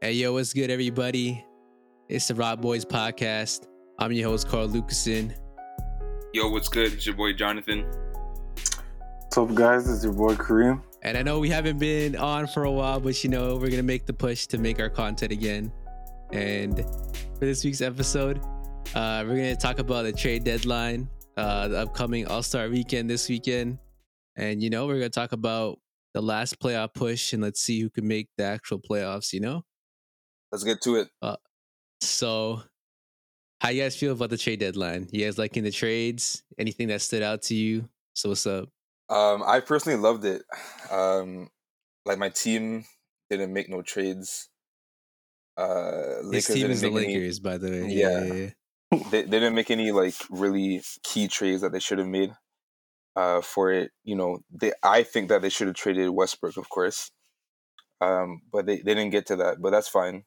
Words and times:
Hey, 0.00 0.12
yo, 0.12 0.32
what's 0.32 0.52
good, 0.52 0.70
everybody? 0.70 1.44
It's 2.08 2.28
the 2.28 2.36
Rock 2.36 2.60
Boys 2.60 2.84
podcast. 2.84 3.66
I'm 3.98 4.12
your 4.12 4.30
host, 4.30 4.46
Carl 4.46 4.68
Lucasen. 4.68 5.34
Yo, 6.32 6.48
what's 6.50 6.68
good? 6.68 6.92
It's 6.92 7.04
your 7.04 7.16
boy 7.16 7.32
Jonathan. 7.32 7.84
What's 8.54 9.36
up, 9.36 9.52
guys? 9.54 9.90
It's 9.90 10.04
your 10.04 10.12
boy 10.12 10.36
Kareem. 10.36 10.84
And 11.02 11.18
I 11.18 11.22
know 11.22 11.40
we 11.40 11.48
haven't 11.48 11.80
been 11.80 12.14
on 12.14 12.46
for 12.46 12.62
a 12.62 12.70
while, 12.70 13.00
but 13.00 13.24
you 13.24 13.30
know, 13.30 13.54
we're 13.54 13.70
going 13.70 13.72
to 13.78 13.82
make 13.82 14.06
the 14.06 14.12
push 14.12 14.46
to 14.46 14.58
make 14.58 14.78
our 14.78 14.88
content 14.88 15.32
again. 15.32 15.72
And 16.32 16.76
for 16.76 17.40
this 17.40 17.64
week's 17.64 17.80
episode, 17.80 18.38
uh, 18.94 19.24
we're 19.26 19.34
going 19.34 19.56
to 19.56 19.60
talk 19.60 19.80
about 19.80 20.04
the 20.04 20.12
trade 20.12 20.44
deadline, 20.44 21.08
uh, 21.36 21.66
the 21.66 21.78
upcoming 21.78 22.24
All 22.28 22.44
Star 22.44 22.68
weekend 22.68 23.10
this 23.10 23.28
weekend. 23.28 23.78
And, 24.36 24.62
you 24.62 24.70
know, 24.70 24.86
we're 24.86 25.00
going 25.00 25.10
to 25.10 25.20
talk 25.20 25.32
about 25.32 25.80
the 26.14 26.22
last 26.22 26.60
playoff 26.60 26.94
push 26.94 27.32
and 27.32 27.42
let's 27.42 27.60
see 27.60 27.80
who 27.80 27.90
can 27.90 28.06
make 28.06 28.28
the 28.36 28.44
actual 28.44 28.78
playoffs, 28.78 29.32
you 29.32 29.40
know? 29.40 29.64
Let's 30.50 30.64
get 30.64 30.80
to 30.82 30.96
it. 30.96 31.08
Uh, 31.20 31.36
so, 32.00 32.62
how 33.60 33.70
you 33.70 33.82
guys 33.82 33.96
feel 33.96 34.12
about 34.12 34.30
the 34.30 34.38
trade 34.38 34.60
deadline? 34.60 35.08
You 35.12 35.24
guys 35.24 35.38
liking 35.38 35.64
the 35.64 35.70
trades? 35.70 36.42
Anything 36.58 36.88
that 36.88 37.02
stood 37.02 37.22
out 37.22 37.42
to 37.42 37.54
you? 37.54 37.88
So, 38.14 38.30
what's 38.30 38.46
up? 38.46 38.68
Um, 39.10 39.42
I 39.46 39.60
personally 39.60 39.98
loved 39.98 40.24
it. 40.24 40.42
Um, 40.90 41.48
like 42.04 42.18
my 42.18 42.28
team 42.28 42.84
didn't 43.30 43.52
make 43.52 43.68
no 43.68 43.82
trades. 43.82 44.48
Uh, 45.56 46.22
This 46.30 46.46
team 46.46 46.70
is 46.70 46.80
the 46.80 46.90
Lakers, 46.90 47.40
by 47.40 47.58
the 47.58 47.70
way. 47.70 47.88
Yeah. 47.88 48.24
yeah, 48.24 48.32
yeah. 48.32 48.50
Any, 48.92 49.02
they, 49.10 49.22
they 49.22 49.40
didn't 49.40 49.54
make 49.54 49.70
any 49.70 49.92
like 49.92 50.14
really 50.30 50.82
key 51.02 51.28
trades 51.28 51.62
that 51.62 51.72
they 51.72 51.80
should 51.80 51.98
have 51.98 52.06
made. 52.06 52.32
Uh, 53.16 53.40
for 53.40 53.72
it, 53.72 53.90
you 54.04 54.14
know, 54.14 54.38
they 54.48 54.72
I 54.82 55.02
think 55.02 55.28
that 55.28 55.42
they 55.42 55.48
should 55.48 55.66
have 55.66 55.74
traded 55.74 56.10
Westbrook, 56.10 56.56
of 56.56 56.68
course. 56.68 57.10
Um, 58.00 58.42
but 58.52 58.66
they, 58.66 58.76
they 58.76 58.94
didn't 58.94 59.10
get 59.10 59.26
to 59.26 59.36
that, 59.36 59.60
but 59.60 59.70
that's 59.70 59.88
fine. 59.88 60.22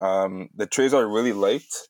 Um, 0.00 0.50
the 0.54 0.66
trades 0.66 0.94
I 0.94 1.00
really 1.00 1.32
liked, 1.32 1.88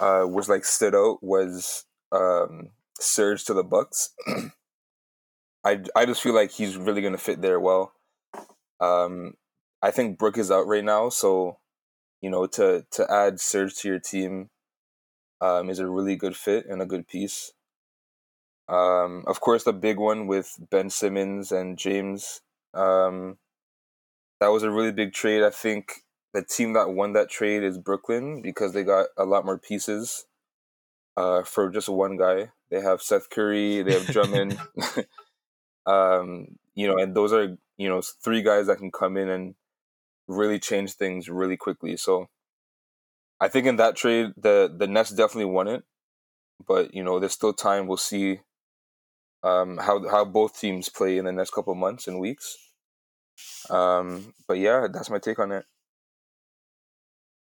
uh, 0.00 0.26
was 0.28 0.48
like 0.48 0.64
stood 0.64 0.94
out 0.94 1.18
was 1.22 1.84
um 2.10 2.70
Serge 2.98 3.44
to 3.44 3.54
the 3.54 3.64
Bucks. 3.64 4.10
I 5.64 5.80
I 5.94 6.06
just 6.06 6.22
feel 6.22 6.34
like 6.34 6.50
he's 6.50 6.76
really 6.76 7.02
gonna 7.02 7.18
fit 7.18 7.40
there 7.40 7.60
well. 7.60 7.92
Um, 8.80 9.34
I 9.80 9.90
think 9.90 10.18
Brook 10.18 10.38
is 10.38 10.50
out 10.50 10.66
right 10.66 10.84
now, 10.84 11.08
so 11.08 11.58
you 12.20 12.30
know 12.30 12.46
to 12.46 12.84
to 12.92 13.10
add 13.10 13.40
Serge 13.40 13.74
to 13.76 13.88
your 13.88 14.00
team 14.00 14.50
um, 15.40 15.70
is 15.70 15.78
a 15.78 15.88
really 15.88 16.16
good 16.16 16.36
fit 16.36 16.66
and 16.66 16.82
a 16.82 16.86
good 16.86 17.06
piece. 17.06 17.52
Um, 18.68 19.24
of 19.26 19.40
course, 19.40 19.64
the 19.64 19.72
big 19.72 19.98
one 19.98 20.26
with 20.26 20.56
Ben 20.70 20.90
Simmons 20.90 21.52
and 21.52 21.76
James. 21.76 22.40
Um, 22.74 23.38
that 24.40 24.48
was 24.48 24.62
a 24.62 24.70
really 24.70 24.92
big 24.92 25.12
trade. 25.12 25.42
I 25.42 25.50
think 25.50 26.02
the 26.32 26.42
team 26.42 26.72
that 26.72 26.90
won 26.90 27.12
that 27.12 27.28
trade 27.30 27.62
is 27.62 27.78
Brooklyn 27.78 28.40
because 28.42 28.72
they 28.72 28.84
got 28.84 29.08
a 29.16 29.24
lot 29.24 29.44
more 29.44 29.58
pieces 29.58 30.26
uh, 31.16 31.42
for 31.42 31.70
just 31.70 31.88
one 31.88 32.16
guy. 32.16 32.50
They 32.70 32.80
have 32.80 33.02
Seth 33.02 33.28
Curry, 33.28 33.82
they 33.82 33.92
have 33.92 34.06
Drummond, 34.06 34.58
um, 35.86 36.56
you 36.74 36.86
know, 36.86 36.96
and 36.96 37.14
those 37.14 37.32
are 37.32 37.56
you 37.76 37.88
know 37.88 38.00
three 38.00 38.42
guys 38.42 38.66
that 38.66 38.78
can 38.78 38.90
come 38.90 39.16
in 39.16 39.28
and 39.28 39.54
really 40.26 40.58
change 40.58 40.94
things 40.94 41.28
really 41.28 41.56
quickly. 41.56 41.96
So 41.96 42.28
I 43.40 43.48
think 43.48 43.66
in 43.66 43.76
that 43.76 43.96
trade, 43.96 44.32
the 44.36 44.74
the 44.74 44.86
Nets 44.86 45.10
definitely 45.10 45.52
won 45.52 45.68
it, 45.68 45.84
but 46.66 46.94
you 46.94 47.04
know, 47.04 47.18
there's 47.18 47.32
still 47.32 47.52
time. 47.52 47.86
We'll 47.86 47.98
see 47.98 48.40
um, 49.42 49.78
how 49.78 50.08
how 50.08 50.24
both 50.24 50.58
teams 50.58 50.88
play 50.88 51.18
in 51.18 51.26
the 51.26 51.32
next 51.32 51.50
couple 51.50 51.72
of 51.72 51.78
months 51.78 52.06
and 52.08 52.18
weeks. 52.18 52.56
Um, 53.68 54.32
but 54.46 54.58
yeah, 54.58 54.86
that's 54.92 55.10
my 55.10 55.18
take 55.18 55.38
on 55.38 55.52
it. 55.52 55.64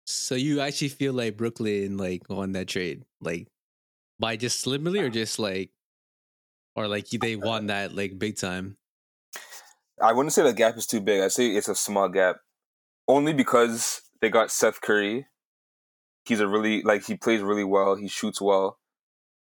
So, 0.09 0.35
you 0.35 0.61
actually 0.61 0.87
feel 0.87 1.11
like 1.11 1.35
Brooklyn 1.35 1.97
like 1.97 2.29
won 2.29 2.53
that 2.53 2.69
trade, 2.69 3.03
like 3.19 3.49
by 4.17 4.37
just 4.37 4.61
slimly, 4.61 5.01
or 5.01 5.09
just 5.09 5.37
like, 5.37 5.71
or 6.77 6.87
like 6.87 7.09
they 7.09 7.35
won 7.35 7.67
that 7.67 7.93
like 7.93 8.17
big 8.17 8.37
time? 8.37 8.77
I 10.01 10.13
wouldn't 10.13 10.31
say 10.31 10.43
the 10.43 10.53
gap 10.53 10.77
is 10.77 10.87
too 10.87 11.01
big. 11.01 11.21
I 11.21 11.27
say 11.27 11.49
it's 11.49 11.67
a 11.67 11.75
small 11.75 12.07
gap, 12.07 12.37
only 13.05 13.33
because 13.33 14.01
they 14.21 14.29
got 14.29 14.49
Seth 14.49 14.79
Curry. 14.79 15.27
He's 16.23 16.39
a 16.39 16.47
really 16.47 16.83
like 16.83 17.05
he 17.05 17.15
plays 17.15 17.41
really 17.41 17.65
well. 17.65 17.95
He 17.95 18.07
shoots 18.07 18.39
well. 18.39 18.79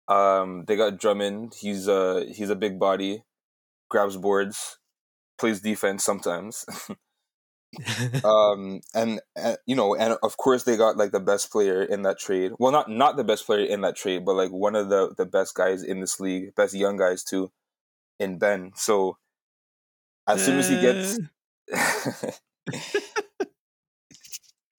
Um, 0.06 0.66
they 0.68 0.76
got 0.76 1.00
Drummond. 1.00 1.54
He's 1.58 1.88
a 1.88 2.26
he's 2.32 2.50
a 2.50 2.56
big 2.56 2.78
body, 2.78 3.24
grabs 3.90 4.16
boards, 4.16 4.78
plays 5.36 5.60
defense 5.60 6.04
sometimes. 6.04 6.64
um, 8.24 8.80
and 8.94 9.20
uh, 9.40 9.56
you 9.66 9.76
know, 9.76 9.94
and 9.94 10.16
of 10.22 10.36
course 10.36 10.64
they 10.64 10.76
got 10.76 10.96
like 10.96 11.12
the 11.12 11.20
best 11.20 11.50
player 11.50 11.82
in 11.82 12.02
that 12.02 12.18
trade. 12.18 12.52
Well, 12.58 12.72
not 12.72 12.90
not 12.90 13.16
the 13.16 13.24
best 13.24 13.46
player 13.46 13.64
in 13.64 13.82
that 13.82 13.96
trade, 13.96 14.24
but 14.24 14.34
like 14.34 14.50
one 14.50 14.74
of 14.74 14.88
the 14.88 15.14
the 15.16 15.26
best 15.26 15.54
guys 15.54 15.82
in 15.82 16.00
this 16.00 16.20
league, 16.20 16.54
best 16.54 16.74
young 16.74 16.96
guys 16.96 17.24
too, 17.24 17.50
in 18.18 18.38
Ben. 18.38 18.72
So 18.74 19.18
as 20.26 20.44
soon 20.44 20.58
as 20.58 20.68
he 20.68 20.80
gets 20.80 21.18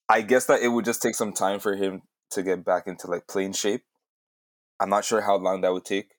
I 0.09 0.21
guess 0.21 0.45
that 0.45 0.61
it 0.61 0.67
would 0.67 0.85
just 0.85 1.01
take 1.01 1.15
some 1.15 1.33
time 1.33 1.59
for 1.59 1.75
him 1.75 2.03
to 2.31 2.43
get 2.43 2.63
back 2.63 2.87
into 2.87 3.07
like 3.07 3.27
playing 3.27 3.53
shape. 3.53 3.83
I'm 4.79 4.89
not 4.89 5.05
sure 5.05 5.21
how 5.21 5.37
long 5.37 5.61
that 5.61 5.73
would 5.73 5.85
take. 5.85 6.11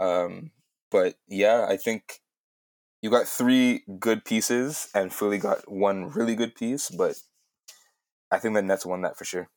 Um, 0.00 0.50
but 0.90 1.14
yeah, 1.26 1.66
I 1.68 1.76
think 1.76 2.20
you 3.02 3.10
got 3.10 3.28
three 3.28 3.84
good 3.98 4.24
pieces 4.24 4.88
and 4.94 5.12
Philly 5.12 5.38
got 5.38 5.70
one 5.70 6.10
really 6.10 6.34
good 6.34 6.54
piece, 6.54 6.90
but 6.90 7.20
I 8.30 8.38
think 8.38 8.54
the 8.54 8.62
Nets 8.62 8.84
won 8.84 9.02
that 9.02 9.16
for 9.16 9.24
sure. 9.24 9.48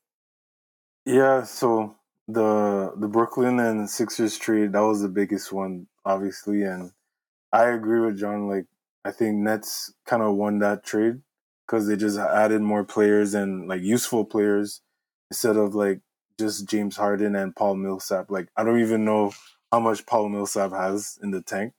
Yeah, 1.06 1.44
so 1.44 1.96
the 2.28 2.94
the 2.96 3.08
Brooklyn 3.08 3.60
and 3.60 3.90
Sixers 3.90 4.38
trade 4.38 4.74
that 4.74 4.82
was 4.82 5.02
the 5.02 5.10
biggest 5.10 5.52
one, 5.52 5.88
obviously, 6.06 6.64
and 6.64 6.92
I 7.52 7.66
agree 7.70 8.00
with 8.00 8.20
John. 8.20 8.48
Like, 8.48 8.66
I 9.04 9.12
think 9.12 9.38
Nets 9.38 9.94
kind 10.06 10.22
of 10.22 10.36
won 10.36 10.60
that 10.60 10.84
trade 10.84 11.22
because 11.66 11.88
they 11.88 11.96
just 11.96 12.20
added 12.20 12.62
more 12.62 12.84
players 12.84 13.34
and 13.34 13.68
like 13.68 13.82
useful 13.82 14.26
players 14.26 14.82
instead 15.32 15.58
of 15.58 15.74
like 15.76 16.02
just 16.40 16.70
James 16.70 16.98
Harden 16.98 17.36
and 17.36 17.56
Paul 17.56 17.76
Millsap. 17.76 18.30
Like, 18.30 18.50
I 18.56 18.64
don't 18.64 18.82
even 18.82 19.04
know 19.06 19.34
how 19.72 19.80
much 19.80 20.06
Paul 20.06 20.30
Millsap 20.30 20.72
has 20.72 21.18
in 21.24 21.32
the 21.32 21.42
tank 21.42 21.74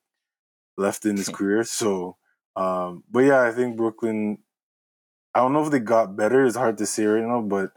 left 0.76 1.04
in 1.06 1.16
his 1.16 1.28
career. 1.28 1.64
So, 1.64 2.16
um, 2.56 3.04
but 3.10 3.20
yeah, 3.20 3.42
I 3.42 3.52
think 3.52 3.76
Brooklyn. 3.76 4.38
I 5.34 5.40
don't 5.40 5.52
know 5.52 5.64
if 5.64 5.70
they 5.70 5.80
got 5.80 6.16
better. 6.16 6.44
It's 6.44 6.56
hard 6.56 6.78
to 6.78 6.86
say 6.86 7.06
right 7.06 7.24
now, 7.24 7.40
but 7.40 7.72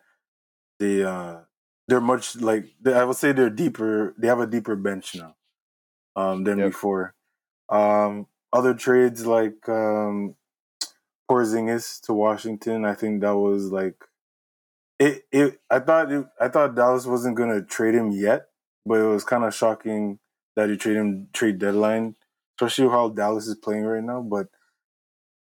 they 0.79 1.03
uh 1.03 1.39
they're 1.87 2.01
much 2.01 2.35
like 2.37 2.65
they, 2.81 2.93
I 2.93 3.03
would 3.03 3.17
say 3.17 3.31
they're 3.31 3.49
deeper. 3.49 4.15
They 4.17 4.27
have 4.27 4.39
a 4.39 4.47
deeper 4.47 4.75
bench 4.75 5.15
now 5.15 5.35
um 6.15 6.43
than 6.43 6.59
Yep. 6.59 6.67
before. 6.69 7.13
Um, 7.69 8.27
other 8.53 8.73
trades 8.73 9.25
like 9.25 9.67
um 9.69 10.35
Porzingis 11.29 12.01
to 12.01 12.13
Washington. 12.13 12.85
I 12.85 12.93
think 12.95 13.21
that 13.21 13.35
was 13.35 13.71
like 13.71 14.03
it. 14.99 15.25
It. 15.31 15.59
I 15.69 15.79
thought. 15.79 16.11
It, 16.11 16.25
I 16.39 16.47
thought 16.47 16.75
Dallas 16.75 17.05
wasn't 17.05 17.37
gonna 17.37 17.61
trade 17.61 17.95
him 17.95 18.11
yet, 18.11 18.47
but 18.85 18.99
it 18.99 19.07
was 19.07 19.23
kind 19.23 19.43
of 19.43 19.53
shocking 19.53 20.19
that 20.55 20.69
he 20.69 20.77
trade 20.77 20.97
him 20.97 21.27
trade 21.33 21.59
deadline, 21.59 22.15
especially 22.55 22.89
how 22.89 23.09
Dallas 23.09 23.47
is 23.47 23.55
playing 23.55 23.83
right 23.83 24.03
now. 24.03 24.21
But 24.21 24.47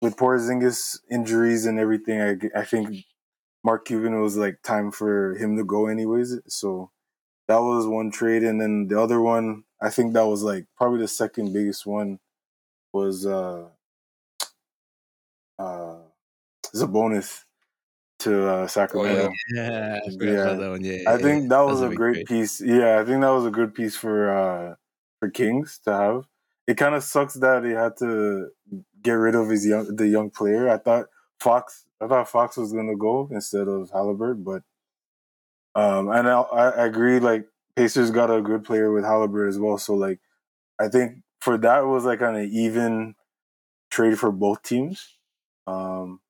with 0.01 0.17
Porzingis 0.17 1.01
injuries 1.11 1.67
and 1.67 1.79
everything, 1.79 2.21
I, 2.21 2.61
I 2.61 2.65
think 2.65 3.05
Mark 3.65 3.87
Cuban 3.87 4.21
was 4.21 4.37
like 4.37 4.63
time 4.63 4.91
for 4.93 5.35
him 5.37 5.57
to 5.57 5.65
go 5.65 5.87
anyways. 5.87 6.39
So 6.49 6.91
that 7.49 7.59
was 7.59 7.87
one 7.87 8.11
trade, 8.11 8.43
and 8.45 8.61
then 8.61 8.89
the 8.89 9.01
other 9.01 9.21
one, 9.21 9.65
I 9.81 9.91
think 9.91 10.15
that 10.15 10.27
was 10.27 10.43
like 10.43 10.67
probably 10.77 11.01
the 11.01 11.09
second 11.09 11.53
biggest 11.53 11.87
one 11.87 12.21
was 12.93 13.27
uh 13.27 13.69
uh 15.59 15.99
Sabonis 16.75 17.45
to 18.21 18.49
uh, 18.49 18.67
Sacramento. 18.67 19.33
yeah, 19.55 19.99
I 20.05 20.11
forgot 20.11 20.33
Yeah. 20.33 20.43
about 20.43 20.59
that 20.61 20.71
one. 20.71 20.85
Yeah, 20.85 21.13
I 21.15 21.19
think 21.19 21.49
that 21.49 21.61
was, 21.61 21.81
a 21.81 21.89
big 21.89 21.99
great 21.99 22.27
piece. 22.27 22.61
Yeah, 22.61 23.01
I 23.01 23.05
think 23.05 23.23
that 23.23 23.31
was 23.31 23.47
a 23.47 23.51
good 23.51 23.75
piece 23.75 23.97
for 23.97 24.31
uh 24.31 24.75
for 25.19 25.31
Kings 25.31 25.81
to 25.85 25.93
have. 25.93 26.30
It 26.71 26.77
kind 26.77 26.95
of 26.95 27.03
sucks 27.03 27.35
that 27.35 27.65
he 27.65 27.73
had 27.73 27.97
to 27.97 28.51
get 29.03 29.15
rid 29.15 29.35
of 29.35 29.49
his 29.49 29.67
young 29.67 29.97
the 29.97 30.07
young 30.07 30.31
player. 30.31 30.69
I 30.69 30.79
thought 30.79 31.07
Fox 31.41 31.85
I 32.01 32.07
thought 32.07 32.29
Fox 32.29 32.57
was 32.57 32.73
gonna 32.73 32.95
go 32.95 33.29
instead 33.33 33.67
of 33.67 33.91
Halliburton, 33.91 34.45
but 34.45 34.63
um 35.75 36.09
and 36.13 36.29
I, 36.29 36.41
I 36.43 36.87
agree 36.87 37.19
like 37.19 37.49
Pacers 37.75 38.13
got 38.13 38.31
a 38.31 38.41
good 38.41 38.63
player 38.63 38.93
with 38.93 39.03
Halliburton 39.05 39.49
as 39.49 39.59
well. 39.59 39.79
So 39.79 39.95
like 39.95 40.21
I 40.79 40.87
think 40.87 41.25
for 41.41 41.59
that 41.59 41.87
was 41.87 42.05
like 42.05 42.21
an 42.21 42.37
even 42.37 43.17
trade 43.91 44.17
for 44.17 44.31
both 44.31 44.63
teams. 44.63 45.19
Um 45.67 46.21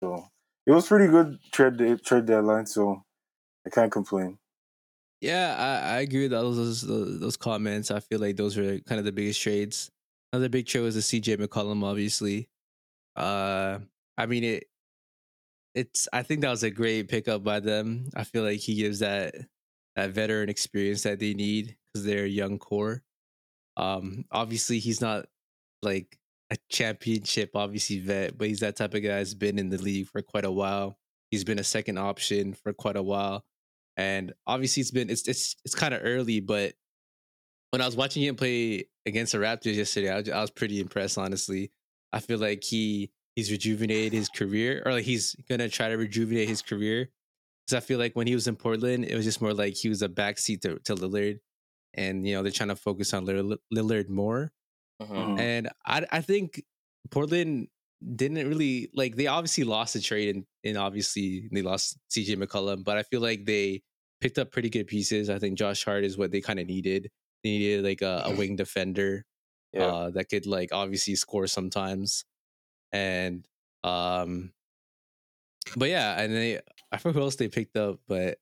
so 0.00 0.28
it 0.66 0.70
was 0.70 0.86
pretty 0.86 1.08
good 1.08 1.36
trade 1.50 1.78
trade 2.04 2.26
deadline, 2.26 2.66
so 2.66 3.02
I 3.66 3.70
can't 3.70 3.90
complain. 3.90 4.38
Yeah, 5.20 5.54
I, 5.58 5.96
I 5.96 6.00
agree 6.00 6.22
with 6.22 6.30
those, 6.30 6.82
those 6.82 7.20
those 7.20 7.36
comments. 7.36 7.90
I 7.90 8.00
feel 8.00 8.20
like 8.20 8.36
those 8.36 8.56
were 8.56 8.78
kind 8.80 8.98
of 8.98 9.04
the 9.04 9.12
biggest 9.12 9.40
trades. 9.42 9.90
Another 10.32 10.48
big 10.48 10.66
trade 10.66 10.82
was 10.82 10.94
the 10.94 11.00
CJ 11.00 11.38
McCollum, 11.38 11.82
obviously. 11.84 12.48
Uh, 13.16 13.80
I 14.18 14.26
mean 14.26 14.44
it. 14.44 14.64
it's 15.74 16.08
I 16.12 16.22
think 16.22 16.40
that 16.42 16.50
was 16.50 16.62
a 16.62 16.70
great 16.70 17.08
pickup 17.08 17.44
by 17.44 17.60
them. 17.60 18.08
I 18.14 18.24
feel 18.24 18.42
like 18.42 18.60
he 18.60 18.74
gives 18.76 19.00
that 19.00 19.34
that 19.96 20.10
veteran 20.10 20.48
experience 20.48 21.02
that 21.02 21.18
they 21.18 21.34
need 21.34 21.76
because 21.92 22.06
they're 22.06 22.24
a 22.24 22.28
young 22.28 22.58
core. 22.58 23.02
Um, 23.76 24.24
obviously 24.32 24.78
he's 24.78 25.00
not 25.00 25.26
like 25.82 26.18
a 26.50 26.56
championship 26.70 27.52
obviously 27.54 28.00
vet, 28.00 28.38
but 28.38 28.48
he's 28.48 28.60
that 28.60 28.76
type 28.76 28.94
of 28.94 29.02
guy 29.02 29.18
that's 29.18 29.34
been 29.34 29.58
in 29.58 29.70
the 29.70 29.78
league 29.78 30.08
for 30.08 30.22
quite 30.22 30.44
a 30.44 30.52
while. 30.52 30.98
He's 31.30 31.44
been 31.44 31.58
a 31.58 31.64
second 31.64 31.98
option 31.98 32.54
for 32.54 32.72
quite 32.72 32.96
a 32.96 33.02
while, 33.02 33.44
and 33.98 34.32
obviously 34.46 34.80
it's 34.80 34.92
been 34.92 35.10
it's 35.10 35.26
it's 35.28 35.56
it's 35.64 35.74
kind 35.74 35.92
of 35.92 36.00
early, 36.04 36.40
but 36.40 36.72
when 37.70 37.82
I 37.82 37.86
was 37.86 37.96
watching 37.96 38.22
him 38.22 38.36
play 38.36 38.86
against 39.04 39.32
the 39.32 39.38
Raptors 39.38 39.74
yesterday, 39.74 40.10
I 40.10 40.16
was, 40.20 40.28
I 40.30 40.40
was 40.40 40.50
pretty 40.50 40.80
impressed. 40.80 41.18
Honestly, 41.18 41.72
I 42.12 42.20
feel 42.20 42.38
like 42.38 42.62
he 42.62 43.10
he's 43.34 43.50
rejuvenated 43.50 44.12
his 44.12 44.28
career, 44.28 44.82
or 44.86 44.92
like 44.92 45.04
he's 45.04 45.34
gonna 45.48 45.68
try 45.68 45.88
to 45.88 45.96
rejuvenate 45.96 46.48
his 46.48 46.62
career. 46.62 47.10
Because 47.66 47.82
I 47.82 47.84
feel 47.84 47.98
like 47.98 48.14
when 48.14 48.28
he 48.28 48.34
was 48.34 48.46
in 48.46 48.56
Portland, 48.56 49.04
it 49.04 49.16
was 49.16 49.24
just 49.24 49.42
more 49.42 49.52
like 49.52 49.74
he 49.74 49.88
was 49.88 50.00
a 50.00 50.08
backseat 50.08 50.62
to, 50.62 50.78
to 50.84 50.94
Lillard, 50.94 51.40
and 51.94 52.26
you 52.26 52.34
know 52.34 52.44
they're 52.44 52.52
trying 52.52 52.70
to 52.70 52.76
focus 52.76 53.12
on 53.12 53.26
Lillard 53.26 54.08
more. 54.08 54.52
Mm-hmm. 55.02 55.40
And 55.40 55.68
I 55.84 56.06
I 56.12 56.20
think 56.20 56.62
Portland 57.10 57.66
didn't 58.14 58.48
really 58.48 58.90
like 58.94 59.16
they 59.16 59.26
obviously 59.26 59.64
lost 59.64 59.94
the 59.94 60.00
trade 60.00 60.36
and, 60.36 60.44
and 60.62 60.78
obviously 60.78 61.48
they 61.50 61.62
lost 61.62 61.98
CJ 62.10 62.36
McCollum, 62.36 62.84
but 62.84 62.96
I 62.96 63.02
feel 63.02 63.20
like 63.20 63.44
they 63.44 63.82
picked 64.20 64.38
up 64.38 64.52
pretty 64.52 64.70
good 64.70 64.86
pieces. 64.86 65.30
I 65.30 65.38
think 65.38 65.58
Josh 65.58 65.84
Hart 65.84 66.04
is 66.04 66.18
what 66.18 66.30
they 66.30 66.40
kind 66.40 66.58
of 66.58 66.66
needed. 66.66 67.10
They 67.42 67.50
needed 67.50 67.84
like 67.84 68.02
a, 68.02 68.22
a 68.26 68.34
wing 68.36 68.56
defender 68.56 69.24
yeah. 69.72 69.86
uh, 69.86 70.10
that 70.10 70.28
could 70.28 70.46
like 70.46 70.70
obviously 70.72 71.14
score 71.14 71.46
sometimes. 71.46 72.24
And 72.92 73.46
um 73.84 74.52
but 75.76 75.88
yeah, 75.90 76.20
and 76.20 76.34
they 76.34 76.60
I 76.90 76.96
forgot 76.96 77.18
who 77.18 77.22
else 77.22 77.36
they 77.36 77.48
picked 77.48 77.76
up, 77.76 78.00
but 78.08 78.38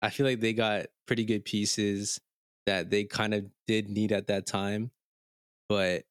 I 0.00 0.10
feel 0.10 0.26
like 0.26 0.40
they 0.40 0.52
got 0.52 0.86
pretty 1.06 1.24
good 1.24 1.44
pieces 1.44 2.20
that 2.66 2.90
they 2.90 3.04
kind 3.04 3.34
of 3.34 3.46
did 3.66 3.88
need 3.88 4.12
at 4.12 4.28
that 4.28 4.46
time. 4.46 4.90
But 5.68 6.04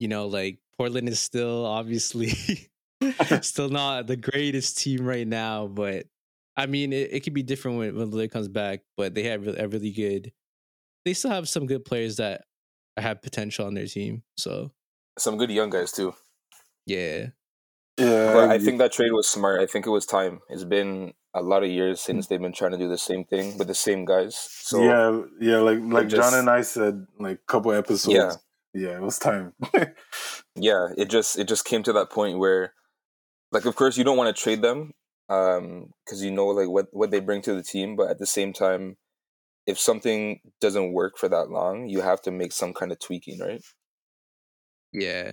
you 0.00 0.08
know, 0.08 0.26
like 0.26 0.58
Portland 0.78 1.08
is 1.08 1.20
still 1.20 1.66
obviously 1.66 2.30
still 3.42 3.68
not 3.68 4.06
the 4.06 4.16
greatest 4.16 4.78
team 4.78 5.04
right 5.04 5.26
now, 5.26 5.66
but 5.66 6.06
I 6.56 6.66
mean, 6.66 6.92
it, 6.92 7.12
it 7.12 7.20
could 7.20 7.34
be 7.34 7.42
different 7.42 7.78
when, 7.78 7.96
when 7.96 8.10
Lillard 8.10 8.30
comes 8.30 8.48
back, 8.48 8.80
but 8.96 9.14
they 9.14 9.24
have 9.24 9.46
a 9.46 9.68
really 9.68 9.92
good, 9.92 10.32
they 11.04 11.12
still 11.12 11.30
have 11.30 11.48
some 11.48 11.66
good 11.66 11.84
players 11.84 12.16
that 12.16 12.42
have 12.96 13.22
potential 13.22 13.66
on 13.66 13.74
their 13.74 13.86
team. 13.86 14.22
So 14.36 14.72
some 15.18 15.36
good 15.36 15.50
young 15.50 15.70
guys 15.70 15.92
too. 15.92 16.14
Yeah. 16.86 17.28
Yeah. 17.98 18.32
But 18.32 18.50
I 18.50 18.58
think 18.58 18.78
that 18.78 18.92
trade 18.92 19.12
was 19.12 19.28
smart. 19.28 19.60
I 19.60 19.66
think 19.66 19.86
it 19.86 19.90
was 19.90 20.06
time. 20.06 20.40
It's 20.48 20.64
been 20.64 21.12
a 21.34 21.42
lot 21.42 21.62
of 21.62 21.70
years 21.70 22.00
hmm. 22.00 22.12
since 22.12 22.26
they've 22.26 22.40
been 22.40 22.52
trying 22.52 22.72
to 22.72 22.78
do 22.78 22.88
the 22.88 22.98
same 22.98 23.24
thing 23.24 23.58
with 23.58 23.68
the 23.68 23.74
same 23.74 24.04
guys. 24.04 24.36
So 24.36 24.82
yeah, 24.82 25.22
yeah, 25.40 25.58
like 25.58 25.78
like 25.82 26.08
just, 26.08 26.22
John 26.22 26.38
and 26.38 26.48
I 26.48 26.62
said, 26.62 27.06
like 27.18 27.36
a 27.36 27.46
couple 27.46 27.72
episodes. 27.72 28.14
Yeah, 28.14 28.32
yeah, 28.74 28.96
it 28.96 29.02
was 29.02 29.18
time. 29.18 29.52
yeah, 30.56 30.88
it 30.96 31.10
just 31.10 31.38
it 31.38 31.48
just 31.48 31.64
came 31.64 31.82
to 31.84 31.92
that 31.94 32.10
point 32.10 32.38
where, 32.38 32.72
like, 33.52 33.66
of 33.66 33.76
course, 33.76 33.96
you 33.96 34.04
don't 34.04 34.16
want 34.16 34.34
to 34.34 34.42
trade 34.42 34.62
them 34.62 34.92
um 35.28 35.90
because 36.04 36.22
you 36.22 36.30
know 36.30 36.46
like 36.46 36.68
what 36.68 36.86
what 36.92 37.10
they 37.10 37.20
bring 37.20 37.42
to 37.42 37.54
the 37.54 37.62
team, 37.62 37.96
but 37.96 38.10
at 38.10 38.18
the 38.18 38.26
same 38.26 38.52
time, 38.52 38.96
if 39.66 39.78
something 39.78 40.40
doesn't 40.60 40.92
work 40.92 41.18
for 41.18 41.28
that 41.28 41.50
long, 41.50 41.88
you 41.88 42.00
have 42.00 42.22
to 42.22 42.30
make 42.30 42.52
some 42.52 42.72
kind 42.72 42.92
of 42.92 42.98
tweaking, 42.98 43.40
right? 43.40 43.62
Yeah, 44.92 45.32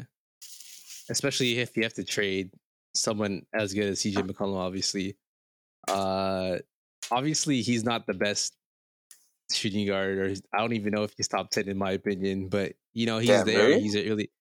especially 1.09 1.59
if 1.59 1.77
you 1.77 1.83
have 1.83 1.93
to 1.93 2.03
trade 2.03 2.51
someone 2.95 3.45
as 3.53 3.73
good 3.73 3.85
as 3.85 3.99
CJ 3.99 4.29
McCollum, 4.29 4.57
obviously. 4.57 5.17
Uh, 5.87 6.57
obviously 7.11 7.61
he's 7.61 7.83
not 7.83 8.07
the 8.07 8.13
best 8.13 8.55
shooting 9.51 9.87
guard, 9.87 10.17
or 10.17 10.33
I 10.53 10.59
don't 10.59 10.73
even 10.73 10.93
know 10.93 11.03
if 11.03 11.13
he's 11.15 11.27
top 11.27 11.49
ten 11.49 11.67
in 11.67 11.77
my 11.77 11.91
opinion. 11.91 12.49
But 12.49 12.73
you 12.93 13.05
know, 13.05 13.19
he's 13.19 13.29
Damn, 13.29 13.45
there. 13.45 13.67
Really? 13.67 13.81
He's 13.81 13.95
a 13.95 14.03
really. 14.03 14.31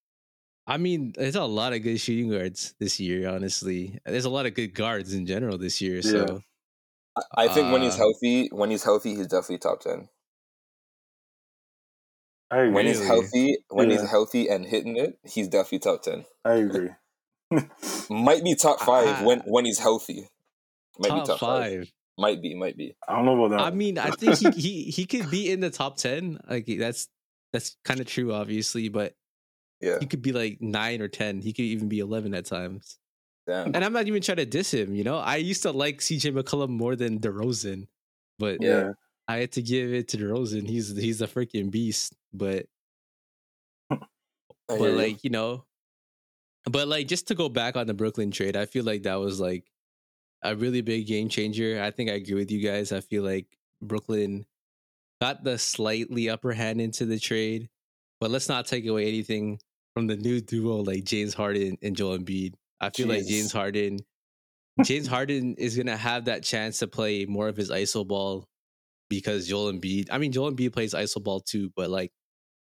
I 0.67 0.77
mean, 0.77 1.13
there's 1.17 1.35
a 1.35 1.45
lot 1.45 1.73
of 1.73 1.83
good 1.83 2.01
shooting 2.01 2.31
guards 2.31 2.75
this 2.79 3.01
year. 3.01 3.29
Honestly, 3.29 3.99
there's 4.05 4.25
a 4.25 4.31
lot 4.31 4.47
of 4.47 4.55
good 4.55 4.75
guards 4.75 5.13
in 5.13 5.27
general 5.27 5.59
this 5.59 5.81
year. 5.81 5.97
Yeah. 5.97 6.01
So, 6.03 6.43
I 7.37 7.49
think 7.49 7.69
uh, 7.69 7.73
when 7.73 7.83
he's 7.83 7.95
uh 7.95 7.99
healthy, 7.99 8.49
when 8.53 8.71
he's 8.71 8.85
healthy, 8.85 9.15
he's 9.17 9.27
definitely 9.27 9.59
top 9.59 9.81
ten. 9.81 10.09
I 12.51 12.69
When 12.69 12.87
he's 12.87 13.05
healthy, 13.05 13.57
when 13.71 13.91
yeah. 13.91 14.01
he's 14.01 14.11
healthy 14.11 14.49
and 14.49 14.65
hitting 14.67 14.97
it, 14.97 15.19
he's 15.25 15.49
definitely 15.49 15.79
top 15.81 16.03
ten. 16.03 16.27
I 16.45 16.55
agree. 16.55 16.91
might 18.11 18.45
be 18.45 18.55
top 18.55 18.81
five 18.81 19.23
when 19.25 19.41
when 19.41 19.65
he's 19.65 19.79
healthy. 19.79 20.29
Might 20.99 21.09
top 21.09 21.23
be 21.23 21.27
top 21.27 21.41
five. 21.41 21.73
five. 21.81 21.93
Might 22.19 22.43
be, 22.43 22.55
might 22.55 22.77
be. 22.77 22.95
I 23.09 23.17
don't 23.17 23.25
know 23.25 23.45
about 23.45 23.57
that. 23.57 23.67
I 23.67 23.71
mean, 23.71 23.99
I 23.99 24.11
think 24.11 24.37
he 24.37 24.51
he 24.51 24.83
he 24.85 25.07
could 25.07 25.31
be 25.31 25.51
in 25.51 25.61
the 25.61 25.71
top 25.71 25.97
ten. 25.97 26.39
Like 26.49 26.67
that's 26.79 27.09
that's 27.53 27.77
kind 27.85 28.01
of 28.01 28.07
true, 28.07 28.33
obviously, 28.33 28.89
but 28.89 29.15
yeah, 29.83 29.99
he 30.01 30.07
could 30.07 30.23
be 30.23 30.33
like 30.33 30.59
nine 30.61 31.03
or 31.03 31.09
ten. 31.09 31.41
He 31.41 31.53
could 31.53 31.65
even 31.65 31.89
be 31.89 31.99
eleven 31.99 32.33
at 32.35 32.47
times. 32.47 32.99
Damn. 33.47 33.75
And 33.75 33.85
I'm 33.85 33.93
not 33.93 34.07
even 34.07 34.23
trying 34.23 34.37
to 34.37 34.47
diss 34.47 34.73
him. 34.73 34.95
You 34.95 35.03
know, 35.05 35.19
I 35.19 35.37
used 35.37 35.63
to 35.63 35.73
like 35.73 35.99
CJ 35.99 36.33
McCollum 36.33 36.71
more 36.71 36.95
than 36.95 37.19
DeRozan, 37.19 37.89
but 38.39 38.63
yeah, 38.63 38.93
I 39.27 39.39
had 39.39 39.53
to 39.53 39.63
give 39.63 39.93
it 39.93 40.09
to 40.09 40.17
DeRozan. 40.17 40.67
He's 40.69 40.97
he's 40.97 41.21
a 41.21 41.27
freaking 41.27 41.71
beast. 41.71 42.15
But 42.33 42.67
but 43.89 44.01
like 44.69 45.25
you 45.25 45.31
know, 45.31 45.65
but 46.71 46.87
like 46.87 47.09
just 47.09 47.29
to 47.29 47.35
go 47.35 47.49
back 47.49 47.77
on 47.77 47.87
the 47.87 47.95
Brooklyn 47.95 48.31
trade, 48.31 48.57
I 48.57 48.67
feel 48.67 48.85
like 48.85 49.03
that 49.03 49.17
was 49.17 49.41
like 49.41 49.65
a 50.43 50.55
really 50.55 50.81
big 50.81 51.07
game 51.07 51.29
changer. 51.29 51.83
I 51.83 51.91
think 51.91 52.11
I 52.11 52.15
agree 52.15 52.35
with 52.35 52.51
you 52.51 52.61
guys. 52.61 52.93
I 52.93 53.01
feel 53.01 53.25
like 53.25 53.47
Brooklyn 53.81 54.47
got 55.21 55.43
the 55.45 55.59
slightly 55.59 56.31
upper 56.31 56.53
hand 56.53 56.81
into 56.81 57.07
the 57.07 57.19
trade, 57.19 57.69
but 58.21 58.31
let's 58.31 58.49
not 58.49 58.67
take 58.67 58.87
away 58.87 59.09
anything 59.09 59.59
from 59.95 60.07
the 60.07 60.17
new 60.17 60.41
duo 60.41 60.77
like 60.77 61.05
James 61.05 61.35
Harden 61.35 61.77
and 61.83 61.97
Joel 61.97 62.19
Embiid. 62.19 62.55
I 62.81 62.91
feel 62.91 63.07
Jeez. 63.07 63.11
like 63.11 63.27
James 63.27 63.53
Harden, 63.53 63.99
James 64.83 65.07
Harden 65.07 65.55
is 65.57 65.77
gonna 65.77 65.97
have 65.97 66.27
that 66.27 66.43
chance 66.43 66.79
to 66.79 66.87
play 66.87 67.27
more 67.27 67.49
of 67.49 67.57
his 67.57 67.71
ISO 67.71 68.07
ball 68.07 68.47
because 69.09 69.47
Joel 69.47 69.73
Embiid. 69.73 70.09
I 70.11 70.19
mean, 70.19 70.33
Joel 70.33 70.53
Embiid 70.53 70.73
plays 70.73 70.95
ISO 70.95 71.23
ball 71.23 71.41
too, 71.41 71.71
but 71.77 71.91
like 71.91 72.11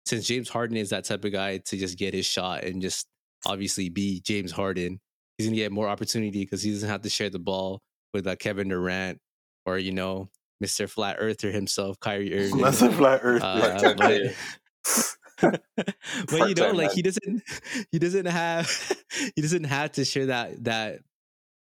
since 0.07 0.27
James 0.27 0.49
Harden 0.49 0.77
is 0.77 0.91
that 0.91 1.05
type 1.05 1.25
of 1.25 1.33
guy 1.33 1.59
to 1.59 1.77
just 1.77 1.99
get 1.99 2.15
his 2.15 2.27
shot 2.27 2.65
and 2.65 2.81
just 2.81 3.07
obviously 3.45 3.89
be 3.89 4.21
James 4.21 4.53
Harden, 4.53 5.01
he's 5.37 5.47
gonna 5.49 5.57
get 5.57 5.73
more 5.73 5.89
opportunity 5.89 6.41
because 6.41 6.63
he 6.63 6.71
doesn't 6.71 6.89
have 6.89 7.03
to 7.03 7.11
share 7.11 7.31
the 7.31 7.39
ball 7.39 7.83
with 8.15 8.27
uh, 8.27 8.37
Kevin 8.37 8.69
Durant 8.69 9.19
or 9.67 9.79
you 9.79 9.93
know 9.93 10.31
Mr. 10.63 10.89
Flat 10.89 11.17
Earther 11.19 11.51
himself, 11.51 12.01
Kyrie 12.01 12.35
Irving. 12.39 12.65
A 12.65 12.73
flat 12.73 13.21
Earth. 13.23 13.43
Uh, 13.43 13.95
but, 13.97 14.23
but 15.41 16.49
you 16.49 16.55
know, 16.55 16.73
like 16.73 16.93
he 16.93 17.03
doesn't, 17.03 17.43
he 17.93 17.99
doesn't 17.99 18.27
have, 18.27 18.71
he 19.35 19.43
doesn't 19.43 19.65
have 19.65 19.93
to 19.93 20.05
share 20.05 20.27
that 20.27 20.65
that 20.65 21.01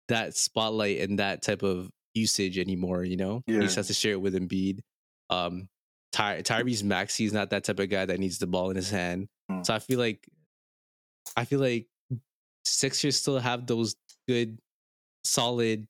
that 0.09 0.37
spotlight 0.37 1.01
and 1.01 1.19
that 1.19 1.43
type 1.43 1.63
of 1.63 1.91
usage 2.15 2.59
anymore. 2.59 3.05
You 3.05 3.17
know, 3.17 3.43
yeah. 3.47 3.57
he 3.57 3.61
just 3.63 3.77
has 3.77 3.89
to 3.89 3.95
share 3.95 4.13
it 4.13 4.21
with 4.21 4.35
Embiid. 4.35 4.81
Um, 5.29 5.69
Ty- 6.13 6.43
Tyrese 6.43 6.83
Maxey 6.83 7.25
is 7.25 7.33
not 7.33 7.51
that 7.51 7.65
type 7.65 7.79
of 7.79 7.89
guy 7.89 8.05
that 8.05 8.19
needs 8.19 8.39
the 8.39 8.47
ball 8.47 8.71
in 8.71 8.77
his 8.77 8.91
hand. 8.91 9.29
Mm. 9.51 9.65
So 9.65 9.75
I 9.75 9.79
feel 9.79 9.99
like 9.99 10.27
I 11.37 11.45
feel 11.45 11.61
like 11.61 11.87
Sixers 12.65 13.17
still 13.17 13.39
have 13.39 13.67
those 13.67 13.97
good, 14.29 14.59
solid 15.25 15.87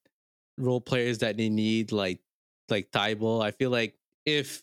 role 0.59 0.81
players 0.81 1.19
that 1.19 1.37
they 1.37 1.49
need, 1.49 1.93
like 1.93 2.21
like 2.69 2.91
Thybulle. 2.91 3.43
I 3.43 3.50
feel 3.53 3.71
like 3.71 3.95
if 4.27 4.62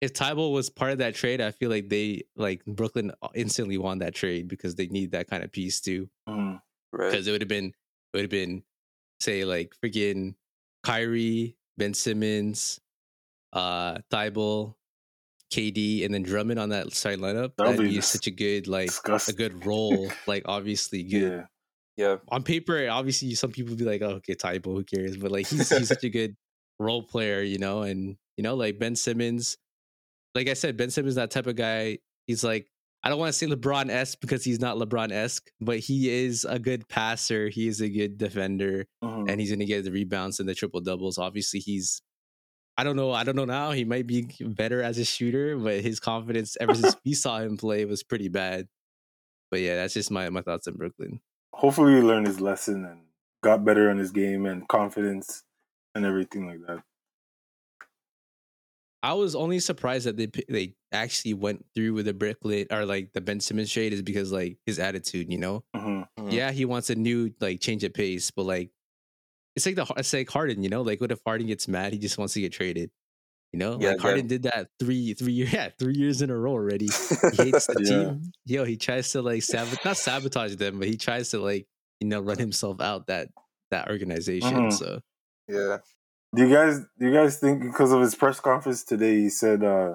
if 0.00 0.12
Thybulle 0.12 0.52
was 0.52 0.68
part 0.68 0.92
of 0.92 0.98
that 0.98 1.14
trade, 1.14 1.40
I 1.40 1.50
feel 1.50 1.70
like 1.70 1.88
they 1.88 2.22
like 2.36 2.64
Brooklyn 2.66 3.12
instantly 3.34 3.78
won 3.78 3.98
that 3.98 4.14
trade 4.14 4.48
because 4.48 4.74
they 4.74 4.86
need 4.88 5.12
that 5.12 5.28
kind 5.28 5.42
of 5.42 5.52
piece 5.52 5.80
too. 5.80 6.08
Mm, 6.28 6.60
right. 6.92 7.10
Because 7.10 7.26
it 7.26 7.32
would 7.32 7.40
have 7.40 7.48
been 7.48 7.66
it 7.66 8.16
would 8.16 8.22
have 8.22 8.30
been 8.30 8.62
say 9.20 9.44
like 9.44 9.72
freaking 9.82 10.34
Kyrie, 10.82 11.56
Ben 11.78 11.94
Simmons, 11.94 12.80
uh 13.52 13.98
Thybulle, 14.10 14.74
KD 15.52 16.04
and 16.04 16.12
then 16.12 16.22
Drummond 16.22 16.60
on 16.60 16.68
that 16.70 16.92
side 16.92 17.18
lineup, 17.18 17.56
that'd, 17.56 17.74
that'd 17.74 17.80
be, 17.80 17.94
be 17.96 18.00
such 18.00 18.26
a 18.26 18.32
good 18.32 18.68
like 18.68 18.88
disgusting. 18.88 19.34
a 19.34 19.38
good 19.38 19.64
role. 19.64 20.10
like 20.26 20.42
obviously 20.46 21.02
good. 21.04 21.32
Yeah. 21.32 21.42
Yeah. 21.96 22.16
On 22.28 22.42
paper, 22.42 22.88
obviously 22.90 23.34
some 23.34 23.52
people 23.52 23.70
would 23.70 23.78
be 23.78 23.86
like, 23.86 24.02
oh, 24.02 24.16
okay, 24.16 24.34
Thybulle, 24.34 24.74
who 24.74 24.84
cares? 24.84 25.16
But 25.16 25.32
like 25.32 25.46
he's 25.46 25.70
he's 25.70 25.88
such 25.88 26.04
a 26.04 26.10
good 26.10 26.36
role 26.78 27.02
player, 27.02 27.40
you 27.40 27.58
know, 27.58 27.82
and 27.82 28.18
you 28.36 28.42
know, 28.42 28.54
like 28.54 28.78
Ben 28.78 28.94
Simmons, 28.96 29.56
like 30.36 30.48
I 30.48 30.54
said, 30.54 30.76
Ben 30.76 30.90
Simmons 30.90 31.14
that 31.16 31.30
type 31.30 31.46
of 31.46 31.56
guy. 31.56 31.98
He's 32.26 32.44
like, 32.44 32.68
I 33.02 33.08
don't 33.08 33.18
want 33.18 33.30
to 33.30 33.32
say 33.32 33.46
LeBron 33.46 33.88
esque 33.88 34.20
because 34.20 34.44
he's 34.44 34.60
not 34.60 34.76
LeBron 34.76 35.10
esque, 35.10 35.48
but 35.60 35.78
he 35.78 36.10
is 36.10 36.44
a 36.44 36.58
good 36.58 36.88
passer. 36.88 37.48
He 37.48 37.68
is 37.68 37.80
a 37.80 37.88
good 37.88 38.18
defender, 38.18 38.86
mm-hmm. 39.02 39.28
and 39.28 39.40
he's 39.40 39.50
gonna 39.50 39.64
get 39.64 39.84
the 39.84 39.92
rebounds 39.92 40.38
and 40.38 40.48
the 40.48 40.54
triple 40.54 40.80
doubles. 40.80 41.16
Obviously, 41.18 41.60
he's 41.60 42.02
I 42.76 42.84
don't 42.84 42.96
know. 42.96 43.12
I 43.12 43.24
don't 43.24 43.36
know 43.36 43.46
now. 43.46 43.70
He 43.70 43.84
might 43.84 44.06
be 44.06 44.28
better 44.40 44.82
as 44.82 44.98
a 44.98 45.04
shooter, 45.04 45.56
but 45.56 45.80
his 45.80 45.98
confidence 45.98 46.56
ever 46.60 46.74
since 46.74 46.96
we 47.04 47.14
saw 47.14 47.38
him 47.38 47.56
play 47.56 47.84
was 47.86 48.02
pretty 48.02 48.28
bad. 48.28 48.66
But 49.50 49.60
yeah, 49.60 49.76
that's 49.76 49.94
just 49.94 50.10
my 50.10 50.28
my 50.28 50.42
thoughts 50.42 50.68
on 50.68 50.74
Brooklyn. 50.74 51.20
Hopefully, 51.54 51.94
he 51.94 52.00
learned 52.00 52.26
his 52.26 52.40
lesson 52.40 52.84
and 52.84 53.00
got 53.42 53.64
better 53.64 53.90
in 53.90 53.96
his 53.96 54.10
game 54.10 54.44
and 54.44 54.68
confidence 54.68 55.44
and 55.94 56.04
everything 56.04 56.46
like 56.46 56.60
that. 56.66 56.82
I 59.06 59.12
was 59.12 59.36
only 59.36 59.60
surprised 59.60 60.06
that 60.06 60.16
they 60.16 60.26
they 60.48 60.74
actually 60.90 61.34
went 61.34 61.64
through 61.76 61.94
with 61.94 62.06
the 62.06 62.12
bricklet 62.12 62.72
or 62.72 62.84
like 62.84 63.12
the 63.12 63.20
Ben 63.20 63.38
Simmons 63.38 63.70
trade 63.70 63.92
is 63.92 64.02
because 64.02 64.32
like 64.32 64.58
his 64.66 64.80
attitude, 64.80 65.30
you 65.30 65.38
know. 65.38 65.62
Mm-hmm. 65.76 66.22
Mhm. 66.26 66.32
Yeah, 66.32 66.50
he 66.50 66.64
wants 66.64 66.90
a 66.90 66.96
new 66.96 67.32
like 67.40 67.60
change 67.60 67.84
of 67.84 67.94
pace, 67.94 68.32
but 68.32 68.42
like 68.42 68.72
it's 69.54 69.64
like 69.64 69.76
the 69.76 69.86
it's 69.96 70.12
like 70.12 70.28
Harden, 70.28 70.64
you 70.64 70.68
know. 70.68 70.82
Like 70.82 71.00
what 71.00 71.12
if 71.12 71.20
Harden 71.24 71.46
gets 71.46 71.68
mad? 71.68 71.92
He 71.92 72.00
just 72.00 72.18
wants 72.18 72.34
to 72.34 72.40
get 72.40 72.52
traded. 72.52 72.90
You 73.52 73.60
know, 73.60 73.78
Yeah, 73.80 73.90
like 73.90 74.00
Harden 74.00 74.26
did 74.26 74.42
that 74.42 74.70
three 74.80 75.14
three 75.14 75.32
years 75.32 75.52
yeah 75.58 75.68
three 75.78 75.94
years 75.94 76.20
in 76.20 76.30
a 76.30 76.36
row 76.36 76.52
already. 76.52 76.88
He 77.30 77.36
hates 77.36 77.68
the 77.68 77.82
Yeah. 77.84 78.10
team. 78.10 78.32
Yo, 78.44 78.64
he 78.64 78.76
tries 78.76 79.12
to 79.12 79.22
like 79.22 79.44
not 79.84 79.96
sabotage 79.96 80.56
them, 80.56 80.80
but 80.80 80.88
he 80.88 80.96
tries 80.96 81.30
to 81.30 81.38
like 81.38 81.68
you 82.00 82.08
know 82.08 82.20
run 82.20 82.38
himself 82.38 82.80
out 82.80 83.06
that 83.06 83.28
that 83.70 83.88
organization. 83.88 84.50
Mhm. 84.66 84.72
So 84.72 85.00
yeah. 85.46 85.78
Do 86.36 86.46
you 86.46 86.54
guys 86.54 86.80
do 86.98 87.06
you 87.06 87.12
guys 87.14 87.38
think 87.38 87.62
because 87.62 87.92
of 87.92 88.00
his 88.00 88.14
press 88.14 88.40
conference 88.40 88.84
today 88.84 89.14
he 89.20 89.30
said 89.30 89.64
uh 89.64 89.94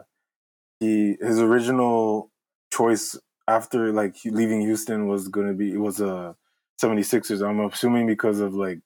he 0.79 1.15
his 1.21 1.39
original 1.39 2.31
choice 2.73 3.15
after 3.47 3.91
like 3.93 4.15
leaving 4.25 4.61
Houston 4.61 5.07
was 5.07 5.27
going 5.27 5.47
to 5.47 5.53
be 5.53 5.71
it 5.71 5.77
was 5.77 6.01
a 6.01 6.35
76ers. 6.81 7.47
I'm 7.47 7.59
assuming 7.59 8.07
because 8.07 8.39
of 8.39 8.55
like 8.55 8.79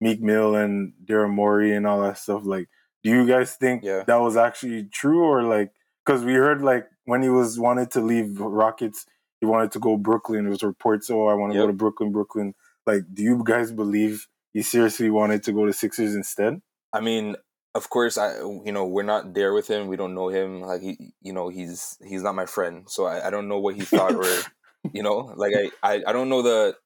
Meek 0.00 0.22
Mill 0.22 0.54
and 0.56 0.94
Daryl 1.04 1.28
Morey 1.30 1.74
and 1.76 1.86
all 1.86 2.00
that 2.00 2.16
stuff 2.16 2.42
like 2.46 2.68
do 3.04 3.10
you 3.10 3.26
guys 3.26 3.56
think 3.56 3.84
Yeah. 3.84 4.04
that 4.06 4.20
was 4.20 4.36
actually 4.38 4.84
true 4.84 5.22
or 5.22 5.42
like 5.42 5.70
cuz 6.06 6.24
we 6.24 6.34
heard 6.34 6.62
like 6.62 6.86
when 7.04 7.20
he 7.22 7.28
was 7.28 7.58
wanted 7.58 7.90
to 7.90 8.00
leave 8.00 8.40
Rockets 8.40 9.04
he 9.40 9.46
wanted 9.46 9.70
to 9.72 9.80
go 9.80 9.96
Brooklyn. 9.98 10.44
There 10.44 10.50
was 10.50 10.62
reports 10.62 11.10
oh 11.10 11.26
I 11.26 11.34
want 11.34 11.52
to 11.52 11.58
go 11.58 11.66
to 11.66 11.72
Brooklyn 11.84 12.10
Brooklyn. 12.12 12.54
Like 12.86 13.02
do 13.12 13.22
you 13.22 13.42
guys 13.44 13.70
believe 13.70 14.28
he 14.54 14.62
seriously 14.62 15.10
wanted 15.10 15.42
to 15.42 15.52
go 15.52 15.66
to 15.66 15.72
Sixers 15.74 16.14
instead? 16.14 16.62
I 16.92 17.00
mean, 17.00 17.36
of 17.74 17.88
course, 17.90 18.18
I 18.18 18.38
you 18.38 18.72
know 18.72 18.86
we're 18.86 19.02
not 19.02 19.34
there 19.34 19.52
with 19.54 19.68
him. 19.68 19.88
We 19.88 19.96
don't 19.96 20.14
know 20.14 20.28
him. 20.28 20.60
Like 20.60 20.82
he, 20.82 21.14
you 21.22 21.32
know, 21.32 21.48
he's 21.48 21.98
he's 22.06 22.22
not 22.22 22.34
my 22.34 22.46
friend, 22.46 22.84
so 22.88 23.06
I, 23.06 23.28
I 23.28 23.30
don't 23.30 23.48
know 23.48 23.58
what 23.58 23.76
he 23.76 23.82
thought 23.82 24.14
or 24.14 24.26
you 24.92 25.02
know, 25.02 25.32
like 25.36 25.54
I, 25.56 25.70
I 25.82 26.02
I 26.08 26.12
don't 26.12 26.28
know 26.28 26.42
the 26.42 26.76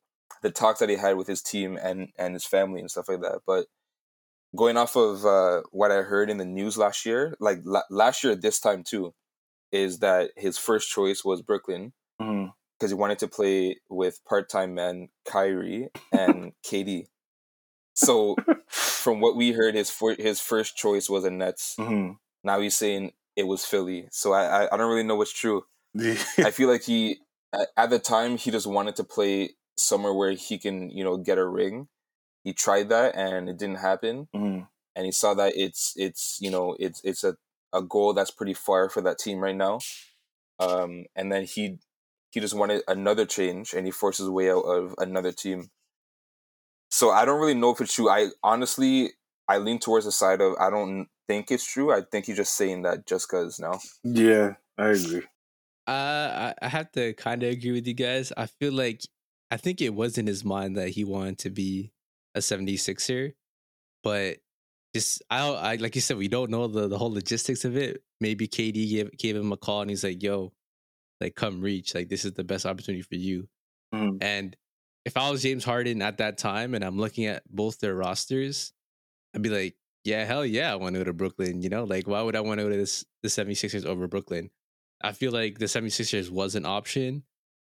the 0.43 0.51
talks 0.51 0.81
that 0.81 0.89
he 0.89 0.97
had 0.97 1.17
with 1.17 1.27
his 1.27 1.43
team 1.43 1.77
and 1.77 2.09
and 2.19 2.35
his 2.35 2.45
family 2.45 2.81
and 2.81 2.91
stuff 2.91 3.09
like 3.09 3.21
that. 3.23 3.41
But 3.47 3.67
going 4.55 4.77
off 4.77 4.97
of 4.97 5.25
uh, 5.25 5.63
what 5.73 5.91
I 5.91 6.03
heard 6.03 6.31
in 6.31 6.39
the 6.39 6.45
news 6.45 6.77
last 6.79 7.05
year, 7.07 7.37
like 7.41 7.59
la- 7.65 7.83
last 7.91 8.25
year 8.25 8.35
this 8.35 8.61
time 8.61 8.85
too, 8.85 9.15
is 9.73 9.99
that 10.01 10.31
his 10.37 10.59
first 10.59 10.91
choice 10.91 11.25
was 11.25 11.43
Brooklyn 11.43 11.93
because 12.79 12.91
he 12.91 12.95
wanted 12.95 13.19
to 13.21 13.29
play 13.29 13.77
with 13.89 14.25
part 14.25 14.49
time 14.49 14.75
men 14.75 15.09
Kyrie 15.27 15.89
and 16.13 16.53
KD. 16.65 17.07
So 17.97 18.37
from 18.69 19.21
what 19.21 19.37
we 19.37 19.53
heard, 19.53 19.75
his 19.77 19.91
for, 19.91 20.15
his 20.15 20.41
first 20.41 20.77
choice 20.77 21.11
was 21.11 21.25
a 21.25 21.31
Nets. 21.33 21.77
hmm 21.79 22.13
Now 22.45 22.61
he's 22.61 22.77
saying 22.77 23.13
it 23.37 23.45
was 23.49 23.65
Philly. 23.67 24.09
So 24.13 24.35
I 24.35 24.65
I, 24.67 24.75
I 24.75 24.79
don't 24.79 24.91
really 24.91 25.05
know 25.05 25.17
what's 25.17 25.33
true. 25.33 25.65
I 26.45 26.51
feel 26.53 26.69
like 26.69 26.85
he 26.85 27.21
at, 27.77 27.91
the 27.91 27.99
time 27.99 28.37
he 28.39 28.51
just 28.51 28.67
wanted 28.67 28.97
to 28.97 29.05
play 29.05 29.57
somewhere 29.79 30.13
where 30.15 30.33
he 30.33 30.59
can 30.59 30.91
you 30.91 31.05
know 31.05 31.17
get 31.17 31.39
a 31.39 31.47
ring. 31.47 31.89
He 32.45 32.53
tried 32.55 32.91
that 32.91 33.17
and 33.17 33.49
it 33.49 33.59
didn't 33.59 33.79
happen, 33.79 34.29
Mhm. 34.35 34.69
and 34.97 35.07
he 35.07 35.13
saw 35.13 35.35
that 35.35 35.55
it's 35.57 35.95
it's 35.97 36.39
you 36.41 36.51
know 36.51 36.77
it's 36.81 37.01
it's 37.05 37.25
a 37.25 37.37
a 37.73 37.83
goal 37.83 38.15
that's 38.15 38.31
pretty 38.31 38.55
far 38.55 38.89
for 38.91 39.03
that 39.03 39.19
team 39.19 39.41
right 39.41 39.57
now. 39.57 39.81
Um, 40.59 41.07
and 41.15 41.31
then 41.33 41.45
he 41.45 41.79
he 42.31 42.41
just 42.41 42.55
wanted 42.55 42.83
another 42.89 43.27
change, 43.27 43.75
and 43.75 43.87
he 43.87 43.93
forced 43.93 44.19
his 44.19 44.31
way 44.31 44.51
out 44.51 44.63
of 44.63 44.95
another 44.99 45.33
team. 45.33 45.71
So 46.97 47.11
I 47.11 47.27
don't 47.27 47.39
really 47.39 47.53
know 47.53 47.73
if 47.73 47.81
it's 47.83 47.93
true. 47.93 48.09
I 48.09 48.29
honestly 48.43 49.11
I 49.49 49.59
lean 49.59 49.79
towards 49.79 50.07
the 50.07 50.13
side 50.13 50.41
of 50.41 50.55
I 50.59 50.71
don't 50.71 51.09
think 51.29 51.51
it's 51.51 51.71
true. 51.71 51.93
I 51.93 52.01
think 52.01 52.25
he's 52.25 52.39
just 52.39 52.57
saying 52.57 52.83
that 52.83 53.07
just 53.07 53.29
because 53.29 53.61
now. 53.61 53.81
yeah, 54.03 54.55
I 54.79 54.89
agree. 54.89 55.23
Uh, 55.87 55.91
I, 55.91 56.55
I 56.63 56.69
have 56.69 56.91
to 56.93 57.13
kind 57.13 57.43
of 57.43 57.51
agree 57.51 57.73
with 57.73 57.87
you 57.87 57.93
guys. 57.93 58.33
I 58.35 58.47
feel 58.47 58.73
like 58.73 59.03
I 59.51 59.59
think 59.59 59.83
it 59.83 59.95
was 59.95 60.17
in 60.17 60.27
his 60.27 60.43
mind 60.43 60.79
that 60.79 60.89
he 60.89 61.05
wanted 61.05 61.37
to 61.41 61.51
be 61.51 61.93
a 62.35 62.39
76er, 62.39 63.35
but 64.03 64.39
just 64.95 65.23
I, 65.29 65.47
I 65.47 65.75
like 65.77 65.97
you 65.97 66.01
said, 66.01 66.17
we 66.17 66.29
don't 66.29 66.51
know 66.51 66.67
the, 66.67 66.89
the 66.89 66.97
whole 66.97 67.13
logistics 67.13 67.67
of 67.67 67.77
it. 67.77 68.03
Maybe 68.23 68.49
KD 68.49 68.89
gave 68.89 69.19
gave 69.19 69.37
him 69.37 69.53
a 69.53 69.59
call 69.59 69.83
and 69.83 69.91
he's 69.91 70.03
like, 70.03 70.23
"Yo, 70.23 70.55
like 71.21 71.35
come 71.35 71.61
reach, 71.61 71.95
like 71.95 72.09
this 72.09 72.25
is 72.25 72.33
the 72.33 72.45
best 72.45 72.65
opportunity 72.65 73.03
for 73.03 73.17
you." 73.17 73.49
Mhm. 73.95 74.17
And 74.23 74.57
if 75.07 75.17
I 75.17 75.31
was 75.31 75.43
James 75.43 75.65
Harden 75.65 76.03
at 76.03 76.19
that 76.19 76.37
time 76.37 76.75
and 76.75 76.85
I'm 76.85 76.99
looking 76.99 77.27
at 77.27 77.45
both 77.49 77.79
their 77.79 77.95
rosters, 77.95 78.73
I'd 79.35 79.41
be 79.41 79.51
like, 79.51 79.77
"Yeah, 80.05 80.25
hell 80.25 80.45
yeah, 80.45 80.73
I 80.73 80.75
want 80.75 80.95
to 80.95 81.01
go 81.01 81.05
to 81.05 81.13
Brooklyn." 81.13 81.63
You 81.63 81.69
know, 81.69 81.85
like 81.85 82.09
why 82.09 82.21
would 82.23 82.35
I 82.35 82.41
want 82.41 82.59
to 82.59 82.65
go 82.65 82.71
to 82.71 82.77
this 82.77 83.05
the 83.23 83.29
76ers 83.29 83.87
over 83.87 84.09
Brooklyn? 84.09 84.51
I 85.03 85.13
feel 85.13 85.31
like 85.31 85.59
the 85.59 85.67
76ers 85.67 86.29
was 86.31 86.57
an 86.57 86.67
option, 86.67 87.23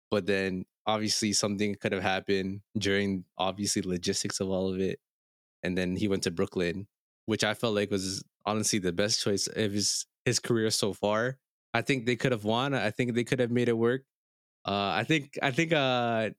but 0.09 0.25
then 0.25 0.65
obviously 0.87 1.31
something 1.31 1.75
could 1.75 1.91
have 1.91 2.01
happened 2.01 2.61
during 2.77 3.25
obviously 3.37 3.83
logistics 3.83 4.39
of 4.39 4.49
all 4.49 4.73
of 4.73 4.79
it. 4.79 4.99
And 5.61 5.77
then 5.77 5.95
he 5.95 6.07
went 6.07 6.23
to 6.23 6.31
Brooklyn, 6.31 6.87
which 7.27 7.43
I 7.43 7.53
felt 7.53 7.75
like 7.75 7.91
was 7.91 8.23
honestly 8.45 8.79
the 8.79 8.93
best 8.93 9.21
choice 9.21 9.47
of 9.47 9.73
his 9.73 10.07
his 10.25 10.39
career 10.39 10.71
so 10.71 10.91
far. 10.91 11.37
I 11.73 11.83
think 11.83 12.07
they 12.07 12.15
could 12.15 12.31
have 12.31 12.45
won. 12.45 12.73
I 12.73 12.89
think 12.89 13.13
they 13.13 13.23
could 13.23 13.39
have 13.39 13.51
made 13.51 13.69
it 13.69 13.77
work. 13.77 14.01
Uh, 14.65 14.93
I 14.95 15.03
think 15.03 15.37
I 15.43 15.51
think 15.51 15.71
uh, 15.71 16.31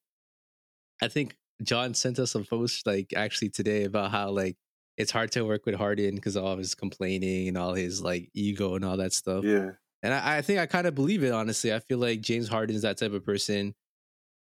I 1.01 1.09
think 1.09 1.37
John 1.63 1.95
sent 1.95 2.19
us 2.19 2.35
a 2.35 2.41
post 2.41 2.87
like 2.87 3.13
actually 3.17 3.51
today 3.51 3.85
about 3.85 4.11
how 4.11 4.31
like 4.31 4.57
it's 4.97 5.13
hard 5.13 5.31
to 5.33 5.43
work 5.45 5.65
with 5.65 5.77
Harden 5.77 6.17
because 6.17 6.37
of 6.37 6.45
all 6.45 6.57
his 6.57 6.75
complaining 6.75 7.49
and 7.49 7.57
all 7.57 7.75
his 7.75 8.03
like 8.03 8.31
ego 8.35 8.75
and 8.75 8.85
all 8.85 8.97
that 8.97 9.13
stuff. 9.13 9.45
Yeah, 9.45 9.71
And 10.03 10.13
I, 10.13 10.39
I 10.39 10.43
think 10.43 10.59
I 10.59 10.67
kind 10.67 10.87
of 10.89 10.95
believe 10.95 11.23
it, 11.23 11.33
honestly. 11.33 11.73
I 11.73 11.79
feel 11.79 11.99
like 11.99 12.21
James 12.21 12.49
Harden 12.49 12.75
is 12.75 12.83
that 12.83 12.99
type 12.99 13.13
of 13.13 13.25
person. 13.25 13.75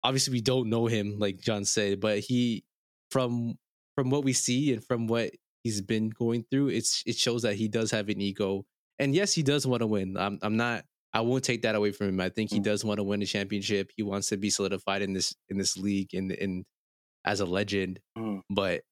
Obviously, 0.03 0.33
we 0.33 0.41
don't 0.41 0.69
know 0.69 0.87
him, 0.87 1.19
like 1.19 1.39
John 1.39 1.65
said, 1.65 1.99
but 1.99 2.19
he 2.19 2.63
from 3.11 3.57
from 3.95 4.09
what 4.09 4.23
we 4.23 4.33
see 4.33 4.73
and 4.73 4.83
from 4.83 5.07
what 5.07 5.31
he's 5.63 5.81
been 5.81 6.09
going 6.09 6.45
through, 6.49 6.69
it's 6.69 7.03
it 7.05 7.15
shows 7.15 7.43
that 7.43 7.55
he 7.55 7.67
does 7.67 7.91
have 7.91 8.09
an 8.09 8.21
ego. 8.21 8.65
And 8.97 9.13
yes, 9.13 9.33
he 9.33 9.43
does 9.43 9.67
want 9.67 9.81
to 9.81 9.87
win. 9.87 10.17
I'm 10.17 10.39
I'm 10.41 10.57
not 10.57 10.85
I 11.13 11.21
won't 11.21 11.43
take 11.43 11.63
that 11.63 11.75
away 11.75 11.91
from 11.91 12.09
him. 12.09 12.19
I 12.19 12.29
think 12.29 12.51
he 12.51 12.59
Mm. 12.59 12.63
does 12.63 12.85
want 12.85 12.99
to 12.99 13.03
win 13.03 13.21
a 13.21 13.25
championship. 13.25 13.91
He 13.95 14.03
wants 14.03 14.27
to 14.29 14.37
be 14.37 14.49
solidified 14.49 15.01
in 15.01 15.13
this 15.13 15.35
in 15.49 15.57
this 15.57 15.75
league 15.77 16.13
in 16.13 16.31
in 16.31 16.65
as 17.25 17.39
a 17.39 17.45
legend. 17.45 17.99
Mhm. 18.17 18.41
But 18.49 18.83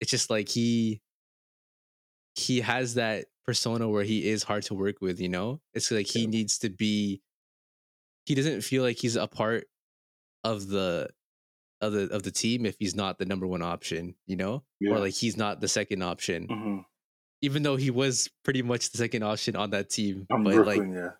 it's 0.00 0.10
just 0.10 0.30
like 0.30 0.48
he 0.48 1.00
he 2.36 2.60
has 2.60 2.94
that 2.94 3.26
persona 3.44 3.88
where 3.88 4.04
he 4.04 4.28
is 4.28 4.42
hard 4.42 4.62
to 4.64 4.74
work 4.74 5.00
with, 5.00 5.20
you 5.20 5.28
know? 5.28 5.60
It's 5.74 5.90
like 5.90 6.06
he 6.06 6.26
needs 6.26 6.58
to 6.58 6.68
be 6.70 7.22
he 8.26 8.34
doesn't 8.34 8.60
feel 8.60 8.82
like 8.82 8.98
he's 8.98 9.16
a 9.16 9.26
part 9.26 9.66
of 10.44 10.68
the 10.68 11.08
of 11.80 11.92
the 11.92 12.02
of 12.10 12.22
the 12.24 12.30
team 12.30 12.66
if 12.66 12.76
he's 12.78 12.94
not 12.94 13.18
the 13.18 13.24
number 13.24 13.46
one 13.46 13.62
option, 13.62 14.14
you 14.26 14.36
know? 14.36 14.64
Yeah. 14.80 14.92
Or 14.92 14.98
like 15.00 15.14
he's 15.14 15.36
not 15.36 15.60
the 15.60 15.68
second 15.68 16.02
option. 16.02 16.46
hmm 16.46 16.78
Even 17.40 17.62
though 17.62 17.76
he 17.76 17.90
was 17.90 18.28
pretty 18.44 18.62
much 18.62 18.90
the 18.90 18.98
second 18.98 19.22
option 19.22 19.56
on 19.56 19.70
that 19.70 19.88
team. 19.90 20.26
I'm 20.30 20.44
but 20.44 20.54
Brooklyn. 20.54 20.90
like 20.90 20.96
yeah, 20.96 21.10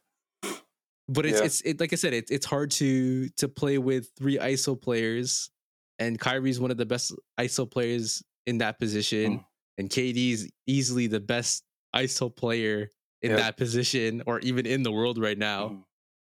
but 1.09 1.27
it's 1.27 1.39
Yeah. 1.41 1.47
it's 1.47 1.61
it, 1.63 1.81
like 1.81 1.93
I 1.93 1.97
said, 1.97 2.13
it's 2.15 2.31
it's 2.31 2.47
hard 2.47 2.71
to 2.73 3.29
to 3.31 3.49
play 3.49 3.79
with 3.79 4.11
three 4.17 4.39
ISO 4.39 4.81
players, 4.81 5.51
and 5.99 6.19
Kyrie's 6.19 6.61
one 6.61 6.71
of 6.71 6.77
the 6.77 6.87
best 6.87 7.13
ISO 7.39 7.71
players 7.71 8.23
in 8.47 8.59
that 8.59 8.79
position, 8.79 9.39
Mm. 9.41 9.45
and 9.79 9.91
KD's 9.91 10.49
easily 10.67 11.07
the 11.07 11.21
best 11.21 11.65
ISO 11.95 12.35
player 12.35 12.91
in 13.23 13.31
Yep. 13.33 13.41
that 13.41 13.57
position, 13.57 14.23
or 14.27 14.39
even 14.41 14.65
in 14.67 14.83
the 14.83 14.93
world 14.93 15.19
right 15.19 15.39
now. 15.39 15.69
Mhm. 15.71 15.85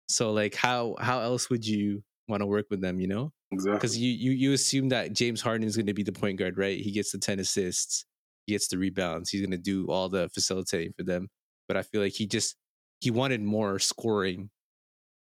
So 0.09 0.33
like, 0.33 0.55
how 0.55 0.97
how 1.01 1.21
else 1.21 1.51
would 1.51 1.67
you 1.67 2.03
want 2.29 2.41
to 2.43 2.47
work 2.47 2.67
with 2.71 2.81
them? 2.81 3.01
You 3.01 3.09
know, 3.09 3.33
exactly. 3.51 3.77
because 3.79 3.99
you 3.99 4.11
you 4.13 4.31
you 4.33 4.53
assume 4.53 4.91
that 4.91 5.13
James 5.13 5.41
Harden 5.41 5.67
is 5.67 5.77
going 5.77 5.87
to 5.87 5.95
be 5.95 6.03
the 6.03 6.13
point 6.13 6.39
guard, 6.39 6.57
right? 6.59 6.79
He 6.81 6.93
gets 6.93 7.13
the 7.13 7.19
ten 7.19 7.41
assists, 7.41 8.05
he 8.47 8.53
gets 8.55 8.69
the 8.69 8.79
rebounds, 8.79 9.31
he's 9.31 9.41
going 9.41 9.51
to 9.51 9.59
do 9.59 9.87
all 9.89 10.09
the 10.09 10.29
facilitating 10.31 10.93
for 10.97 11.03
them. 11.05 11.29
But 11.67 11.77
I 11.77 11.83
feel 11.83 12.01
like 12.01 12.13
he 12.15 12.27
just 12.27 12.57
he 13.01 13.11
wanted 13.11 13.43
more 13.43 13.79
scoring 13.79 14.51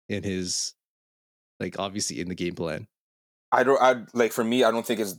in 0.08 0.22
his 0.22 0.74
like 1.60 1.78
obviously 1.78 2.20
in 2.20 2.28
the 2.28 2.34
game 2.34 2.54
plan. 2.54 2.86
I 3.52 3.62
don't. 3.62 3.80
I 3.80 4.02
like 4.14 4.32
for 4.32 4.44
me. 4.44 4.64
I 4.64 4.70
don't 4.70 4.86
think 4.86 5.00
it's 5.00 5.16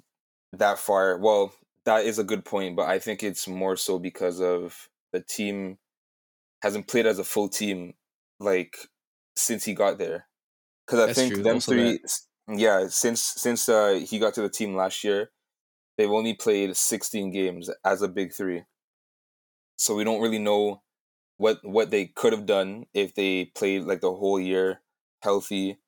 that 0.53 0.77
far. 0.79 1.17
Well, 1.17 1.53
that 1.85 2.05
is 2.05 2.19
a 2.19 2.23
good 2.23 2.43
point, 2.43 2.75
but 2.75 2.89
I 2.89 2.99
think 2.99 3.23
it's 3.23 3.47
more 3.47 3.77
so 3.77 3.99
because 3.99 4.41
of 4.41 4.89
the 5.13 5.21
team 5.21 5.77
hasn't 6.61 6.87
played 6.87 7.05
as 7.05 7.19
a 7.19 7.23
full 7.23 7.47
team 7.47 7.93
like 8.39 8.77
since 9.35 9.63
he 9.63 9.73
got 9.73 9.97
there. 9.97 10.27
Because 10.85 10.99
I 10.99 11.05
That's 11.07 11.19
think 11.19 11.33
true, 11.35 11.43
them 11.43 11.55
also 11.55 11.71
three, 11.71 11.99
yeah, 12.47 12.87
since 12.89 13.21
since 13.21 13.69
uh, 13.69 14.01
he 14.05 14.19
got 14.19 14.33
to 14.35 14.41
the 14.41 14.49
team 14.49 14.75
last 14.75 15.03
year, 15.03 15.31
they've 15.97 16.11
only 16.11 16.33
played 16.33 16.75
sixteen 16.75 17.31
games 17.31 17.69
as 17.83 18.01
a 18.01 18.07
big 18.07 18.33
three. 18.33 18.63
So 19.77 19.95
we 19.95 20.03
don't 20.03 20.21
really 20.21 20.39
know 20.39 20.81
what 21.37 21.59
what 21.63 21.91
they 21.91 22.07
could 22.07 22.33
have 22.33 22.45
done 22.45 22.85
if 22.93 23.15
they 23.15 23.45
played 23.45 23.83
like 23.83 24.01
the 24.01 24.13
whole 24.13 24.39
year 24.39 24.81
healthy. 25.21 25.79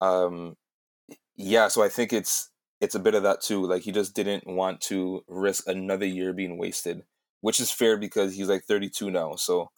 Um, 0.00 0.56
yeah, 1.36 1.68
so 1.68 1.82
I 1.82 1.88
think 1.88 2.12
it's 2.12 2.50
it's 2.80 2.94
a 2.94 3.00
bit 3.00 3.14
of 3.14 3.22
that 3.24 3.40
too. 3.42 3.66
Like 3.66 3.82
he 3.82 3.92
just 3.92 4.14
didn't 4.14 4.46
want 4.46 4.80
to 4.82 5.24
risk 5.28 5.68
another 5.68 6.06
year 6.06 6.32
being 6.32 6.58
wasted, 6.58 7.04
which 7.40 7.60
is 7.60 7.70
fair 7.70 7.96
because 7.98 8.34
he's 8.36 8.48
like 8.48 8.64
32 8.64 9.10
now. 9.10 9.36
So, 9.36 9.70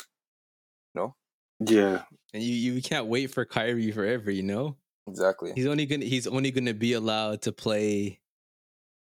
no, 0.95 1.17
Yeah, 1.61 2.05
And 2.33 2.43
you 2.43 2.55
you 2.75 2.83
can't 2.83 3.07
wait 3.07 3.29
for 3.29 3.45
Kyrie 3.45 3.91
forever, 3.93 4.31
you 4.31 4.43
know? 4.43 4.77
exactly. 5.07 5.57
He's 5.57 5.67
only 5.67 5.87
gonna 5.87 6.07
he's 6.07 6.27
only 6.29 6.51
gonna 6.53 6.75
be 6.75 6.95
allowed 6.95 7.43
to 7.43 7.53
play 7.53 8.21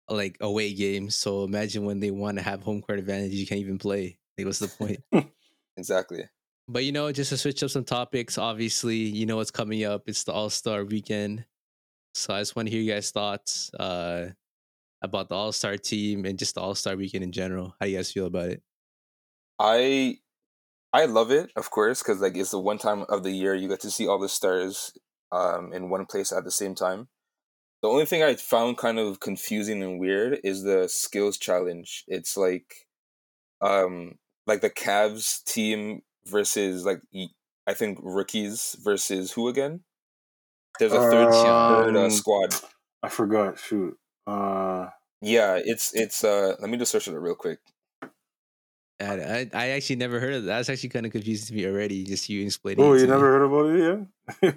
like 0.10 0.38
away 0.42 0.74
games. 0.74 1.16
So 1.16 1.44
imagine 1.44 1.86
when 1.86 2.00
they 2.00 2.12
want 2.12 2.38
to 2.38 2.44
have 2.44 2.64
home 2.64 2.82
court 2.82 3.00
advantage, 3.00 3.34
you 3.34 3.46
can't 3.48 3.62
even 3.62 3.78
play. 3.78 4.20
Like 4.38 4.46
what's 4.46 4.60
the 4.60 4.68
point? 4.68 5.04
Exactly. 5.80 6.26
but 6.68 6.84
you 6.86 6.92
know, 6.92 7.12
just 7.12 7.30
to 7.32 7.38
switch 7.38 7.64
up 7.64 7.70
some 7.72 7.84
topics, 7.86 8.38
obviously, 8.38 8.98
you 8.98 9.26
know 9.26 9.38
what's 9.38 9.52
coming 9.52 9.84
up. 9.86 10.04
It's 10.08 10.24
the 10.24 10.34
All 10.34 10.50
Star 10.50 10.84
weekend. 10.86 11.46
So 12.14 12.34
I 12.34 12.42
just 12.42 12.56
want 12.56 12.68
to 12.68 12.72
hear 12.72 12.82
you 12.82 12.92
guys' 12.94 13.12
thoughts 13.12 13.72
uh 13.80 14.30
about 15.02 15.30
the 15.30 15.36
All 15.36 15.52
Star 15.52 15.78
team 15.78 16.26
and 16.26 16.38
just 16.40 16.56
the 16.56 16.62
All 16.62 16.76
Star 16.76 16.96
weekend 16.96 17.24
in 17.24 17.32
general. 17.32 17.76
How 17.80 17.86
do 17.86 17.92
you 17.92 17.98
guys 17.98 18.12
feel 18.12 18.28
about 18.28 18.50
it? 18.50 18.64
I 19.60 20.20
I 20.94 21.06
love 21.06 21.32
it, 21.32 21.52
of 21.56 21.70
course, 21.72 22.02
because 22.04 22.22
like 22.22 22.36
it's 22.38 22.52
the 22.52 22.60
one 22.60 22.78
time 22.78 23.06
of 23.10 23.24
the 23.24 23.32
year 23.32 23.56
you 23.56 23.68
get 23.70 23.82
to 23.82 23.92
see 23.92 24.08
all 24.08 24.20
the 24.20 24.30
stars 24.30 24.94
um 25.32 25.74
in 25.74 25.90
one 25.90 26.06
place 26.06 26.32
at 26.32 26.44
the 26.46 26.52
same 26.52 26.76
time. 26.76 27.10
The 27.82 27.90
only 27.90 28.06
thing 28.06 28.24
I 28.24 28.36
found 28.36 28.78
kind 28.78 29.00
of 29.00 29.20
confusing 29.22 29.84
and 29.84 30.00
weird 30.00 30.40
is 30.44 30.64
the 30.64 30.90
skills 30.90 31.38
challenge. 31.38 32.04
It's 32.08 32.38
like 32.38 32.88
um 33.62 34.16
like 34.50 34.62
the 34.62 34.70
Cavs 34.70 35.44
team 35.46 36.02
versus 36.26 36.84
like 36.86 37.02
I 37.68 37.74
think 37.74 38.00
rookies 38.02 38.76
versus 38.84 39.32
who 39.32 39.48
again? 39.48 39.82
There's 40.80 40.94
a 40.94 41.00
third, 41.12 41.34
third 41.34 41.96
uh, 41.96 42.06
Um, 42.06 42.12
squad. 42.12 42.56
I 43.04 43.10
forgot. 43.10 43.58
Shoot. 43.60 43.98
Uh, 44.28 44.90
Yeah, 45.22 45.60
it's 45.64 45.94
it's 45.96 46.24
uh 46.24 46.56
let 46.60 46.70
me 46.70 46.78
just 46.78 46.92
search 46.92 47.08
it 47.08 47.18
real 47.18 47.36
quick. 47.36 47.60
I, 49.02 49.14
I, 49.14 49.50
I 49.54 49.68
actually 49.70 49.96
never 49.96 50.20
heard 50.20 50.34
of 50.34 50.44
that. 50.44 50.58
That's 50.58 50.70
actually 50.70 50.90
kind 50.90 51.06
of 51.06 51.14
confusing 51.14 51.48
to 51.48 51.54
me 51.54 51.66
already. 51.66 52.04
Just 52.04 52.28
you 52.30 52.46
explaining. 52.46 52.84
oh, 52.84 52.94
you 52.94 53.00
to 53.00 53.06
me. 53.06 53.12
never 53.12 53.26
heard 53.32 53.46
about 53.46 53.66
it? 53.76 54.08
Yeah. 54.42 54.52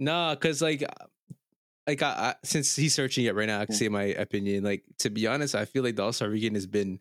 No, 0.00 0.36
because 0.38 0.62
like, 0.62 0.82
uh, 0.82 1.06
like 1.86 2.02
I, 2.02 2.08
I, 2.10 2.34
since 2.44 2.76
he's 2.76 2.94
searching 2.94 3.24
it 3.24 3.34
right 3.34 3.46
now, 3.46 3.60
I 3.60 3.66
can 3.66 3.74
Mm. 3.74 3.78
say 3.78 3.88
my 3.88 4.04
opinion. 4.04 4.62
Like 4.64 4.84
to 4.98 5.10
be 5.10 5.26
honest, 5.26 5.54
I 5.54 5.64
feel 5.64 5.82
like 5.82 5.96
the 5.96 6.04
All 6.04 6.12
Star 6.12 6.30
Weekend 6.30 6.56
has 6.56 6.66
been 6.66 7.00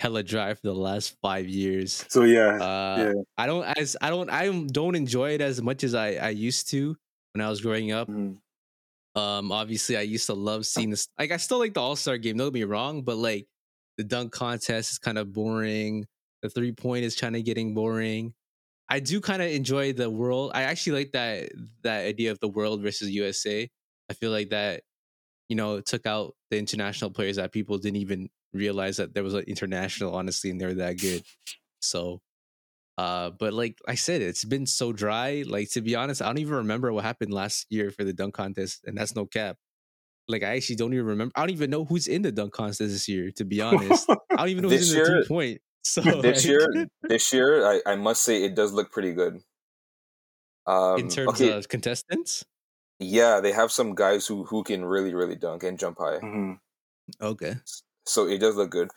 hella 0.00 0.22
dry 0.22 0.54
for 0.54 0.60
the 0.62 0.74
last 0.74 1.16
five 1.22 1.48
years. 1.48 2.04
So 2.08 2.22
yeah, 2.24 2.60
Uh, 2.60 3.12
yeah. 3.14 3.22
I 3.38 3.46
don't 3.46 3.64
as 3.78 3.96
I 4.00 4.10
don't 4.10 4.30
I 4.30 4.48
don't 4.66 4.94
enjoy 4.94 5.30
it 5.32 5.40
as 5.40 5.62
much 5.62 5.84
as 5.84 5.94
I 5.94 6.14
I 6.16 6.30
used 6.30 6.68
to 6.70 6.96
when 7.32 7.42
I 7.44 7.48
was 7.50 7.60
growing 7.60 7.92
up. 7.92 8.08
Mhm. 8.08 8.38
Um, 9.14 9.50
obviously, 9.52 9.96
I 9.96 10.02
used 10.02 10.26
to 10.26 10.34
love 10.34 10.66
seeing 10.66 10.90
this. 10.90 11.08
Like, 11.18 11.30
I 11.30 11.38
still 11.38 11.58
like 11.58 11.74
the 11.74 11.80
All 11.80 11.96
Star 11.96 12.18
game. 12.18 12.36
Don't 12.36 12.48
get 12.48 12.54
me 12.54 12.64
wrong, 12.64 13.02
but 13.02 13.16
like 13.16 13.46
the 13.96 14.04
dunk 14.04 14.32
contest 14.32 14.92
is 14.92 14.98
kind 14.98 15.18
of 15.18 15.32
boring. 15.32 16.06
The 16.42 16.50
three 16.50 16.72
point 16.72 17.04
is 17.04 17.16
kind 17.16 17.34
of 17.36 17.44
getting 17.44 17.74
boring. 17.74 18.34
I 18.88 19.00
do 19.00 19.20
kind 19.20 19.42
of 19.42 19.50
enjoy 19.50 19.92
the 19.94 20.10
world. 20.10 20.52
I 20.54 20.62
actually 20.62 20.98
like 21.00 21.12
that 21.12 21.50
that 21.82 22.06
idea 22.06 22.32
of 22.32 22.40
the 22.40 22.48
world 22.48 22.82
versus 22.82 23.10
USA. 23.10 23.68
I 24.10 24.14
feel 24.14 24.30
like 24.32 24.50
that 24.50 24.82
you 25.48 25.56
know 25.56 25.80
took 25.80 26.06
out 26.06 26.34
the 26.50 26.58
international 26.58 27.10
players 27.10 27.36
that 27.36 27.52
people 27.52 27.78
didn't 27.78 27.98
even 27.98 28.28
realize 28.56 28.96
that 28.98 29.14
there 29.14 29.22
was 29.24 29.34
an 29.34 29.44
international. 29.46 30.14
Honestly, 30.14 30.50
and 30.50 30.60
they're 30.60 30.74
that 30.74 30.98
good. 31.00 31.22
So, 31.80 32.20
uh, 32.98 33.30
but 33.30 33.52
like 33.52 33.78
I 33.86 33.94
said, 33.94 34.22
it's 34.22 34.44
been 34.44 34.66
so 34.66 34.92
dry. 34.92 35.44
Like 35.46 35.70
to 35.72 35.80
be 35.82 35.94
honest, 35.94 36.22
I 36.22 36.26
don't 36.26 36.38
even 36.38 36.54
remember 36.54 36.92
what 36.92 37.04
happened 37.04 37.32
last 37.32 37.66
year 37.70 37.90
for 37.90 38.04
the 38.04 38.12
dunk 38.12 38.34
contest, 38.34 38.80
and 38.84 38.96
that's 38.96 39.14
no 39.14 39.26
cap. 39.26 39.56
Like 40.28 40.42
I 40.42 40.56
actually 40.56 40.76
don't 40.76 40.92
even 40.92 41.06
remember. 41.06 41.32
I 41.36 41.40
don't 41.42 41.50
even 41.50 41.70
know 41.70 41.84
who's 41.84 42.08
in 42.08 42.22
the 42.22 42.32
dunk 42.32 42.52
contest 42.52 42.80
this 42.80 43.08
year. 43.08 43.30
To 43.36 43.44
be 43.44 43.60
honest, 43.60 44.08
I 44.30 44.36
don't 44.36 44.48
even 44.48 44.62
know 44.62 44.70
who's 44.70 44.80
This 44.80 44.92
in 44.92 44.98
the 44.98 45.08
year- 45.10 45.22
three 45.22 45.28
point. 45.28 45.60
So 45.86 46.00
this 46.20 46.44
like, 46.44 46.44
year 46.44 46.86
this 47.02 47.32
year 47.32 47.64
I, 47.64 47.80
I 47.86 47.94
must 47.94 48.24
say 48.24 48.42
it 48.42 48.56
does 48.56 48.72
look 48.72 48.90
pretty 48.90 49.12
good. 49.12 49.38
Um 50.66 50.98
in 50.98 51.08
terms 51.08 51.40
okay, 51.40 51.52
of 51.52 51.68
contestants, 51.68 52.44
yeah, 52.98 53.38
they 53.40 53.52
have 53.52 53.70
some 53.70 53.94
guys 53.94 54.26
who 54.26 54.42
who 54.44 54.64
can 54.64 54.84
really 54.84 55.14
really 55.14 55.36
dunk 55.36 55.62
and 55.62 55.78
jump 55.78 55.98
high. 55.98 56.18
Mhm. 56.18 56.58
okay, 57.20 57.54
So 58.06 58.26
it 58.26 58.38
does 58.38 58.56
look 58.56 58.70
good. 58.70 58.90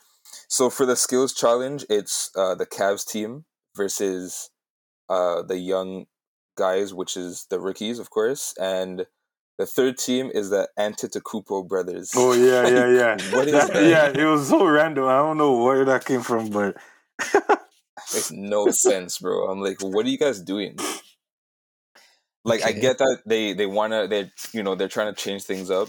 So 0.48 0.70
for 0.70 0.86
the 0.86 0.96
skills 0.96 1.32
challenge, 1.34 1.84
it's 1.90 2.30
uh, 2.36 2.54
the 2.54 2.66
Cavs 2.66 3.04
team 3.06 3.44
versus 3.76 4.50
uh, 5.08 5.42
the 5.42 5.58
young 5.58 6.06
guys, 6.56 6.94
which 6.94 7.16
is 7.16 7.46
the 7.50 7.58
rookies, 7.60 7.98
of 7.98 8.10
course, 8.10 8.54
and 8.60 9.06
the 9.58 9.66
third 9.66 9.98
team 9.98 10.30
is 10.32 10.50
the 10.50 10.68
Antetokounmpo 10.78 11.68
brothers. 11.68 12.12
Oh 12.14 12.32
yeah, 12.32 12.66
yeah, 12.68 12.86
yeah. 13.18 13.34
What 13.36 13.46
is 13.48 13.52
That- 13.52 13.72
that? 13.72 13.84
Yeah, 14.16 14.22
it 14.22 14.26
was 14.26 14.48
so 14.48 14.64
random. 14.64 15.04
I 15.04 15.16
don't 15.18 15.38
know 15.38 15.62
where 15.62 15.84
that 15.84 16.04
came 16.04 16.22
from, 16.22 16.50
but 16.50 16.76
makes 18.14 18.30
no 18.32 18.70
sense, 18.70 19.18
bro. 19.18 19.48
I'm 19.50 19.60
like, 19.60 19.80
what 19.82 20.06
are 20.06 20.08
you 20.08 20.18
guys 20.18 20.40
doing? 20.40 20.76
Like, 22.44 22.64
I 22.64 22.72
get 22.72 22.98
that 22.98 23.18
they 23.26 23.52
they 23.52 23.66
wanna 23.66 24.08
they 24.08 24.30
you 24.52 24.62
know 24.62 24.74
they're 24.74 24.88
trying 24.88 25.14
to 25.14 25.20
change 25.20 25.42
things 25.44 25.70
up 25.70 25.88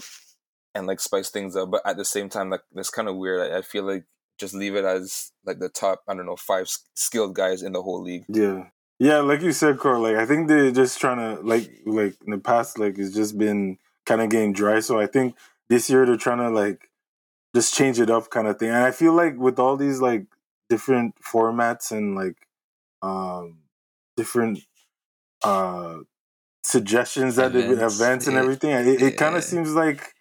and 0.74 0.86
like 0.86 1.00
spice 1.00 1.30
things 1.30 1.56
up, 1.56 1.70
but 1.70 1.82
at 1.86 1.96
the 1.96 2.04
same 2.04 2.28
time, 2.28 2.50
like 2.50 2.62
that's 2.72 2.90
kind 2.90 3.08
of 3.08 3.16
weird. 3.16 3.52
I, 3.52 3.58
I 3.58 3.62
feel 3.62 3.84
like 3.84 4.04
just 4.38 4.54
leave 4.54 4.74
it 4.74 4.84
as 4.84 5.30
like 5.44 5.58
the 5.58 5.68
top 5.68 6.02
I 6.08 6.14
don't 6.14 6.26
know 6.26 6.36
five 6.36 6.68
skilled 6.94 7.34
guys 7.34 7.62
in 7.62 7.72
the 7.72 7.82
whole 7.82 8.02
league. 8.02 8.24
yeah, 8.28 8.68
yeah. 8.98 9.18
Like 9.18 9.42
you 9.42 9.52
said, 9.52 9.78
Carl. 9.78 10.02
Like 10.02 10.16
I 10.16 10.26
think 10.26 10.48
they're 10.48 10.70
just 10.72 10.98
trying 11.00 11.18
to 11.18 11.42
like 11.42 11.70
like 11.86 12.14
in 12.24 12.32
the 12.32 12.38
past, 12.38 12.78
like 12.78 12.98
it's 12.98 13.14
just 13.14 13.36
been 13.38 13.78
kind 14.06 14.20
of 14.20 14.30
getting 14.30 14.52
dry. 14.52 14.80
So 14.80 14.98
I 14.98 15.06
think 15.06 15.36
this 15.68 15.88
year 15.90 16.06
they're 16.06 16.16
trying 16.16 16.38
to 16.38 16.50
like 16.50 16.88
just 17.54 17.74
change 17.74 18.00
it 18.00 18.10
up, 18.10 18.30
kind 18.30 18.48
of 18.48 18.58
thing. 18.58 18.68
And 18.70 18.78
I 18.84 18.90
feel 18.90 19.12
like 19.12 19.36
with 19.36 19.58
all 19.58 19.76
these 19.76 20.00
like 20.00 20.24
different 20.70 21.14
formats 21.22 21.92
and 21.92 22.14
like 22.16 22.36
um 23.02 23.58
different 24.16 24.60
uh 25.44 25.96
suggestions 26.64 27.36
that 27.36 27.52
they've 27.52 27.70
Events, 27.70 28.00
events 28.00 28.26
and 28.26 28.36
it- 28.36 28.40
everything, 28.40 28.70
it, 28.70 29.02
it 29.02 29.16
kind 29.16 29.36
of 29.36 29.44
seems 29.44 29.74
like 29.74 30.14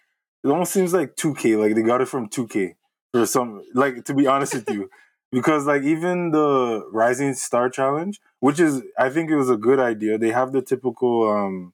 it 0.44 0.48
almost 0.48 0.74
seems 0.74 0.94
like 0.94 1.16
2K. 1.16 1.56
Like 1.58 1.76
they 1.76 1.82
got 1.84 2.02
it 2.02 2.08
from 2.08 2.30
2K 2.30 2.76
or 3.14 3.26
some. 3.26 3.64
Like 3.74 4.06
to 4.06 4.14
be 4.14 4.28
honest 4.28 4.54
with 4.54 4.70
you, 4.70 4.90
because 5.32 5.66
like 5.66 5.84
even 5.84 6.32
the 6.32 6.88
Rising 6.92 7.34
Star 7.34 7.70
Challenge, 7.70 8.20
which 8.40 8.60
is 8.60 8.82
I 8.98 9.10
think 9.10 9.30
it 9.30 9.36
was 9.38 9.50
a 9.50 9.58
good 9.58 9.80
idea. 9.80 10.18
They 10.18 10.32
have 10.32 10.52
the 10.52 10.62
typical 10.62 11.30
um 11.30 11.74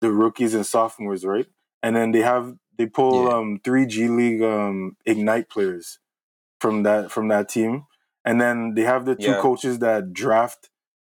the 0.00 0.12
rookies 0.12 0.54
and 0.54 0.66
sophomores, 0.66 1.24
right? 1.24 1.46
And 1.82 1.96
then 1.96 2.12
they 2.12 2.20
have 2.22 2.54
they 2.78 2.86
pull 2.86 3.28
Yeah. 3.28 3.34
um 3.34 3.60
three 3.64 3.86
G 3.86 4.08
League 4.08 4.42
um 4.42 4.96
Ignite 5.06 5.48
players 5.48 5.98
from 6.60 6.82
that 6.84 7.10
from 7.10 7.28
that 7.28 7.48
team, 7.48 7.86
and 8.24 8.40
then 8.40 8.74
they 8.74 8.82
have 8.82 9.04
the 9.04 9.14
two 9.14 9.32
Yeah. 9.32 9.36
coaches 9.36 9.78
that 9.80 10.12
draft 10.12 10.70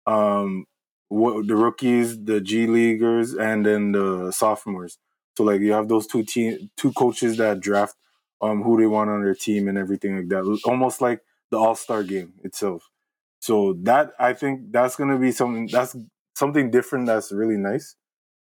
um 0.07 0.67
what 1.09 1.47
the 1.49 1.57
rookies, 1.57 2.23
the 2.25 2.41
G 2.41 2.67
Leaguers, 2.67 3.35
and 3.35 3.67
then 3.67 3.93
the 3.93 4.31
sophomores. 4.33 4.99
So 5.37 5.45
like 5.45 5.61
you 5.61 5.73
have 5.73 5.89
those 5.89 6.07
two 6.07 6.25
team 6.25 6.71
two 6.77 6.93
coaches 6.93 7.37
that 7.39 7.61
draft 7.61 7.97
um 8.41 8.63
who 8.63 8.79
they 8.79 8.87
want 8.87 9.11
on 9.11 9.23
their 9.23 9.35
team 9.35 9.69
and 9.69 9.79
everything 9.79 10.17
like 10.17 10.29
that. 10.29 10.61
Almost 10.65 11.01
like 11.01 11.23
the 11.51 11.59
All 11.59 11.75
Star 11.75 12.03
game 12.03 12.35
itself. 12.45 12.91
So 13.41 13.75
that 13.83 14.13
I 14.19 14.33
think 14.35 14.73
that's 14.73 14.97
gonna 14.97 15.19
be 15.19 15.33
something 15.33 15.69
that's 15.71 15.97
something 16.35 16.71
different 16.71 17.07
that's 17.07 17.33
really 17.33 17.57
nice. 17.57 17.97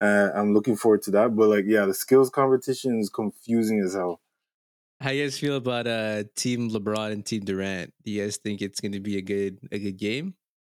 Uh, 0.01 0.31
I'm 0.35 0.53
looking 0.55 0.77
forward 0.77 1.03
to 1.03 1.11
that. 1.12 1.37
But 1.37 1.49
like 1.49 1.64
yeah, 1.66 1.87
the 1.87 1.95
skills 1.95 2.31
competition 2.31 2.99
is 3.01 3.09
confusing 3.11 3.81
as 3.81 3.95
hell. 3.95 4.21
how 5.01 5.11
you 5.11 5.25
guys 5.25 5.38
feel 5.38 5.57
about 5.57 5.87
uh 5.87 6.25
Team 6.37 6.71
LeBron 6.71 7.12
and 7.12 7.25
Team 7.27 7.45
Durant? 7.45 7.92
Do 8.05 8.12
you 8.12 8.23
guys 8.23 8.37
think 8.37 8.62
it's 8.62 8.81
to 8.81 9.01
be 9.01 9.16
a 9.18 9.23
good 9.23 9.59
a 9.73 9.79
good 9.79 9.99
game? 9.99 10.35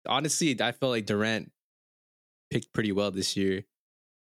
Honestly, 0.06 0.56
I 0.60 0.72
felt 0.72 0.92
like 0.92 1.06
Durant 1.06 1.50
picked 2.50 2.72
pretty 2.72 2.92
well 2.92 3.10
this 3.10 3.36
year. 3.36 3.64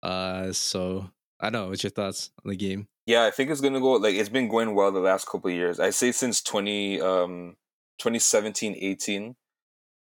Uh, 0.04 0.52
so 0.54 1.10
I 1.40 1.50
don't 1.50 1.54
know. 1.54 1.70
What's 1.70 1.84
your 1.84 1.92
thoughts 1.92 2.32
on 2.44 2.50
the 2.50 2.56
game? 2.56 2.88
Yeah, 3.06 3.26
I 3.26 3.32
think 3.32 3.52
it's 3.52 3.62
gonna 3.62 3.80
go 3.80 3.94
like 3.94 4.16
it's 4.16 4.30
been 4.30 4.48
going 4.48 4.74
well 4.74 4.92
the 4.92 5.00
last 5.00 5.28
couple 5.28 5.50
of 5.50 5.56
years. 5.56 5.80
I 5.80 5.92
say 5.92 6.12
since 6.12 6.42
twenty 6.42 7.00
um 7.00 7.56
2017, 8.00 8.76
18, 8.78 9.36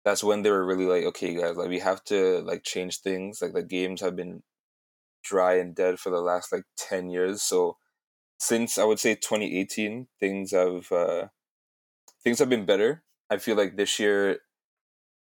that's 0.04 0.24
when 0.24 0.42
they 0.42 0.50
were 0.50 0.66
really 0.66 0.86
like, 0.86 1.04
okay, 1.04 1.34
guys, 1.34 1.56
like 1.56 1.68
we 1.68 1.78
have 1.80 2.02
to 2.04 2.40
like 2.40 2.64
change 2.64 3.00
things. 3.00 3.40
Like 3.40 3.52
the 3.52 3.62
games 3.62 4.00
have 4.00 4.16
been 4.16 4.42
dry 5.22 5.54
and 5.54 5.74
dead 5.74 5.98
for 5.98 6.10
the 6.10 6.20
last 6.20 6.52
like 6.52 6.64
ten 6.76 7.10
years. 7.10 7.42
So 7.42 7.76
since 8.38 8.78
I 8.78 8.84
would 8.84 8.98
say 8.98 9.14
2018, 9.14 10.08
things 10.20 10.52
have 10.52 10.90
uh 10.92 11.28
things 12.22 12.38
have 12.38 12.48
been 12.48 12.66
better. 12.66 13.02
I 13.30 13.38
feel 13.38 13.56
like 13.56 13.76
this 13.76 13.98
year 13.98 14.38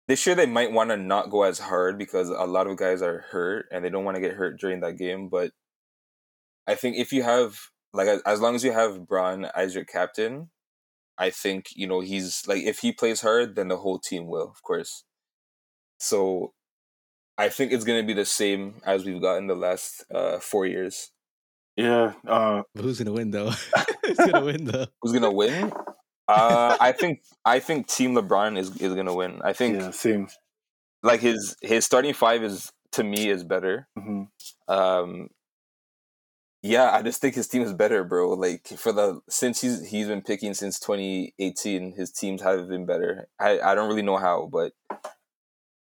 this 0.07 0.25
year 0.25 0.35
they 0.35 0.45
might 0.45 0.71
want 0.71 0.89
to 0.89 0.97
not 0.97 1.29
go 1.29 1.43
as 1.43 1.59
hard 1.59 1.97
because 1.97 2.29
a 2.29 2.45
lot 2.45 2.67
of 2.67 2.77
guys 2.77 3.01
are 3.01 3.25
hurt 3.29 3.65
and 3.71 3.83
they 3.83 3.89
don't 3.89 4.05
want 4.05 4.15
to 4.15 4.21
get 4.21 4.33
hurt 4.33 4.59
during 4.59 4.79
that 4.79 4.97
game, 4.97 5.29
but 5.29 5.51
I 6.67 6.75
think 6.75 6.97
if 6.97 7.13
you 7.13 7.23
have 7.23 7.57
like 7.93 8.07
as, 8.07 8.21
as 8.25 8.41
long 8.41 8.55
as 8.55 8.63
you 8.63 8.71
have 8.73 9.07
Bron 9.07 9.45
as 9.55 9.73
your 9.75 9.85
captain, 9.85 10.49
I 11.17 11.29
think 11.29 11.67
you 11.75 11.87
know 11.87 12.01
he's 12.01 12.43
like 12.47 12.63
if 12.63 12.79
he 12.79 12.91
plays 12.91 13.21
hard, 13.21 13.55
then 13.55 13.69
the 13.69 13.77
whole 13.77 13.99
team 13.99 14.27
will, 14.27 14.49
of 14.49 14.61
course. 14.63 15.03
So, 15.99 16.53
I 17.37 17.49
think 17.49 17.71
it's 17.71 17.83
gonna 17.85 18.03
be 18.03 18.13
the 18.13 18.25
same 18.25 18.81
as 18.85 19.05
we've 19.05 19.21
gotten 19.21 19.47
the 19.47 19.55
last 19.55 20.03
uh, 20.13 20.39
four 20.39 20.65
years. 20.65 21.11
Yeah. 21.75 22.13
Uh, 22.27 22.63
But 22.75 22.83
who's 22.83 22.97
gonna 22.99 23.13
win 23.13 23.31
though? 23.31 23.51
who's 24.03 24.17
gonna 24.17 24.45
win 24.45 24.65
though? 24.65 24.87
Who's 25.01 25.13
gonna 25.13 25.31
win? 25.31 25.71
Uh, 26.27 26.75
I 26.79 26.91
think 26.91 27.21
I 27.45 27.59
think 27.59 27.87
Team 27.87 28.13
LeBron 28.15 28.57
is 28.57 28.75
is 28.81 28.93
gonna 28.95 29.15
win. 29.15 29.39
I 29.43 29.53
think 29.53 29.79
yeah. 29.79 29.91
Same. 29.91 30.27
like 31.03 31.21
his 31.21 31.55
his 31.61 31.85
starting 31.85 32.13
five 32.13 32.43
is 32.43 32.71
to 32.93 33.03
me 33.03 33.29
is 33.29 33.43
better. 33.43 33.87
hmm 33.97 34.23
Um, 34.67 35.29
yeah, 36.67 36.91
I 36.91 37.01
just 37.01 37.21
think 37.21 37.35
his 37.35 37.47
team 37.47 37.61
is 37.61 37.73
better, 37.73 38.03
bro. 38.03 38.33
Like 38.33 38.67
for 38.67 38.91
the 38.91 39.21
since 39.29 39.61
he's 39.61 39.87
he's 39.87 40.07
been 40.07 40.21
picking 40.21 40.53
since 40.53 40.79
2018, 40.79 41.93
his 41.93 42.11
teams 42.11 42.41
have 42.41 42.67
been 42.67 42.85
better. 42.85 43.27
I 43.39 43.59
I 43.59 43.75
don't 43.75 43.87
really 43.87 44.01
know 44.01 44.17
how, 44.17 44.49
but 44.51 44.73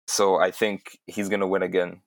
so 0.07 0.37
I 0.37 0.51
think 0.51 0.99
he's 1.07 1.29
gonna 1.29 1.47
win 1.47 1.63
again. 1.63 2.01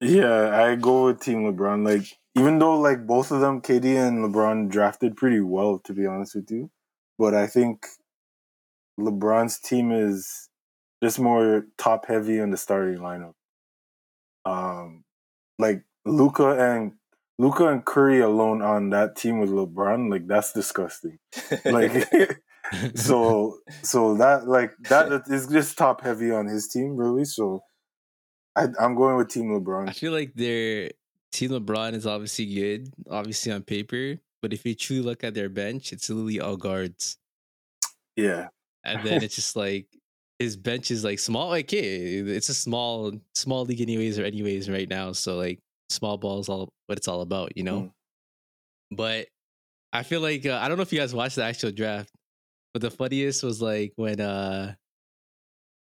Yeah, 0.00 0.60
I 0.64 0.74
go 0.74 1.06
with 1.06 1.20
Team 1.20 1.44
LeBron. 1.44 1.86
Like, 1.86 2.18
even 2.34 2.58
though 2.58 2.78
like 2.80 3.06
both 3.06 3.30
of 3.30 3.40
them, 3.40 3.60
KD 3.60 4.08
and 4.08 4.18
LeBron 4.18 4.70
drafted 4.70 5.16
pretty 5.16 5.40
well, 5.40 5.78
to 5.80 5.92
be 5.92 6.06
honest 6.06 6.34
with 6.34 6.50
you, 6.50 6.70
but 7.18 7.34
I 7.34 7.46
think 7.46 7.86
LeBron's 8.98 9.58
team 9.60 9.92
is 9.92 10.48
just 11.02 11.20
more 11.20 11.66
top 11.78 12.06
heavy 12.06 12.40
on 12.40 12.50
the 12.50 12.56
starting 12.56 12.98
lineup. 12.98 13.34
Um, 14.44 15.04
like 15.58 15.84
Luka 16.04 16.58
and 16.58 16.92
Luka 17.38 17.68
and 17.68 17.84
Curry 17.84 18.20
alone 18.20 18.62
on 18.62 18.90
that 18.90 19.16
team 19.16 19.40
with 19.40 19.50
LeBron, 19.50 20.10
like 20.10 20.26
that's 20.26 20.52
disgusting. 20.52 21.18
Like, 21.64 22.08
so 22.94 23.58
so 23.82 24.16
that 24.16 24.46
like 24.46 24.72
that 24.88 25.24
is 25.28 25.46
just 25.46 25.76
top 25.76 26.02
heavy 26.02 26.30
on 26.30 26.46
his 26.46 26.68
team, 26.68 26.96
really. 26.96 27.24
So 27.24 27.62
I, 28.56 28.66
I'm 28.80 28.94
going 28.94 29.16
with 29.16 29.28
Team 29.28 29.48
LeBron. 29.48 29.88
I 29.88 29.92
feel 29.92 30.12
like 30.12 30.34
their 30.34 30.90
team 31.32 31.50
LeBron 31.50 31.94
is 31.94 32.06
obviously 32.06 32.46
good, 32.46 32.92
obviously 33.10 33.52
on 33.52 33.62
paper. 33.62 34.18
But 34.42 34.52
if 34.52 34.66
you 34.66 34.74
truly 34.74 35.02
look 35.02 35.22
at 35.22 35.34
their 35.34 35.48
bench, 35.48 35.92
it's 35.92 36.10
literally 36.10 36.40
all 36.40 36.56
guards. 36.56 37.16
Yeah, 38.16 38.48
And 38.84 39.02
then 39.06 39.22
it's 39.22 39.36
just 39.36 39.56
like 39.56 39.86
his 40.38 40.56
bench 40.56 40.90
is 40.90 41.04
like 41.04 41.18
small. 41.18 41.48
Like, 41.48 41.70
hey, 41.70 42.16
it's 42.16 42.48
a 42.48 42.54
small, 42.54 43.12
small 43.34 43.64
league 43.64 43.80
anyways 43.80 44.18
or 44.18 44.24
anyways 44.24 44.68
right 44.68 44.88
now. 44.88 45.12
So 45.12 45.36
like 45.36 45.60
small 45.92 46.18
ball 46.18 46.40
is 46.40 46.48
all 46.48 46.72
what 46.86 46.98
it's 46.98 47.08
all 47.08 47.20
about, 47.22 47.56
you 47.56 47.62
know. 47.64 47.80
Mm. 47.80 47.92
But 48.96 49.28
I 49.92 50.02
feel 50.02 50.20
like 50.20 50.46
uh, 50.46 50.58
I 50.62 50.68
don't 50.68 50.76
know 50.76 50.82
if 50.82 50.92
you 50.92 50.98
guys 50.98 51.14
watched 51.14 51.36
the 51.36 51.44
actual 51.44 51.72
draft, 51.72 52.10
but 52.72 52.82
the 52.82 52.90
funniest 52.90 53.42
was 53.42 53.60
like 53.62 53.92
when 53.96 54.20
uh 54.20 54.74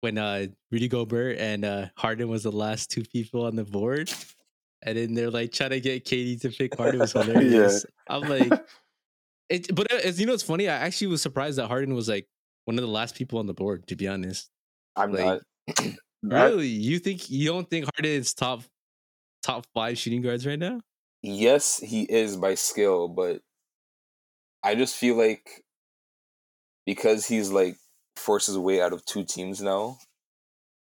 when 0.00 0.18
uh 0.18 0.46
Rudy 0.70 0.88
Gobert 0.88 1.38
and 1.38 1.64
uh 1.64 1.86
Harden 1.96 2.28
was 2.28 2.42
the 2.42 2.52
last 2.52 2.90
two 2.90 3.02
people 3.04 3.44
on 3.46 3.56
the 3.56 3.64
board. 3.64 4.12
And 4.86 4.98
then 4.98 5.14
they're 5.14 5.30
like 5.30 5.50
trying 5.52 5.70
to 5.70 5.80
get 5.80 6.04
KD 6.04 6.40
to 6.42 6.50
pick 6.50 6.76
Harden 6.76 7.00
was 7.00 7.12
hilarious. 7.14 7.86
I'm 8.06 8.20
like, 8.22 8.52
it, 9.48 9.74
but 9.74 9.90
uh, 9.90 9.96
as 10.04 10.20
you 10.20 10.26
know, 10.26 10.34
it's 10.34 10.42
funny. 10.42 10.68
I 10.68 10.74
actually 10.74 11.06
was 11.06 11.22
surprised 11.22 11.56
that 11.56 11.68
Harden 11.68 11.94
was 11.94 12.06
like 12.06 12.26
one 12.66 12.78
of 12.78 12.82
the 12.82 12.90
last 12.90 13.14
people 13.14 13.38
on 13.38 13.46
the 13.46 13.54
board. 13.54 13.86
To 13.86 13.96
be 13.96 14.06
honest, 14.08 14.50
I'm 14.94 15.12
Like, 15.12 15.40
not. 15.68 15.86
Really, 16.22 16.68
you 16.68 16.98
think 17.00 17.30
you 17.30 17.48
don't 17.48 17.68
think 17.68 17.84
Harden 17.94 18.10
is 18.12 18.32
top 18.32 18.62
top 19.44 19.66
five 19.74 19.98
shooting 19.98 20.22
guards 20.22 20.46
right 20.46 20.58
now? 20.58 20.80
Yes, 21.22 21.78
he 21.78 22.04
is 22.04 22.36
by 22.36 22.54
skill, 22.54 23.08
but 23.08 23.42
I 24.64 24.74
just 24.74 24.96
feel 24.96 25.14
like 25.16 25.64
because 26.86 27.26
he's 27.26 27.50
like 27.50 27.76
forced 28.16 28.46
his 28.46 28.58
way 28.58 28.80
out 28.80 28.92
of 28.92 29.04
two 29.04 29.24
teams 29.24 29.60
now, 29.62 29.98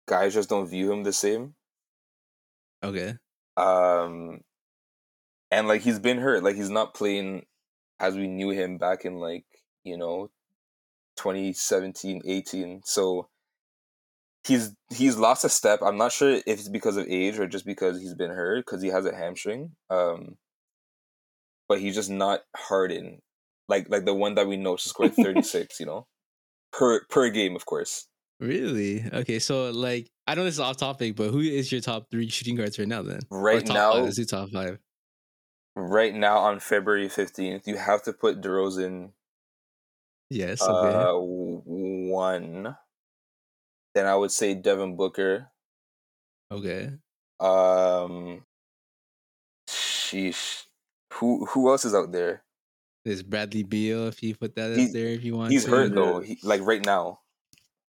guys 0.07 0.33
just 0.33 0.49
don't 0.49 0.67
view 0.67 0.91
him 0.91 1.03
the 1.03 1.13
same. 1.13 1.55
Okay, 2.83 3.17
Um, 3.57 4.41
and 5.51 5.67
like 5.67 5.81
he's 5.81 5.99
been 5.99 6.17
hurt, 6.19 6.43
like 6.43 6.55
he's 6.55 6.69
not 6.69 6.93
playing 6.93 7.45
as 7.99 8.15
we 8.15 8.27
knew 8.27 8.49
him 8.49 8.77
back 8.77 9.05
in 9.05 9.15
like 9.19 9.45
you 9.83 9.97
know 9.97 10.31
2017, 11.17 12.21
18. 12.25 12.81
So 12.85 13.29
he's 14.45 14.75
he's 14.93 15.17
lost 15.17 15.45
a 15.45 15.49
step. 15.49 15.79
I'm 15.81 15.97
not 15.97 16.12
sure 16.12 16.34
if 16.34 16.43
it's 16.47 16.69
because 16.69 16.97
of 16.97 17.08
age 17.08 17.39
or 17.39 17.47
just 17.47 17.65
because 17.65 17.99
he's 17.99 18.13
been 18.13 18.31
hurt 18.31 18.65
because 18.65 18.81
he 18.81 18.89
has 18.89 19.05
a 19.05 19.15
hamstring. 19.15 19.71
Um, 19.89 20.36
but 21.67 21.79
he's 21.79 21.95
just 21.95 22.10
not 22.10 22.41
Harden 22.55 23.21
like 23.67 23.89
like 23.89 24.05
the 24.05 24.13
one 24.13 24.36
that 24.36 24.47
we 24.47 24.58
know 24.58 24.75
to 24.75 24.89
score 24.89 25.10
36. 25.10 25.79
you 25.79 25.86
know, 25.86 26.08
per 26.71 27.03
per 27.10 27.29
game, 27.29 27.55
of 27.55 27.65
course. 27.65 28.08
really? 28.39 29.03
Okay, 29.12 29.39
so 29.39 29.71
like 29.71 30.10
I 30.27 30.36
know 30.36 30.43
this 30.43 30.55
is 30.55 30.60
off 30.60 30.77
topic, 30.77 31.15
but 31.15 31.31
who 31.31 31.39
is 31.39 31.71
your 31.71 31.81
top 31.81 32.10
three 32.12 32.29
shooting 32.29 32.55
guards 32.55 32.77
right 32.79 32.88
now? 32.88 33.01
Then 33.01 33.19
Right 33.29 33.67
now, 33.67 33.93
five, 33.93 34.03
let's 34.03 34.15
do 34.17 34.25
top 34.25 34.49
five. 34.49 34.79
right 35.75 36.13
now 36.13 36.38
on 36.38 36.60
February 36.60 37.10
15th, 37.10 37.67
you 37.67 37.77
have 37.77 38.03
to 38.03 38.13
put 38.13 38.41
DeRozan 38.41 39.12
Yes, 40.29 40.62
okay. 40.62 40.97
Uh, 40.97 41.13
one. 41.17 42.75
Then 43.95 44.05
I 44.05 44.15
would 44.15 44.31
say 44.31 44.53
Devin 44.53 44.95
Booker. 44.97 45.47
okay. 46.51 46.91
Um, 47.39 48.43
sheesh. 49.69 50.63
Who 51.13 51.45
who 51.45 51.69
else 51.69 51.86
is 51.86 51.95
out 51.95 52.12
there? 52.12 52.43
There's 53.05 53.23
Bradley 53.23 53.63
Beal. 53.63 54.08
If 54.08 54.21
you 54.21 54.36
put 54.36 54.55
that 54.55 54.75
He's- 54.75 54.89
up 54.89 54.93
there, 54.93 55.08
if 55.08 55.23
you 55.23 55.36
want. 55.38 55.51
He's 55.51 55.63
to. 55.65 55.71
hurt 55.71 55.95
though. 55.95 56.19
He, 56.19 56.38
like 56.43 56.62
right 56.62 56.84
now. 56.86 57.21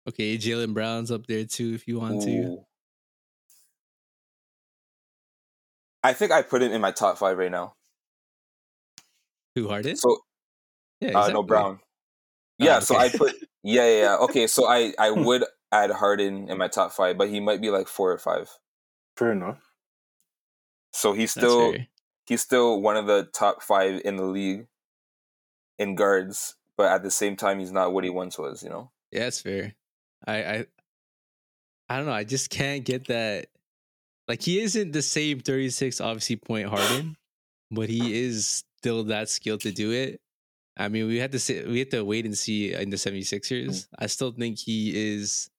Okay, 0.09 0.37
Jaylen 0.37 0.75
Brown's 0.75 1.11
up 1.11 1.27
there 1.27 1.45
too. 1.47 1.73
If 1.75 1.89
you 1.89 1.99
want 1.99 2.23
to. 2.25 2.59
I 6.03 6.13
think 6.13 6.33
I 6.33 6.43
put 6.43 6.63
him 6.63 6.73
in 6.73 6.81
my 6.83 6.91
top 6.91 7.17
five 7.17 7.39
right 7.39 7.51
now. 7.51 7.75
Who 9.55 9.69
Harden? 9.69 9.97
So 9.97 10.19
yeah, 11.01 11.09
uh, 11.11 11.13
no 11.13 11.19
exactly. 11.21 11.43
Brown. 11.47 11.79
Oh, 11.81 11.85
Yeah, 12.65 12.79
so. 12.81 12.97
I 12.97 13.09
put 13.09 13.35
yeah, 13.63 13.85
yeah, 13.87 14.03
yeah. 14.03 14.17
Okay, 14.17 14.47
so 14.47 14.67
I 14.69 14.93
I 14.99 15.11
would 15.13 15.45
add 15.75 15.91
Harden 15.91 16.49
in 16.49 16.59
my 16.59 16.69
top 16.69 16.93
five, 16.93 17.19
but 17.19 17.29
he 17.29 17.41
might 17.41 17.61
be 17.61 17.71
like 17.71 17.89
four 17.89 18.13
or 18.13 18.19
five. 18.19 18.51
fair 19.17 19.33
enough. 19.33 19.59
So 20.93 21.13
he's 21.13 21.33
still 21.33 21.73
fair. 21.73 21.89
he's 22.27 22.41
still 22.41 22.81
one 22.81 22.97
of 22.97 23.07
the 23.07 23.29
top 23.33 23.63
five 23.63 24.01
in 24.05 24.17
the 24.17 24.25
league 24.25 24.67
in 25.79 25.97
guards, 25.97 26.55
but 26.77 26.93
at 26.93 27.03
the 27.03 27.11
same 27.11 27.35
time, 27.37 27.59
he's 27.59 27.73
not 27.73 27.93
what 27.93 28.05
he 28.05 28.11
once 28.11 28.39
was. 28.39 28.63
You 28.63 28.71
know, 28.71 28.91
Yeah, 29.11 29.25
that's 29.25 29.41
fair. 29.41 29.75
I, 30.27 30.37
I 30.37 30.67
I 31.89 31.97
don't 31.97 32.07
know. 32.07 32.13
I 32.13 32.25
just 32.25 32.51
can't 32.51 32.85
get 32.85 33.09
that. 33.09 33.47
Like 34.29 34.41
he 34.41 34.61
isn't 34.61 34.93
the 34.93 35.03
same 35.03 35.41
36 35.41 36.01
obviously 36.01 36.37
point 36.37 36.69
Harden, 36.69 37.17
but 37.71 37.91
he 37.91 38.25
is 38.25 38.65
still 38.79 39.05
that 39.05 39.29
skilled 39.29 39.61
to 39.63 39.73
do 39.73 39.91
it. 39.91 40.21
I 40.77 40.89
mean, 40.89 41.07
we 41.07 41.19
had 41.19 41.33
to 41.33 41.39
say, 41.39 41.65
we 41.65 41.79
had 41.79 41.91
to 41.93 42.05
wait 42.05 42.25
and 42.25 42.37
see 42.37 42.73
in 42.73 42.91
the 42.91 42.97
76ers. 42.97 43.87
Hmm. 43.87 44.05
I 44.05 44.07
still 44.07 44.33
think 44.33 44.59
he 44.59 45.15
is 45.15 45.51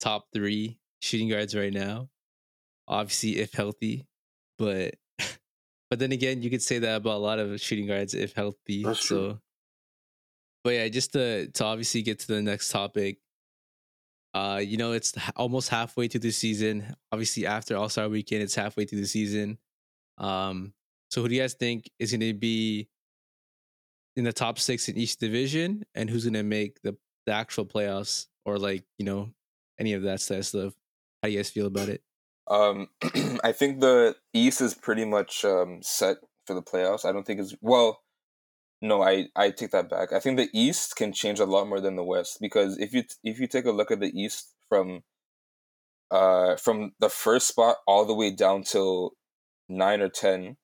top 0.00 0.26
3 0.32 0.78
shooting 1.00 1.28
guards 1.28 1.54
right 1.54 1.72
now. 1.72 2.08
Obviously 2.86 3.38
if 3.38 3.52
healthy, 3.52 4.06
but 4.58 4.94
but 5.90 5.98
then 5.98 6.12
again, 6.12 6.42
you 6.42 6.50
could 6.50 6.62
say 6.62 6.78
that 6.78 6.96
about 6.96 7.16
a 7.16 7.18
lot 7.18 7.38
of 7.38 7.60
shooting 7.60 7.86
guards 7.86 8.14
if 8.14 8.32
healthy. 8.32 8.82
That's 8.82 9.06
so 9.06 9.16
true. 9.16 9.40
but 10.64 10.70
yeah, 10.70 10.88
just 10.88 11.12
to 11.12 11.48
to 11.48 11.64
obviously 11.64 12.02
get 12.02 12.20
to 12.20 12.26
the 12.28 12.42
next 12.42 12.70
topic. 12.70 13.18
Uh, 14.34 14.60
you 14.62 14.76
know, 14.76 14.92
it's 14.92 15.14
almost 15.36 15.68
halfway 15.70 16.06
through 16.06 16.20
the 16.20 16.30
season. 16.30 16.94
Obviously, 17.12 17.46
after 17.46 17.76
All 17.76 17.88
Star 17.88 18.08
Weekend, 18.08 18.42
it's 18.42 18.54
halfway 18.54 18.84
through 18.84 19.00
the 19.00 19.06
season. 19.06 19.58
Um, 20.18 20.74
so 21.10 21.22
who 21.22 21.28
do 21.28 21.34
you 21.34 21.40
guys 21.40 21.54
think 21.54 21.90
is 21.98 22.10
going 22.10 22.20
to 22.20 22.34
be 22.34 22.88
in 24.16 24.24
the 24.24 24.32
top 24.32 24.58
six 24.58 24.88
in 24.88 24.96
each 24.96 25.16
division, 25.16 25.84
and 25.94 26.08
who's 26.10 26.24
going 26.24 26.34
to 26.34 26.42
make 26.42 26.80
the 26.82 26.96
the 27.26 27.32
actual 27.32 27.66
playoffs, 27.66 28.26
or 28.44 28.58
like 28.58 28.84
you 28.98 29.04
know, 29.04 29.30
any 29.78 29.92
of 29.92 30.02
that 30.02 30.20
stuff? 30.20 30.74
How 31.22 31.28
do 31.28 31.30
you 31.30 31.38
guys 31.38 31.50
feel 31.50 31.66
about 31.66 31.88
it? 31.88 32.02
um, 32.48 32.88
I 33.44 33.52
think 33.52 33.80
the 33.80 34.16
East 34.32 34.60
is 34.60 34.74
pretty 34.74 35.04
much 35.04 35.44
um, 35.44 35.80
set 35.82 36.16
for 36.46 36.54
the 36.54 36.62
playoffs. 36.62 37.04
I 37.04 37.12
don't 37.12 37.26
think 37.26 37.40
it's 37.40 37.54
well. 37.60 38.00
No, 38.80 39.02
I 39.02 39.26
I 39.36 39.50
take 39.50 39.72
that 39.72 39.90
back. 39.90 40.12
I 40.12 40.20
think 40.20 40.36
the 40.36 40.48
East 40.52 40.96
can 40.96 41.12
change 41.12 41.40
a 41.40 41.44
lot 41.44 41.68
more 41.68 41.80
than 41.80 41.96
the 41.96 42.04
West 42.04 42.38
because 42.40 42.78
if 42.78 42.92
you 42.92 43.04
if 43.22 43.38
you 43.38 43.46
take 43.46 43.66
a 43.66 43.72
look 43.72 43.90
at 43.90 44.00
the 44.00 44.12
East 44.18 44.54
from 44.68 45.02
uh 46.10 46.56
from 46.56 46.92
the 47.00 47.10
first 47.10 47.48
spot 47.48 47.76
all 47.86 48.04
the 48.04 48.14
way 48.14 48.30
down 48.30 48.62
till 48.62 49.12
nine 49.68 50.00
or 50.00 50.08
ten, 50.08 50.56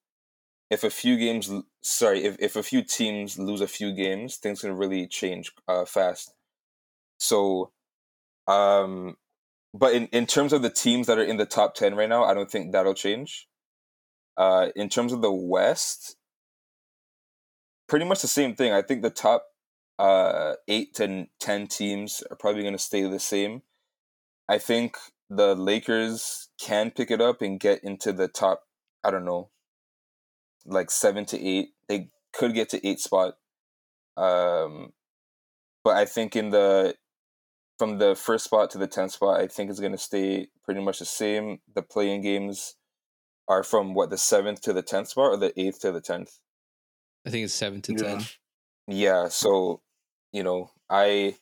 if 0.70 0.85
a 0.85 0.90
few 0.90 1.18
games 1.18 1.50
sorry 1.83 2.24
if, 2.24 2.37
if 2.38 2.57
a 2.57 2.62
few 2.62 2.83
teams 2.83 3.38
lose 3.38 3.61
a 3.61 3.68
few 3.68 3.94
games, 3.94 4.37
things 4.37 4.61
can 4.61 4.77
really 4.77 5.07
change 5.09 5.53
uh, 5.68 5.85
fast. 5.85 6.35
So, 7.18 7.72
um, 8.47 9.17
but 9.73 9.93
in 9.93 10.07
in 10.09 10.27
terms 10.27 10.53
of 10.53 10.63
the 10.63 10.71
teams 10.71 11.07
that 11.07 11.19
are 11.19 11.25
in 11.25 11.37
the 11.37 11.47
top 11.47 11.75
ten 11.75 11.95
right 11.95 12.09
now, 12.09 12.25
I 12.25 12.35
don't 12.35 12.51
think 12.51 12.73
that'll 12.73 12.95
change. 12.95 13.49
Uh, 14.37 14.69
in 14.75 14.89
terms 14.89 15.13
of 15.13 15.23
the 15.23 15.33
West, 15.33 16.17
pretty 17.89 18.05
much 18.05 18.23
the 18.23 18.29
same 18.29 18.55
thing. 18.55 18.73
I 18.73 18.83
think 18.83 19.03
the 19.03 19.11
top 19.11 19.45
uh, 19.99 20.55
eight 20.69 20.95
to 20.95 21.27
ten 21.41 21.67
teams 21.67 22.23
are 22.31 22.37
probably 22.37 22.63
going 22.63 22.75
to 22.75 22.79
stay 22.79 23.03
the 23.03 23.21
same. 23.21 23.63
I 24.49 24.59
think 24.59 24.97
the 25.31 25.55
Lakers 25.55 26.49
can 26.61 26.91
pick 26.91 27.11
it 27.11 27.21
up 27.21 27.43
and 27.43 27.59
get 27.59 27.83
into 27.83 28.13
the 28.13 28.29
top. 28.29 28.65
I 29.03 29.11
don't 29.11 29.25
know, 29.25 29.51
like 30.67 30.91
seven 30.91 31.25
to 31.27 31.41
eight. 31.41 31.71
They 31.89 32.11
could 32.33 32.55
get 32.55 32.69
to 32.71 32.87
eight 32.87 33.01
spot. 33.01 33.35
Um, 34.17 34.93
but 35.83 35.97
I 35.97 36.05
think 36.05 36.37
in 36.37 36.51
the 36.51 36.95
from 37.79 37.99
the 37.99 38.15
first 38.15 38.45
spot 38.45 38.71
to 38.71 38.79
the 38.79 38.87
tenth 38.87 39.13
spot, 39.13 39.41
I 39.41 39.47
think 39.47 39.71
it's 39.71 39.81
going 39.81 39.93
to 39.93 39.99
stay 39.99 40.49
pretty 40.65 40.81
much 40.81 40.99
the 41.01 41.05
same. 41.05 41.61
The 41.75 41.83
play-in 41.83 42.21
games 42.23 42.77
are 43.49 43.63
from 43.63 43.95
what 43.95 44.11
the 44.11 44.19
seventh 44.19 44.61
to 44.63 44.73
the 44.73 44.83
tenth 44.83 45.09
spot, 45.09 45.33
or 45.33 45.37
the 45.37 45.59
eighth 45.61 45.81
to 45.81 45.93
the 45.93 46.01
tenth. 46.01 46.39
I 47.27 47.31
think 47.31 47.45
it's 47.45 47.55
seven 47.55 47.83
to 47.83 47.93
Yeah. 47.93 47.99
ten. 48.17 48.25
Yeah, 48.87 49.29
so 49.29 49.81
you 50.33 50.43
know, 50.43 50.71
I 50.91 51.37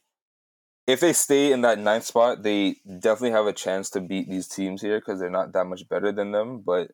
if 0.86 1.00
they 1.00 1.12
stay 1.12 1.52
in 1.52 1.62
that 1.62 1.78
ninth 1.78 2.04
spot, 2.04 2.42
they 2.42 2.76
definitely 2.86 3.30
have 3.32 3.46
a 3.46 3.52
chance 3.52 3.90
to 3.90 4.00
beat 4.00 4.28
these 4.28 4.48
teams 4.48 4.82
here 4.82 4.98
because 4.98 5.20
they're 5.20 5.30
not 5.30 5.52
that 5.52 5.66
much 5.66 5.88
better 5.88 6.12
than 6.12 6.32
them. 6.32 6.60
But 6.60 6.90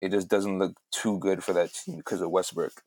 it 0.00 0.10
just 0.10 0.28
doesn't 0.28 0.58
look 0.58 0.74
too 0.90 1.18
good 1.18 1.42
for 1.42 1.52
that 1.54 1.72
team 1.72 1.96
because 1.98 2.20
of 2.20 2.30
Westbrook. 2.30 2.82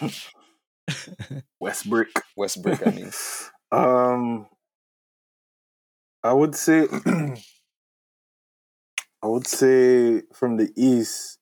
Westbrook. 1.60 2.08
Westbrook, 2.36 2.86
I 2.86 2.90
mean. 2.90 3.10
Um, 3.70 4.46
I 6.22 6.32
would 6.32 6.54
say, 6.54 6.86
I 7.06 7.36
would 9.26 9.46
say 9.46 10.22
from 10.32 10.56
the 10.56 10.70
East, 10.76 11.38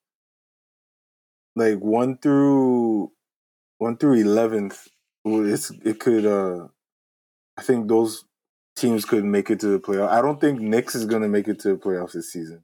like 1.54 1.78
one 1.78 2.18
through 2.18 3.12
one 3.78 3.96
through 3.96 4.14
eleventh, 4.14 4.88
it's 5.24 5.70
it 5.84 6.00
could. 6.00 6.26
uh 6.26 6.68
I 7.58 7.62
think 7.62 7.88
those 7.88 8.24
teams 8.76 9.06
could 9.06 9.24
make 9.24 9.50
it 9.50 9.60
to 9.60 9.68
the 9.68 9.80
playoff. 9.80 10.10
I 10.10 10.20
don't 10.20 10.40
think 10.40 10.60
Knicks 10.60 10.94
is 10.94 11.06
gonna 11.06 11.28
make 11.28 11.48
it 11.48 11.58
to 11.60 11.70
the 11.70 11.76
playoffs 11.76 12.12
this 12.12 12.32
season. 12.32 12.62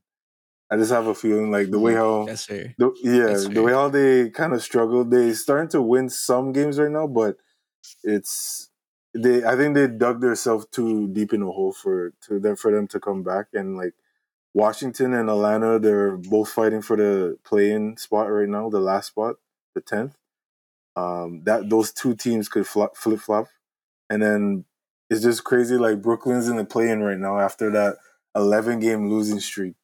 I 0.71 0.77
just 0.77 0.93
have 0.93 1.07
a 1.07 1.15
feeling 1.15 1.51
like 1.51 1.71
the 1.71 1.79
way 1.79 1.95
how 1.95 2.27
Yes, 2.27 2.47
sir. 2.47 2.75
the, 2.79 2.93
yeah, 3.03 3.27
That's 3.27 3.49
the 3.49 3.63
way 3.63 3.73
how 3.73 3.89
they 3.89 4.31
kind 4.31 4.53
of 4.53 4.63
struggled, 4.63 5.11
they 5.11 5.33
starting 5.33 5.69
to 5.71 5.83
win 5.83 6.09
some 6.09 6.53
games 6.53 6.79
right 6.79 6.91
now, 6.91 7.07
but 7.07 7.37
it's 8.03 8.71
they. 9.15 9.45
I 9.45 9.57
think 9.57 9.75
they 9.75 9.89
dug 9.89 10.21
themselves 10.21 10.67
too 10.71 11.09
deep 11.09 11.33
in 11.33 11.43
a 11.43 11.47
hole 11.51 11.73
for 11.73 12.13
to 12.29 12.39
them 12.39 12.57
for 12.57 12.73
them 12.73 12.87
to 12.89 13.01
come 13.01 13.23
back. 13.23 13.49
And 13.53 13.77
like 13.77 13.95
Washington 14.55 15.15
and 15.15 15.29
Atlanta, 15.29 15.79
they're 15.79 16.17
both 16.17 16.51
fighting 16.51 16.83
for 16.83 16.97
the 16.97 17.39
play-in 17.45 17.97
spot 17.97 18.31
right 18.31 18.49
now, 18.49 18.69
the 18.69 18.81
last 18.81 19.09
spot, 19.09 19.37
the 19.75 19.81
tenth. 19.81 20.17
Um, 20.95 21.43
that 21.45 21.71
those 21.71 21.93
two 21.93 22.15
teams 22.15 22.49
could 22.49 22.67
flip 22.67 22.95
flop, 22.97 23.47
and 24.11 24.23
then 24.23 24.65
it's 25.09 25.23
just 25.23 25.43
crazy. 25.45 25.77
Like 25.77 26.03
Brooklyn's 26.03 26.49
in 26.49 26.57
the 26.57 26.65
play-in 26.67 27.01
right 27.03 27.19
now 27.19 27.39
after 27.39 27.71
that 27.71 27.97
eleven 28.35 28.79
game 28.79 29.09
losing 29.09 29.41
streak. 29.41 29.75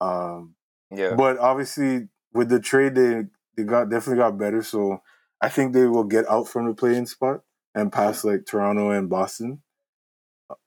Um, 0.00 0.54
Yeah. 0.90 1.14
but 1.14 1.38
obviously, 1.38 2.08
with 2.32 2.50
the 2.50 2.60
trade, 2.60 2.94
they 2.94 3.24
they 3.56 3.64
got 3.64 3.88
definitely 3.90 4.22
got 4.22 4.38
better. 4.38 4.62
So 4.62 5.02
I 5.40 5.48
think 5.48 5.72
they 5.72 5.86
will 5.86 6.04
get 6.04 6.28
out 6.30 6.46
from 6.46 6.66
the 6.66 6.74
play-in 6.74 7.06
spot 7.06 7.42
and 7.74 7.92
past 7.92 8.24
like 8.24 8.46
Toronto 8.46 8.90
and 8.90 9.08
Boston. 9.08 9.62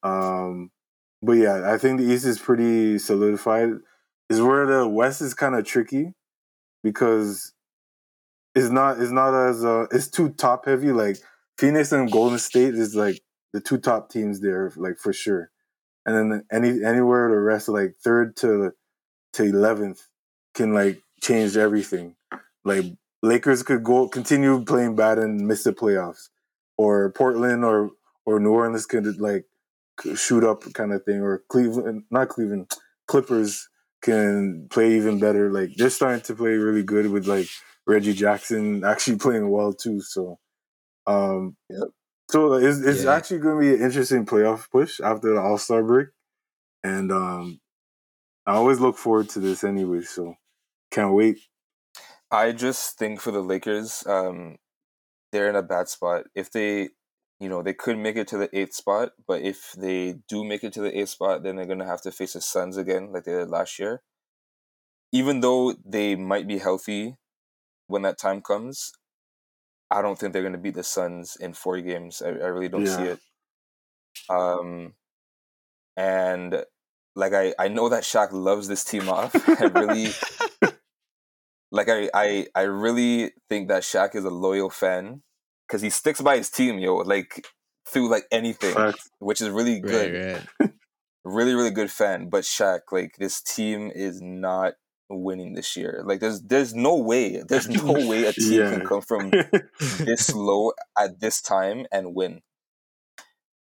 Um, 0.04 0.72
but 1.22 1.34
yeah, 1.34 1.72
I 1.72 1.78
think 1.78 2.00
the 2.00 2.06
East 2.06 2.26
is 2.26 2.40
pretty 2.40 2.98
solidified. 2.98 3.70
Is 4.30 4.42
where 4.42 4.66
the 4.66 4.88
West 4.88 5.22
is 5.22 5.34
kind 5.34 5.56
of 5.56 5.66
tricky 5.66 6.14
because 6.84 7.54
it's 8.56 8.70
not 8.70 9.00
it's 9.00 9.12
not 9.12 9.34
as 9.34 9.64
uh 9.64 9.88
it's 9.92 10.08
too 10.10 10.30
top 10.30 10.66
heavy. 10.66 10.92
Like 10.92 11.18
Phoenix 11.58 11.92
and 11.92 12.12
Golden 12.12 12.40
State 12.40 12.76
is 12.76 12.96
like 12.96 13.22
the 13.54 13.62
two 13.62 13.78
top 13.78 14.10
teams 14.10 14.40
there, 14.40 14.72
like 14.78 14.98
for 14.98 15.14
sure. 15.14 15.52
And 16.06 16.16
then 16.16 16.44
any 16.52 16.84
anywhere 16.84 17.30
the 17.30 17.40
rest 17.40 17.68
like 17.68 17.96
third 18.04 18.36
to 18.38 18.72
to 19.34 19.44
eleventh 19.44 20.08
can 20.56 20.74
like 20.74 21.02
change 21.22 21.58
everything. 21.58 22.16
Like 22.64 22.86
Lakers 23.22 23.64
could 23.64 23.84
go 23.84 24.08
continue 24.08 24.64
playing 24.66 24.96
bad 24.96 25.20
and 25.20 25.48
miss 25.48 25.64
the 25.64 25.74
playoffs, 25.74 26.30
or 26.82 27.12
Portland 27.12 27.64
or 27.64 27.92
or 28.26 28.40
New 28.40 28.52
Orleans 28.52 28.86
could 28.86 29.06
like 29.20 29.46
shoot 30.16 30.44
up 30.44 30.64
kind 30.74 30.94
of 30.94 31.04
thing, 31.06 31.22
or 31.22 31.44
Cleveland, 31.50 32.04
not 32.12 32.30
Cleveland, 32.30 32.72
Clippers 33.08 33.70
can 34.02 34.68
play 34.70 34.96
even 34.98 35.20
better. 35.20 35.52
Like 35.52 35.72
they're 35.78 35.90
starting 35.90 36.22
to 36.24 36.36
play 36.36 36.52
really 36.68 36.84
good 36.84 37.08
with 37.12 37.28
like 37.28 37.48
Reggie 37.88 38.14
Jackson 38.14 38.84
actually 38.84 39.18
playing 39.20 39.50
well 39.50 39.74
too. 39.74 40.02
So, 40.02 40.40
um, 41.08 41.56
Yep. 41.70 41.90
so 42.32 42.54
it's 42.56 42.80
it's 42.80 43.06
Yeah. 43.06 43.16
actually 43.16 43.40
going 43.40 43.58
to 43.58 43.62
be 43.62 43.76
an 43.76 43.82
interesting 43.88 44.26
playoff 44.26 44.70
push 44.72 45.00
after 45.02 45.34
the 45.36 45.42
All 45.42 45.58
Star 45.58 45.84
break, 45.84 46.10
and 46.84 47.12
um, 47.12 47.62
I 48.48 48.54
always 48.54 48.80
look 48.80 48.98
forward 48.98 49.30
to 49.32 49.40
this 49.40 49.64
anyway. 49.64 50.02
So, 50.04 50.36
can't 50.92 51.14
wait. 51.14 51.40
I 52.32 52.52
just 52.54 52.98
think 52.98 53.20
for 53.22 53.32
the 53.32 53.42
Lakers, 53.42 54.06
um, 54.08 54.58
they're 55.32 55.50
in 55.50 55.56
a 55.56 55.64
bad 55.64 55.88
spot. 55.88 56.26
If 56.36 56.52
they, 56.52 56.90
you 57.40 57.50
know, 57.50 57.62
they 57.64 57.74
could 57.74 57.98
make 57.98 58.16
it 58.16 58.28
to 58.30 58.38
the 58.38 58.56
eighth 58.58 58.74
spot, 58.74 59.12
but 59.28 59.42
if 59.42 59.74
they 59.78 60.16
do 60.28 60.44
make 60.44 60.64
it 60.64 60.74
to 60.74 60.82
the 60.82 60.98
eighth 60.98 61.10
spot, 61.10 61.44
then 61.44 61.56
they're 61.56 61.66
gonna 61.66 61.86
have 61.86 62.02
to 62.02 62.12
face 62.12 62.34
the 62.34 62.42
Suns 62.42 62.78
again, 62.78 63.12
like 63.12 63.24
they 63.24 63.34
did 63.34 63.50
last 63.50 63.80
year. 63.80 64.02
Even 65.12 65.42
though 65.42 65.74
they 65.86 66.16
might 66.16 66.48
be 66.48 66.60
healthy 66.60 67.16
when 67.88 68.02
that 68.04 68.18
time 68.18 68.42
comes, 68.42 68.94
I 69.90 70.02
don't 70.02 70.18
think 70.18 70.34
they're 70.34 70.44
gonna 70.44 70.58
beat 70.58 70.76
the 70.76 70.84
Suns 70.84 71.36
in 71.36 71.54
four 71.54 71.80
games. 71.82 72.22
I, 72.22 72.30
I 72.30 72.48
really 72.48 72.70
don't 72.70 72.86
see 72.88 73.04
it. 73.04 73.20
Um, 74.30 74.94
and 75.98 76.64
like 77.16 77.34
I, 77.34 77.54
I 77.60 77.68
know 77.68 77.90
that 77.90 78.04
Shaq 78.04 78.32
loves 78.32 78.68
this 78.68 78.84
team 78.84 79.10
off. 79.10 79.36
I 79.62 79.66
really 79.66 80.12
like 81.72 81.90
I, 81.90 82.10
I 82.14 82.48
I 82.56 82.62
really 82.64 83.32
think 83.50 83.70
that 83.70 83.84
Shaq 83.84 84.16
is 84.16 84.26
a 84.26 84.30
loyal 84.30 84.70
fan 84.70 85.24
because 85.68 85.82
he 85.82 85.90
sticks 85.90 86.22
by 86.22 86.38
his 86.38 86.50
team, 86.50 86.80
yo. 86.80 86.98
Like 86.98 87.48
through 87.88 88.10
like 88.10 88.26
anything, 88.32 88.76
which 89.20 89.42
is 89.42 89.50
really 89.50 89.80
good, 89.80 90.14
Right, 90.14 90.44
right. 90.60 90.72
really 91.24 91.54
really 91.54 91.72
good 91.72 91.92
fan. 91.92 92.30
But 92.30 92.44
Shaq, 92.44 92.82
like 92.92 93.16
this 93.18 93.42
team 93.42 93.92
is 93.94 94.22
not 94.22 94.74
winning 95.10 95.54
this 95.54 95.76
year. 95.76 96.04
Like 96.06 96.20
there's 96.20 96.42
there's 96.42 96.74
no 96.74 96.96
way, 96.96 97.42
there's 97.48 97.70
no 97.84 97.94
way 97.94 98.26
a 98.26 98.34
team 98.34 98.68
can 98.68 98.86
come 98.86 99.02
from 99.02 99.32
this 100.00 100.34
low 100.34 100.74
at 100.98 101.20
this 101.20 101.42
time 101.42 101.86
and 101.92 102.16
win. 102.16 102.42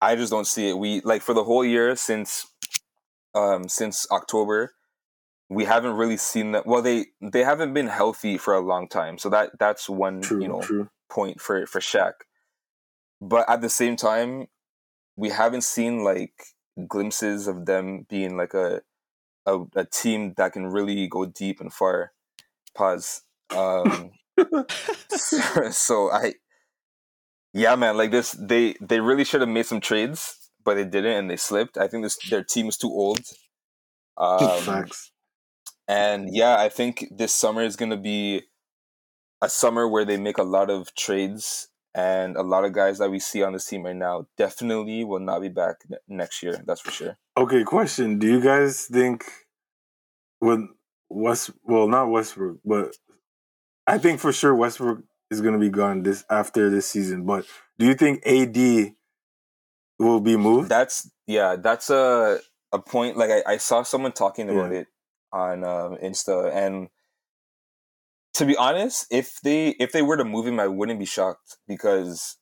I 0.01 0.15
just 0.15 0.31
don't 0.31 0.47
see 0.47 0.69
it. 0.69 0.77
We 0.77 1.01
like 1.01 1.21
for 1.21 1.33
the 1.33 1.43
whole 1.43 1.65
year 1.65 1.95
since 1.95 2.47
um 3.35 3.67
since 3.67 4.07
October, 4.12 4.73
we 5.49 5.65
haven't 5.65 5.95
really 5.95 6.17
seen 6.17 6.51
that. 6.51 6.65
Well, 6.67 6.81
they 6.81 7.07
they 7.21 7.43
haven't 7.43 7.73
been 7.73 7.88
healthy 7.88 8.38
for 8.38 8.53
a 8.53 8.59
long 8.59 8.88
time, 8.88 9.17
so 9.17 9.29
that 9.29 9.57
that's 9.59 9.89
one 9.89 10.21
true, 10.21 10.41
you 10.41 10.47
know 10.47 10.62
true. 10.62 10.89
point 11.09 11.41
for 11.41 11.65
for 11.65 11.79
Shaq. 11.79 12.13
But 13.19 13.49
at 13.49 13.62
the 13.62 13.69
same 13.69 13.95
time, 13.95 14.47
we 15.15 15.29
haven't 15.29 15.63
seen 15.63 16.03
like 16.03 16.33
glimpses 16.88 17.47
of 17.47 17.65
them 17.65 18.05
being 18.09 18.38
like 18.38 18.53
a 18.53 18.81
a, 19.45 19.59
a 19.75 19.85
team 19.85 20.33
that 20.38 20.53
can 20.53 20.67
really 20.67 21.07
go 21.07 21.25
deep 21.25 21.59
and 21.59 21.73
far. 21.73 22.12
Pause. 22.75 23.23
Um, 23.55 24.12
so, 25.09 25.45
so 25.71 26.12
I, 26.12 26.33
yeah, 27.53 27.75
man, 27.75 27.97
like 27.97 28.12
this, 28.12 28.31
they 28.39 28.75
they 28.79 28.99
really 28.99 29.23
should 29.23 29.41
have 29.41 29.49
made 29.49 29.65
some 29.65 29.81
trades, 29.81 30.51
but 30.63 30.75
they 30.75 30.85
didn't, 30.85 31.17
and 31.17 31.29
they 31.29 31.38
slipped. 31.38 31.77
I 31.77 31.88
think 31.88 32.03
this 32.03 32.17
their 32.29 32.43
team 32.43 32.67
is 32.67 32.77
too 32.77 32.91
old. 32.91 33.21
Um, 34.15 34.62
Facts. 34.62 35.12
And 35.89 36.30
yeah, 36.32 36.56
I 36.58 36.69
think 36.69 37.06
this 37.12 37.34
summer 37.34 37.63
is 37.63 37.75
going 37.75 37.89
to 37.91 37.97
be 37.97 38.43
a 39.41 39.49
summer 39.49 39.88
where 39.88 40.06
they 40.06 40.17
make 40.17 40.38
a 40.38 40.43
lot 40.43 40.69
of 40.69 40.93
trades, 40.95 41.67
and 41.95 42.38
a 42.38 42.43
lot 42.43 42.63
of 42.63 42.71
guys 42.73 42.99
that 42.99 43.10
we 43.10 43.19
see 43.19 43.41
on 43.43 43.54
this 43.54 43.65
team 43.65 43.84
right 43.84 43.95
now 43.95 44.28
definitely 44.38 45.04
will 45.04 45.19
not 45.19 45.41
be 45.41 45.49
back 45.49 45.78
ne- 45.89 45.97
next 46.08 46.43
year. 46.43 46.63
That's 46.65 46.82
for 46.82 46.91
sure. 46.91 47.17
Okay, 47.36 47.63
question. 47.63 48.19
Do 48.19 48.28
you 48.28 48.39
guys 48.41 48.86
think 48.86 49.25
when 50.39 50.69
West 51.10 51.52
well 51.63 51.88
not 51.88 52.10
Westbrook, 52.10 52.60
but 52.63 52.95
I 53.88 53.97
think 53.97 54.19
for 54.19 54.32
sure 54.32 54.54
Westbrook 54.54 54.99
is 55.32 55.41
gonna 55.41 55.58
be 55.58 55.69
gone 55.69 56.04
this 56.04 56.23
after 56.30 56.69
this 56.69 56.86
season. 56.86 57.25
But 57.25 57.45
do 57.80 57.86
you 57.88 57.95
think 57.95 58.25
AD 58.28 58.93
will 59.97 60.19
be 60.19 60.38
moved? 60.38 60.69
That's 60.69 61.10
yeah, 61.28 61.56
that's 61.56 61.89
a 61.89 62.39
a 62.71 62.80
point. 62.80 63.17
Like 63.17 63.32
I, 63.32 63.54
I 63.54 63.58
saw 63.58 63.84
someone 63.84 64.12
talking 64.12 64.49
about 64.49 64.71
Yeah. 64.71 64.80
it 64.82 64.88
on 65.31 65.63
um, 65.63 65.97
Insta, 65.97 66.51
and 66.53 66.89
to 68.33 68.45
be 68.45 68.55
honest, 68.55 69.07
if 69.11 69.39
they 69.41 69.69
if 69.79 69.91
they 69.91 70.01
were 70.01 70.17
to 70.17 70.25
move 70.25 70.47
him, 70.47 70.59
I 70.59 70.67
wouldn't 70.67 70.99
be 70.99 71.05
shocked 71.05 71.57
because 71.67 72.37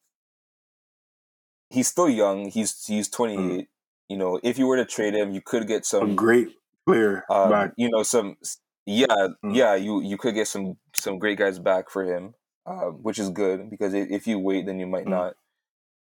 he's 1.70 1.88
still 1.88 2.10
young. 2.10 2.50
He's 2.50 2.86
he's 2.86 3.10
twenty 3.10 3.60
eight. 3.60 3.68
You 4.10 4.18
know, 4.18 4.40
if 4.44 4.58
you 4.58 4.68
were 4.68 4.78
to 4.78 4.86
trade 4.86 5.14
him, 5.16 5.32
you 5.32 5.42
could 5.42 5.68
get 5.68 5.82
a 5.82 5.86
some 5.86 6.16
great 6.16 6.50
player 6.86 7.26
um, 7.30 7.50
back. 7.50 7.74
you 7.78 7.90
know 7.90 8.04
some 8.04 8.38
yeah 8.86 9.06
Mm. 9.44 9.56
yeah 9.56 9.76
you 9.76 10.02
you 10.02 10.18
could 10.18 10.34
get 10.34 10.48
some 10.48 10.78
some 10.94 11.20
great 11.20 11.38
guys 11.38 11.60
back 11.60 11.90
for 11.90 12.04
him 12.06 12.34
um, 12.66 13.04
which 13.04 13.20
is 13.20 13.30
good 13.30 13.70
because 13.70 13.94
if 13.94 14.26
you 14.28 14.40
wait 14.40 14.66
then 14.66 14.80
you 14.80 14.88
might 14.88 15.06
Mm. 15.06 15.10
not 15.12 15.34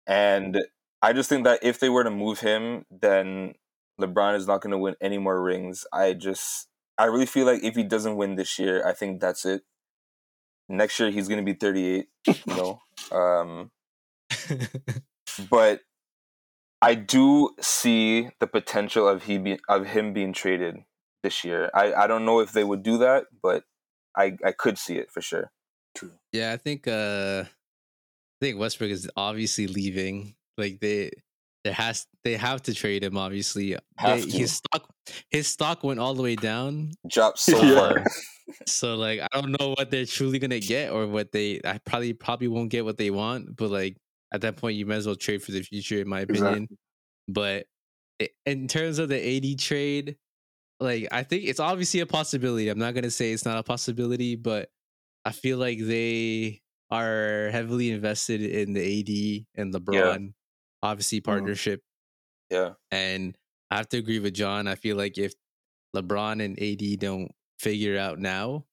and 0.07 0.59
i 1.01 1.13
just 1.13 1.29
think 1.29 1.43
that 1.45 1.59
if 1.63 1.79
they 1.79 1.89
were 1.89 2.03
to 2.03 2.11
move 2.11 2.39
him 2.39 2.85
then 2.91 3.53
lebron 3.99 4.35
is 4.35 4.47
not 4.47 4.61
going 4.61 4.71
to 4.71 4.77
win 4.77 4.95
any 5.01 5.17
more 5.17 5.41
rings 5.41 5.85
i 5.93 6.13
just 6.13 6.67
i 6.97 7.05
really 7.05 7.25
feel 7.25 7.45
like 7.45 7.63
if 7.63 7.75
he 7.75 7.83
doesn't 7.83 8.17
win 8.17 8.35
this 8.35 8.57
year 8.57 8.85
i 8.85 8.93
think 8.93 9.19
that's 9.19 9.45
it 9.45 9.63
Next 10.69 10.99
year 10.99 11.11
he's 11.11 11.27
gonna 11.27 11.43
be 11.43 11.53
38. 11.53 12.07
You 12.27 12.33
know, 12.47 12.81
um, 13.11 13.71
but 15.49 15.81
I 16.81 16.95
do 16.95 17.51
see 17.59 18.29
the 18.39 18.47
potential 18.47 19.07
of 19.07 19.23
he 19.23 19.37
be, 19.37 19.59
of 19.67 19.87
him 19.87 20.13
being 20.13 20.31
traded 20.31 20.77
this 21.21 21.43
year. 21.43 21.69
I, 21.73 21.93
I 21.93 22.07
don't 22.07 22.25
know 22.25 22.39
if 22.39 22.53
they 22.53 22.63
would 22.63 22.81
do 22.81 22.97
that, 22.99 23.25
but 23.41 23.65
I 24.15 24.37
I 24.43 24.51
could 24.51 24.77
see 24.77 24.95
it 24.95 25.11
for 25.11 25.21
sure. 25.21 25.51
True. 25.95 26.13
Yeah, 26.31 26.53
I 26.53 26.57
think 26.57 26.87
uh 26.87 27.43
I 27.45 28.45
think 28.45 28.57
Westbrook 28.57 28.89
is 28.89 29.09
obviously 29.17 29.67
leaving. 29.67 30.35
Like 30.57 30.79
they 30.79 31.11
there 31.63 31.73
has 31.73 32.05
they 32.23 32.35
have 32.35 32.61
to 32.63 32.73
trade 32.73 33.03
him 33.03 33.17
obviously. 33.17 33.77
They- 34.03 34.21
his 34.21 34.53
stock 34.57 34.89
his 35.29 35.47
stock 35.47 35.83
went 35.83 35.99
all 35.99 36.13
the 36.13 36.23
way 36.23 36.35
down. 36.35 36.91
Dropped 37.07 37.39
so 37.39 37.57
Yeah. 37.63 37.75
far. 37.75 38.03
So 38.67 38.95
like 38.95 39.21
I 39.21 39.27
don't 39.33 39.55
know 39.59 39.73
what 39.77 39.89
they're 39.91 40.05
truly 40.05 40.39
gonna 40.39 40.59
get 40.59 40.91
or 40.91 41.07
what 41.07 41.31
they 41.31 41.61
I 41.63 41.79
probably 41.85 42.13
probably 42.13 42.47
won't 42.49 42.69
get 42.69 42.85
what 42.85 42.97
they 42.97 43.09
want, 43.11 43.55
but 43.55 43.69
like 43.69 43.97
at 44.33 44.41
that 44.41 44.57
point 44.57 44.75
you 44.77 44.85
might 44.85 44.95
as 44.95 45.05
well 45.05 45.15
trade 45.15 45.41
for 45.43 45.51
the 45.51 45.61
future 45.61 45.99
in 46.01 46.07
my 46.07 46.21
opinion. 46.21 46.67
Exactly. 46.69 46.77
But 47.29 47.65
in 48.45 48.67
terms 48.67 48.99
of 48.99 49.09
the 49.09 49.17
AD 49.37 49.59
trade, 49.59 50.17
like 50.79 51.07
I 51.11 51.23
think 51.23 51.45
it's 51.45 51.59
obviously 51.59 52.01
a 52.01 52.05
possibility. 52.05 52.67
I'm 52.69 52.79
not 52.79 52.93
gonna 52.93 53.11
say 53.11 53.31
it's 53.31 53.45
not 53.45 53.57
a 53.57 53.63
possibility, 53.63 54.35
but 54.35 54.69
I 55.25 55.31
feel 55.31 55.57
like 55.57 55.79
they 55.79 56.61
are 56.91 57.49
heavily 57.51 57.91
invested 57.91 58.41
in 58.41 58.73
the 58.73 58.81
AD 58.81 59.61
and 59.61 59.73
LeBron, 59.73 60.33
obviously 60.83 61.21
partnership. 61.21 61.81
Yeah. 62.51 62.73
And 62.91 63.37
I 63.71 63.77
have 63.77 63.89
to 63.89 63.97
agree 63.97 64.19
with 64.19 64.35
John. 64.35 64.67
I 64.67 64.75
feel 64.75 64.97
like 64.97 65.17
if 65.17 65.33
LeBron 65.95 66.43
and 66.43 66.59
AD 66.61 66.99
don't 66.99 67.31
figure 67.59 67.97
out 67.97 68.19
now, 68.19 68.65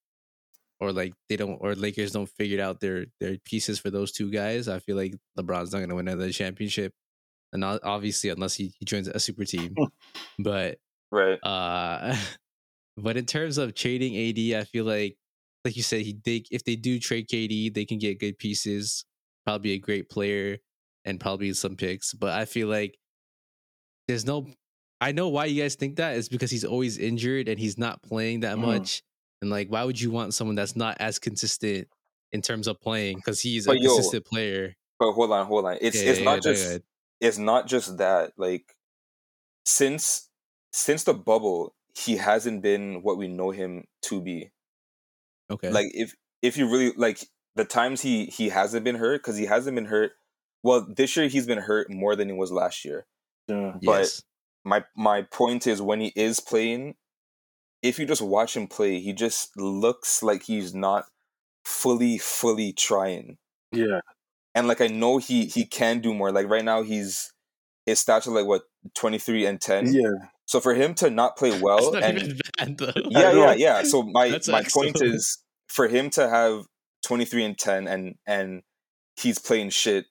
or 0.81 0.93
like 0.93 1.15
they 1.29 1.37
don't, 1.37 1.59
or 1.61 1.75
Lakers 1.75 2.13
don't 2.13 2.29
figure 2.29 2.63
out 2.63 2.81
their 2.81 3.07
their 3.21 3.39
pieces 3.45 3.79
for 3.79 3.91
those 3.91 4.13
two 4.13 4.31
guys, 4.31 4.69
I 4.69 4.81
feel 4.81 4.97
like 4.97 5.15
LeBron's 5.39 5.73
not 5.73 5.79
going 5.79 5.91
to 5.91 5.97
win 5.97 6.09
another 6.09 6.33
championship. 6.33 6.95
And 7.53 7.65
obviously, 7.65 8.31
unless 8.31 8.55
he, 8.55 8.73
he 8.79 8.85
joins 8.87 9.09
a 9.09 9.21
super 9.21 9.45
team, 9.45 9.75
but 10.39 10.79
Right. 11.13 11.39
uh, 11.43 12.17
but 12.97 13.17
in 13.17 13.27
terms 13.27 13.59
of 13.59 13.75
trading 13.75 14.17
AD, 14.17 14.61
I 14.61 14.65
feel 14.65 14.85
like, 14.85 15.17
like 15.65 15.77
you 15.77 15.83
said, 15.83 16.03
he 16.03 16.19
they 16.25 16.45
if 16.51 16.65
they 16.65 16.77
do 16.77 16.99
trade 17.01 17.29
KD, 17.29 17.75
they 17.75 17.85
can 17.87 17.99
get 17.99 18.21
good 18.21 18.39
pieces, 18.39 19.05
probably 19.47 19.73
a 19.73 19.79
great 19.79 20.09
player, 20.11 20.59
and 21.05 21.21
probably 21.21 21.53
some 21.55 21.77
picks. 21.77 22.13
But 22.15 22.33
I 22.33 22.45
feel 22.45 22.69
like 22.69 22.99
there's 24.09 24.25
no. 24.25 24.47
I 25.01 25.13
know 25.13 25.29
why 25.29 25.47
you 25.47 25.63
guys 25.63 25.77
think 25.77 25.97
that 25.97 26.17
is 26.17 26.29
because 26.29 26.51
he's 26.51 26.65
always 26.65 26.99
injured 26.99 27.49
and 27.49 27.59
he's 27.59 27.79
not 27.79 28.03
playing 28.03 28.41
that 28.41 28.59
Mm. 28.59 28.63
much. 28.63 29.03
And 29.41 29.51
like, 29.51 29.69
why 29.69 29.85
would 29.85 30.01
you 30.01 30.11
want 30.11 30.35
someone 30.35 30.57
that's 30.57 30.77
not 30.77 30.99
as 31.01 31.19
consistent 31.19 31.89
in 32.33 32.43
terms 32.43 32.67
of 32.69 32.79
playing? 32.81 33.17
Because 33.17 33.41
he's 33.41 33.67
But 33.67 33.79
a 33.79 33.81
yo, 33.81 33.95
consistent 33.95 34.27
player. 34.27 34.75
But 34.99 35.13
hold 35.13 35.33
on, 35.33 35.47
hold 35.47 35.65
on. 35.65 35.79
It's 35.81 35.97
Yeah, 35.97 36.11
it's 36.11 36.19
yeah, 36.19 36.25
not 36.25 36.45
yeah, 36.45 36.53
just 36.53 36.81
it's 37.21 37.39
not 37.39 37.67
just 37.67 37.97
that. 37.99 38.33
Like 38.37 38.75
since 39.65 40.29
since 40.73 41.05
the 41.05 41.15
bubble, 41.15 41.75
he 41.97 42.17
hasn't 42.17 42.63
been 42.63 43.03
what 43.03 43.19
we 43.19 43.29
know 43.29 43.51
him 43.51 43.85
to 44.03 44.21
be. 44.21 44.51
Okay. 45.51 45.71
Like 45.71 45.87
if 45.95 46.15
if 46.43 46.57
you 46.57 46.71
really 46.71 46.93
like 46.97 47.25
the 47.57 47.65
times 47.65 48.03
he 48.03 48.27
he 48.27 48.49
hasn't 48.49 48.85
been 48.85 48.97
hurt 48.97 49.19
because 49.23 49.37
he 49.37 49.47
hasn't 49.47 49.75
been 49.75 49.87
hurt. 49.87 50.13
Well, 50.63 50.87
this 50.89 51.17
year 51.17 51.29
he's 51.29 51.47
been 51.47 51.59
hurt 51.59 51.91
more 51.91 52.15
than 52.17 52.29
he 52.29 52.35
was 52.35 52.53
last 52.53 52.85
year. 52.85 53.07
Yeah. 53.49 53.73
but- 53.83 54.01
yes. 54.01 54.23
my 54.65 54.85
my 54.97 55.23
point 55.23 55.67
is 55.67 55.81
when 55.83 56.01
he 56.01 56.13
is 56.15 56.39
playing 56.41 56.95
if 57.83 57.99
you 57.99 58.05
just 58.07 58.21
watch 58.21 58.55
him 58.57 58.67
play 58.69 59.01
he 59.01 59.13
just 59.15 59.57
looks 59.57 60.23
like 60.23 60.43
he's 60.43 60.75
not 60.75 61.07
fully 61.65 62.19
fully 62.19 62.73
trying 62.73 63.39
Yeah. 63.73 64.01
and 64.55 64.69
like 64.69 64.81
i 64.83 64.87
know 64.87 65.17
he 65.19 65.47
he 65.47 65.65
can 65.65 66.01
do 66.01 66.13
more 66.15 66.31
like 66.31 66.49
right 66.49 66.65
now 66.65 66.83
he's 66.83 67.33
his 67.87 68.05
stats 68.05 68.27
are 68.29 68.33
like 68.33 68.47
what 68.47 68.63
23 68.95 69.47
and 69.47 69.61
10 69.61 69.95
Yeah. 69.95 70.11
so 70.47 70.61
for 70.61 70.75
him 70.75 70.93
to 70.97 71.09
not 71.11 71.37
play 71.39 71.59
well 71.59 71.93
not 71.93 72.03
and 72.03 72.19
even 72.19 72.39
bad 72.59 72.77
though. 72.79 72.93
yeah 73.09 73.33
yeah 73.33 73.53
yeah 73.55 73.83
so 73.83 74.03
my 74.13 74.29
That's 74.29 74.49
my 74.49 74.63
point 74.63 75.01
is 75.03 75.39
for 75.69 75.89
him 75.89 76.11
to 76.11 76.29
have 76.29 76.67
23 77.05 77.45
and 77.47 77.59
10 77.59 77.89
and 77.89 78.15
and 78.27 78.63
he's 79.17 79.39
playing 79.39 79.71
shit 79.71 80.05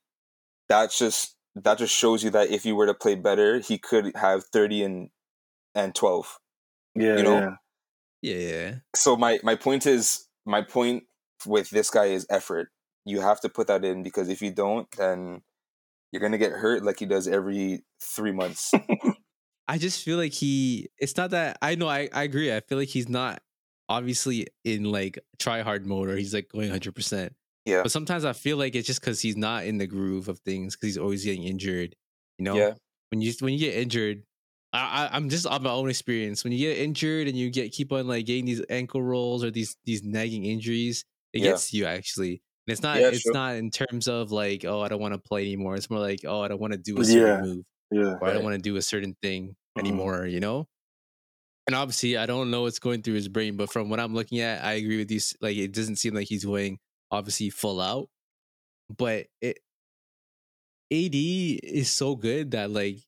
that's 0.70 0.98
just 0.98 1.36
that 1.56 1.78
just 1.78 1.94
shows 1.94 2.24
you 2.24 2.30
that 2.30 2.50
if 2.50 2.66
you 2.66 2.76
were 2.76 2.86
to 2.86 2.94
play 2.94 3.16
better 3.16 3.60
he 3.60 3.78
could 3.78 4.16
have 4.16 4.44
30 4.46 4.84
and 4.84 5.10
and 5.76 5.94
12 5.96 6.40
Yeah. 6.96 7.18
You 7.18 7.24
know? 7.24 7.56
yeah. 8.22 8.36
Yeah. 8.36 8.76
so 8.96 9.16
my 9.16 9.40
my 9.44 9.56
point 9.56 9.86
is 9.86 10.28
my 10.46 10.62
point 10.62 11.04
with 11.46 11.70
this 11.70 11.90
guy 11.90 12.06
is 12.06 12.26
effort 12.30 12.70
you 13.06 13.22
have 13.22 13.40
to 13.42 13.50
put 13.50 13.68
that 13.68 13.84
in 13.84 14.04
because 14.04 14.30
if 14.30 14.42
you 14.42 14.52
don't 14.52 14.90
then 14.98 15.42
you're 16.12 16.22
gonna 16.22 16.38
get 16.38 16.52
hurt 16.52 16.84
like 16.84 17.00
he 17.00 17.06
does 17.06 17.28
every 17.28 17.84
three 18.02 18.32
months 18.32 18.72
I 19.70 19.78
just 19.78 20.04
feel 20.04 20.18
like 20.18 20.34
he 20.34 20.90
it's 20.98 21.16
not 21.16 21.30
that 21.30 21.60
I 21.62 21.76
know 21.76 21.88
I, 21.88 22.10
I 22.12 22.24
agree. 22.24 22.52
I 22.52 22.60
feel 22.60 22.80
like 22.80 22.88
he's 22.88 23.08
not 23.08 23.44
obviously 23.88 24.48
in 24.64 24.86
like 24.86 25.20
try 25.38 25.62
hard 25.62 25.86
mode 25.86 26.10
or 26.10 26.18
he's 26.18 26.34
like 26.34 26.50
going 26.50 26.72
100%. 26.72 27.30
Yeah. 27.70 27.84
But 27.84 27.92
sometimes 27.92 28.26
I 28.26 28.34
feel 28.34 28.58
like 28.58 28.76
it's 28.76 28.88
just 28.88 29.02
cuz 29.02 29.22
he's 29.22 29.38
not 29.38 29.66
in 29.66 29.78
the 29.78 29.88
groove 29.88 30.28
of 30.30 30.40
things 30.40 30.76
cuz 30.76 30.90
he's 30.90 30.98
always 30.98 31.24
getting 31.26 31.44
injured, 31.44 31.96
you 32.38 32.46
know? 32.46 32.68
yeah 32.68 32.76
When 33.12 33.22
you 33.22 33.34
when 33.42 33.54
you 33.54 33.60
get 33.60 33.76
injured 33.76 34.24
I, 34.74 35.10
I'm 35.12 35.30
just 35.30 35.48
on 35.48 35.64
my 35.64 35.72
own 35.72 35.90
experience. 35.90 36.44
When 36.44 36.54
you 36.54 36.60
get 36.60 36.78
injured 36.78 37.28
and 37.28 37.36
you 37.36 37.50
get 37.50 37.72
keep 37.72 37.92
on 37.92 38.08
like 38.08 38.26
getting 38.28 38.46
these 38.46 38.64
ankle 38.70 39.02
rolls 39.02 39.44
or 39.44 39.50
these 39.52 39.76
these 39.86 40.04
nagging 40.04 40.46
injuries, 40.46 41.06
it 41.34 41.40
Yeah. 41.40 41.42
gets 41.42 41.72
to 41.72 41.78
you 41.78 41.86
actually. 41.86 42.34
And 42.68 42.74
it's 42.74 42.84
not 42.84 43.02
Yeah, 43.02 43.12
it's 43.12 43.32
sure. 43.32 43.34
not 43.34 43.56
in 43.56 43.72
terms 43.72 44.08
of 44.08 44.32
like, 44.32 44.66
oh, 44.66 44.82
I 44.82 44.88
don't 44.90 45.02
want 45.02 45.16
to 45.16 45.20
play 45.20 45.42
anymore. 45.44 45.76
It's 45.76 45.90
more 45.90 46.00
like, 46.00 46.20
oh, 46.26 46.42
I 46.42 46.48
don't 46.50 46.62
want 46.62 46.74
to 46.74 46.80
do 46.80 47.00
a 47.00 47.04
Yeah. 47.04 47.06
certain 47.06 47.40
move 47.42 47.66
Yeah. 47.92 48.20
or 48.22 48.30
I 48.30 48.34
don't 48.34 48.44
want 48.44 48.56
to 48.56 48.62
do 48.62 48.78
a 48.78 48.82
certain 48.84 49.16
thing 49.22 49.56
Mhm. 49.76 50.02
anymore, 50.02 50.28
you 50.28 50.40
know? 50.42 50.68
And 51.68 51.76
obviously, 51.76 52.18
I 52.18 52.26
don't 52.26 52.50
know 52.52 52.64
what's 52.64 52.80
going 52.80 53.04
through 53.04 53.14
his 53.16 53.28
brain, 53.28 53.56
but 53.58 53.72
from 53.72 53.90
what 53.90 54.00
I'm 54.00 54.14
looking 54.14 54.40
at, 54.40 54.64
I 54.64 54.74
agree 54.74 54.98
with 54.98 55.12
you. 55.12 55.20
Like, 55.42 55.58
it 55.58 55.72
doesn't 55.74 55.98
seem 55.98 56.14
like 56.16 56.28
he's 56.28 56.46
going 56.46 56.80
obviously 57.12 57.50
full 57.50 57.82
out, 57.82 58.10
but 58.96 59.28
it 59.42 59.60
AD 60.92 61.14
is 61.14 61.92
so 61.92 62.16
good 62.16 62.52
that 62.52 62.72
like, 62.72 63.00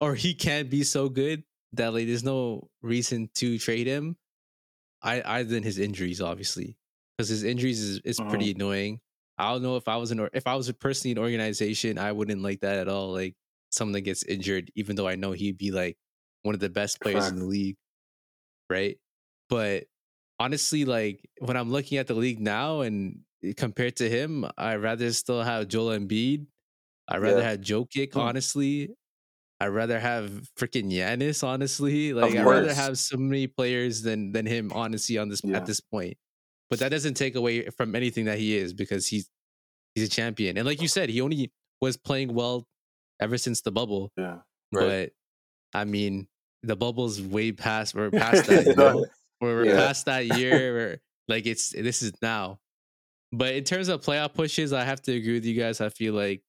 or 0.00 0.14
he 0.14 0.34
can 0.34 0.68
be 0.68 0.82
so 0.82 1.08
good 1.08 1.42
that 1.72 1.94
like, 1.94 2.06
there's 2.06 2.24
no 2.24 2.68
reason 2.82 3.30
to 3.36 3.58
trade 3.58 3.86
him. 3.86 4.16
I 5.02 5.20
other 5.20 5.44
than 5.44 5.62
his 5.62 5.78
injuries, 5.78 6.20
obviously, 6.20 6.76
because 7.16 7.28
his 7.28 7.44
injuries 7.44 7.80
is, 7.80 8.00
is 8.04 8.20
uh-huh. 8.20 8.28
pretty 8.28 8.50
annoying. 8.50 9.00
I 9.38 9.52
don't 9.52 9.62
know 9.62 9.76
if 9.76 9.88
I 9.88 9.96
was 9.96 10.10
an 10.10 10.20
or 10.20 10.28
if 10.34 10.46
I 10.46 10.54
was 10.54 10.68
a 10.68 10.74
personally 10.74 11.12
an 11.12 11.18
organization, 11.18 11.98
I 11.98 12.12
wouldn't 12.12 12.42
like 12.42 12.60
that 12.60 12.78
at 12.78 12.88
all. 12.88 13.12
Like 13.12 13.34
someone 13.70 13.92
that 13.92 14.02
gets 14.02 14.22
injured, 14.24 14.70
even 14.74 14.96
though 14.96 15.08
I 15.08 15.14
know 15.14 15.32
he'd 15.32 15.56
be 15.56 15.70
like 15.70 15.96
one 16.42 16.54
of 16.54 16.60
the 16.60 16.68
best 16.68 17.00
players 17.00 17.28
in 17.28 17.38
the 17.38 17.46
league, 17.46 17.76
right? 18.68 18.98
But 19.48 19.84
honestly, 20.38 20.84
like 20.84 21.28
when 21.38 21.56
I'm 21.56 21.70
looking 21.70 21.96
at 21.96 22.06
the 22.06 22.14
league 22.14 22.40
now 22.40 22.82
and 22.82 23.20
compared 23.56 23.96
to 23.96 24.08
him, 24.08 24.44
I'd 24.58 24.76
rather 24.82 25.12
still 25.12 25.42
have 25.42 25.68
Joel 25.68 25.98
Embiid. 25.98 26.46
I'd 27.08 27.22
rather 27.22 27.40
Yeah. 27.40 27.50
have 27.50 27.60
Jokic, 27.60 28.12
Hmm. 28.14 28.20
honestly. 28.20 28.90
I'd 29.62 29.68
rather 29.68 30.00
have 30.00 30.30
freaking 30.58 30.90
Giannis, 30.90 31.42
honestly. 31.44 32.12
Like 32.14 32.34
I'd 32.34 32.46
rather 32.46 32.72
have 32.72 32.98
so 32.98 33.16
many 33.18 33.46
players 33.46 34.02
than 34.02 34.32
than 34.32 34.46
him, 34.46 34.72
honestly, 34.72 35.18
on 35.18 35.28
this 35.28 35.42
Yeah. 35.44 35.56
at 35.58 35.66
this 35.66 35.80
point. 35.80 36.16
But 36.70 36.78
that 36.78 36.90
doesn't 36.90 37.14
take 37.14 37.34
away 37.34 37.68
from 37.70 37.94
anything 37.94 38.24
that 38.26 38.38
he 38.38 38.56
is 38.56 38.72
because 38.72 39.06
he's 39.08 39.28
he's 39.94 40.06
a 40.06 40.08
champion. 40.10 40.56
And 40.56 40.66
like 40.66 40.80
you 40.80 40.88
said, 40.88 41.08
he 41.10 41.20
only 41.20 41.52
was 41.80 41.96
playing 41.96 42.32
well 42.32 42.66
ever 43.20 43.36
since 43.36 43.60
the 43.60 43.72
bubble. 43.72 44.12
Yeah. 44.16 44.38
right 44.72 45.12
But 45.72 45.78
I 45.78 45.84
mean, 45.84 46.28
the 46.62 46.76
bubble's 46.76 47.20
way 47.20 47.52
past 47.52 47.94
we're 47.94 48.10
past 48.44 48.46
that, 48.48 48.76
know? 48.76 49.04
We're, 49.40 49.56
we're 49.56 49.64
Yeah. 49.66 49.76
past 49.86 50.06
that 50.06 50.38
year 50.38 51.00
like 51.28 51.46
it's 51.46 51.70
this 51.70 52.02
is 52.02 52.12
now. 52.22 52.60
But 53.32 53.54
in 53.54 53.64
terms 53.64 53.88
of 53.88 54.02
playoff 54.02 54.34
pushes, 54.34 54.72
I 54.72 54.84
have 54.84 55.02
to 55.02 55.12
agree 55.12 55.34
with 55.34 55.44
you 55.44 55.58
guys. 55.60 55.80
I 55.80 55.88
feel 55.88 56.14
like 56.14 56.42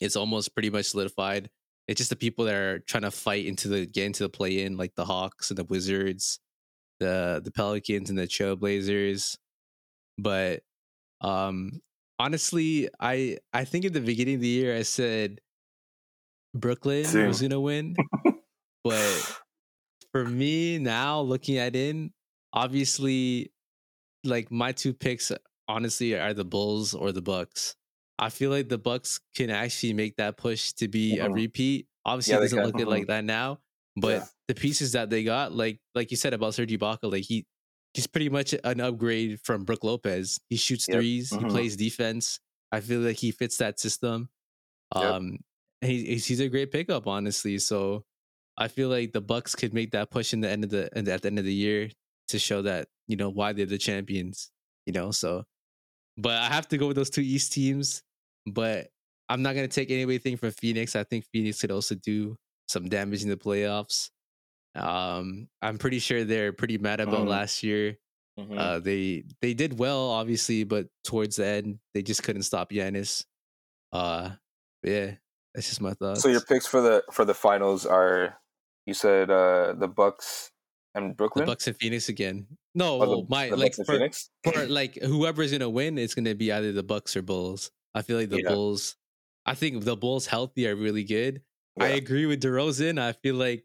it's 0.00 0.16
almost 0.16 0.52
pretty 0.54 0.70
much 0.70 0.86
solidified. 0.86 1.48
It's 1.88 1.98
just 1.98 2.10
the 2.10 2.16
people 2.16 2.44
that 2.46 2.54
are 2.54 2.78
trying 2.80 3.04
to 3.04 3.10
fight 3.10 3.46
into 3.46 3.68
the 3.68 3.86
get 3.86 4.04
into 4.04 4.24
the 4.24 4.28
play 4.28 4.62
in, 4.62 4.76
like 4.76 4.94
the 4.94 5.04
Hawks 5.04 5.50
and 5.50 5.58
the 5.58 5.64
Wizards, 5.64 6.40
the 7.00 7.40
the 7.42 7.50
Pelicans 7.50 8.10
and 8.10 8.18
the 8.18 8.26
Trailblazers. 8.26 9.36
But 10.18 10.62
um 11.20 11.80
honestly, 12.18 12.88
I 13.00 13.38
I 13.52 13.64
think 13.64 13.84
at 13.84 13.92
the 13.92 14.00
beginning 14.00 14.36
of 14.36 14.40
the 14.40 14.48
year 14.48 14.76
I 14.76 14.82
said 14.82 15.40
Brooklyn 16.54 17.04
Same. 17.04 17.28
was 17.28 17.40
gonna 17.40 17.60
win. 17.60 17.94
but 18.84 19.38
for 20.12 20.24
me 20.24 20.78
now 20.78 21.20
looking 21.20 21.56
at 21.56 21.76
in, 21.76 22.12
obviously 22.52 23.52
like 24.24 24.50
my 24.50 24.72
two 24.72 24.92
picks 24.92 25.30
honestly 25.68 26.14
are 26.14 26.34
the 26.34 26.44
Bulls 26.44 26.94
or 26.94 27.12
the 27.12 27.22
Bucks. 27.22 27.76
I 28.18 28.30
feel 28.30 28.50
like 28.50 28.68
the 28.68 28.78
Bucks 28.78 29.20
can 29.34 29.50
actually 29.50 29.92
make 29.92 30.16
that 30.16 30.36
push 30.38 30.72
to 30.74 30.88
be 30.88 31.18
a 31.18 31.28
Mhm. 31.28 31.34
repeat. 31.34 31.88
Obviously, 32.04 32.32
Yeah, 32.32 32.38
it 32.38 32.42
doesn't 32.42 32.62
look 32.64 32.80
it 32.80 32.88
like 32.88 33.06
that 33.08 33.24
now, 33.24 33.60
but 33.96 34.22
Yeah. 34.22 34.26
the 34.48 34.54
pieces 34.54 34.92
that 34.92 35.10
they 35.10 35.24
got, 35.24 35.52
like 35.52 35.80
like 35.94 36.10
you 36.10 36.16
said 36.16 36.32
about 36.34 36.54
Serge 36.54 36.70
Ibaka, 36.72 37.10
like 37.12 37.24
he 37.24 37.46
he's 37.94 38.06
pretty 38.06 38.28
much 38.28 38.54
an 38.64 38.80
upgrade 38.80 39.40
from 39.44 39.64
Brook 39.64 39.82
Lopez. 39.84 40.38
He 40.50 40.56
shoots 40.56 40.86
Yep. 40.88 40.96
threes. 40.98 41.30
He 41.30 41.44
plays 41.44 41.76
defense. 41.76 42.40
I 42.72 42.80
feel 42.80 43.00
like 43.00 43.16
he 43.18 43.30
fits 43.32 43.56
that 43.58 43.80
system. 43.80 44.28
Um, 44.94 45.38
he, 45.80 46.04
he's 46.06 46.26
he's 46.26 46.40
a 46.40 46.48
great 46.48 46.70
pickup, 46.72 47.06
honestly. 47.06 47.58
So 47.58 48.04
I 48.56 48.68
feel 48.68 48.88
like 48.88 49.12
the 49.12 49.20
Bucks 49.20 49.54
could 49.54 49.74
make 49.74 49.90
that 49.92 50.10
push 50.10 50.32
in 50.32 50.40
the 50.40 50.48
end 50.50 50.64
of 50.64 50.70
the 50.70 50.90
and 50.96 51.06
at 51.08 51.22
the 51.22 51.28
end 51.28 51.38
of 51.38 51.44
the 51.44 51.54
year 51.54 51.90
to 52.28 52.38
show 52.38 52.62
that 52.62 52.88
you 53.08 53.16
know 53.16 53.30
why 53.30 53.52
they're 53.52 53.66
the 53.66 53.78
champions. 53.78 54.50
You 54.86 54.92
know, 54.92 55.10
so 55.10 55.44
but 56.16 56.32
I 56.40 56.48
have 56.48 56.68
to 56.68 56.78
go 56.78 56.86
with 56.88 56.96
those 56.96 57.10
two 57.10 57.20
East 57.22 57.52
teams. 57.52 58.02
But 58.46 58.88
I'm 59.28 59.42
not 59.42 59.54
gonna 59.54 59.68
take 59.68 59.90
anything 59.90 60.36
from 60.36 60.52
Phoenix. 60.52 60.94
I 60.96 61.04
think 61.04 61.24
Phoenix 61.32 61.60
could 61.60 61.70
also 61.72 61.94
do 61.96 62.36
some 62.68 62.88
damage 62.88 63.22
in 63.22 63.28
the 63.28 63.36
playoffs. 63.36 64.10
Um, 64.74 65.48
I'm 65.62 65.78
pretty 65.78 65.98
sure 65.98 66.24
they're 66.24 66.52
pretty 66.52 66.78
mad 66.78 67.00
about 67.00 67.26
Mhm. 67.26 67.28
last 67.28 67.62
year. 67.62 67.98
Mhm. 68.38 68.58
Uh, 68.58 68.78
they 68.80 69.24
they 69.40 69.54
did 69.54 69.78
well, 69.78 70.10
obviously, 70.10 70.64
but 70.64 70.88
towards 71.04 71.36
the 71.36 71.46
end, 71.46 71.78
they 71.94 72.02
just 72.02 72.22
couldn't 72.22 72.42
stop 72.42 72.70
Giannis. 72.70 73.24
Uh, 73.92 74.36
yeah, 74.82 75.16
that's 75.54 75.68
just 75.68 75.80
my 75.80 75.94
thoughts. 75.94 76.20
so 76.22 76.28
your 76.28 76.42
picks 76.42 76.66
for 76.66 76.80
the 76.82 77.02
for 77.12 77.24
the 77.24 77.34
finals 77.34 77.86
are 77.86 78.38
you 78.84 78.92
said 78.94 79.30
uh 79.30 79.72
the 79.72 79.88
Bucks 79.88 80.52
and 80.96 81.10
the 81.10 81.14
Brooklyn. 81.14 81.46
Bucks 81.46 81.66
and 81.68 81.76
Phoenix 81.76 82.08
again. 82.08 82.46
No, 82.74 83.00
Oh, 83.02 83.22
the- 83.22 83.26
my 83.28 83.48
the 83.50 83.56
like 83.56 83.74
for, 83.74 83.84
for 83.84 84.66
like 84.66 84.96
whoever's 84.96 85.52
gonna 85.52 85.70
win, 85.70 85.96
it's 85.98 86.14
gonna 86.14 86.34
be 86.34 86.50
either 86.50 86.72
the 86.72 86.82
Bucks 86.82 87.16
or 87.16 87.22
Bulls. 87.22 87.70
I 87.94 88.02
feel 88.02 88.16
like 88.18 88.30
the 88.30 88.42
Yeah. 88.42 88.48
Bulls. 88.50 88.96
I 89.46 89.54
think 89.54 89.84
the 89.84 89.96
Bulls 89.96 90.26
healthy 90.26 90.66
are 90.66 90.74
really 90.74 91.04
good. 91.04 91.42
I 91.78 91.88
agree 91.88 92.26
with 92.26 92.42
DeRozan. 92.42 92.98
I 92.98 93.12
feel 93.12 93.36
like 93.36 93.64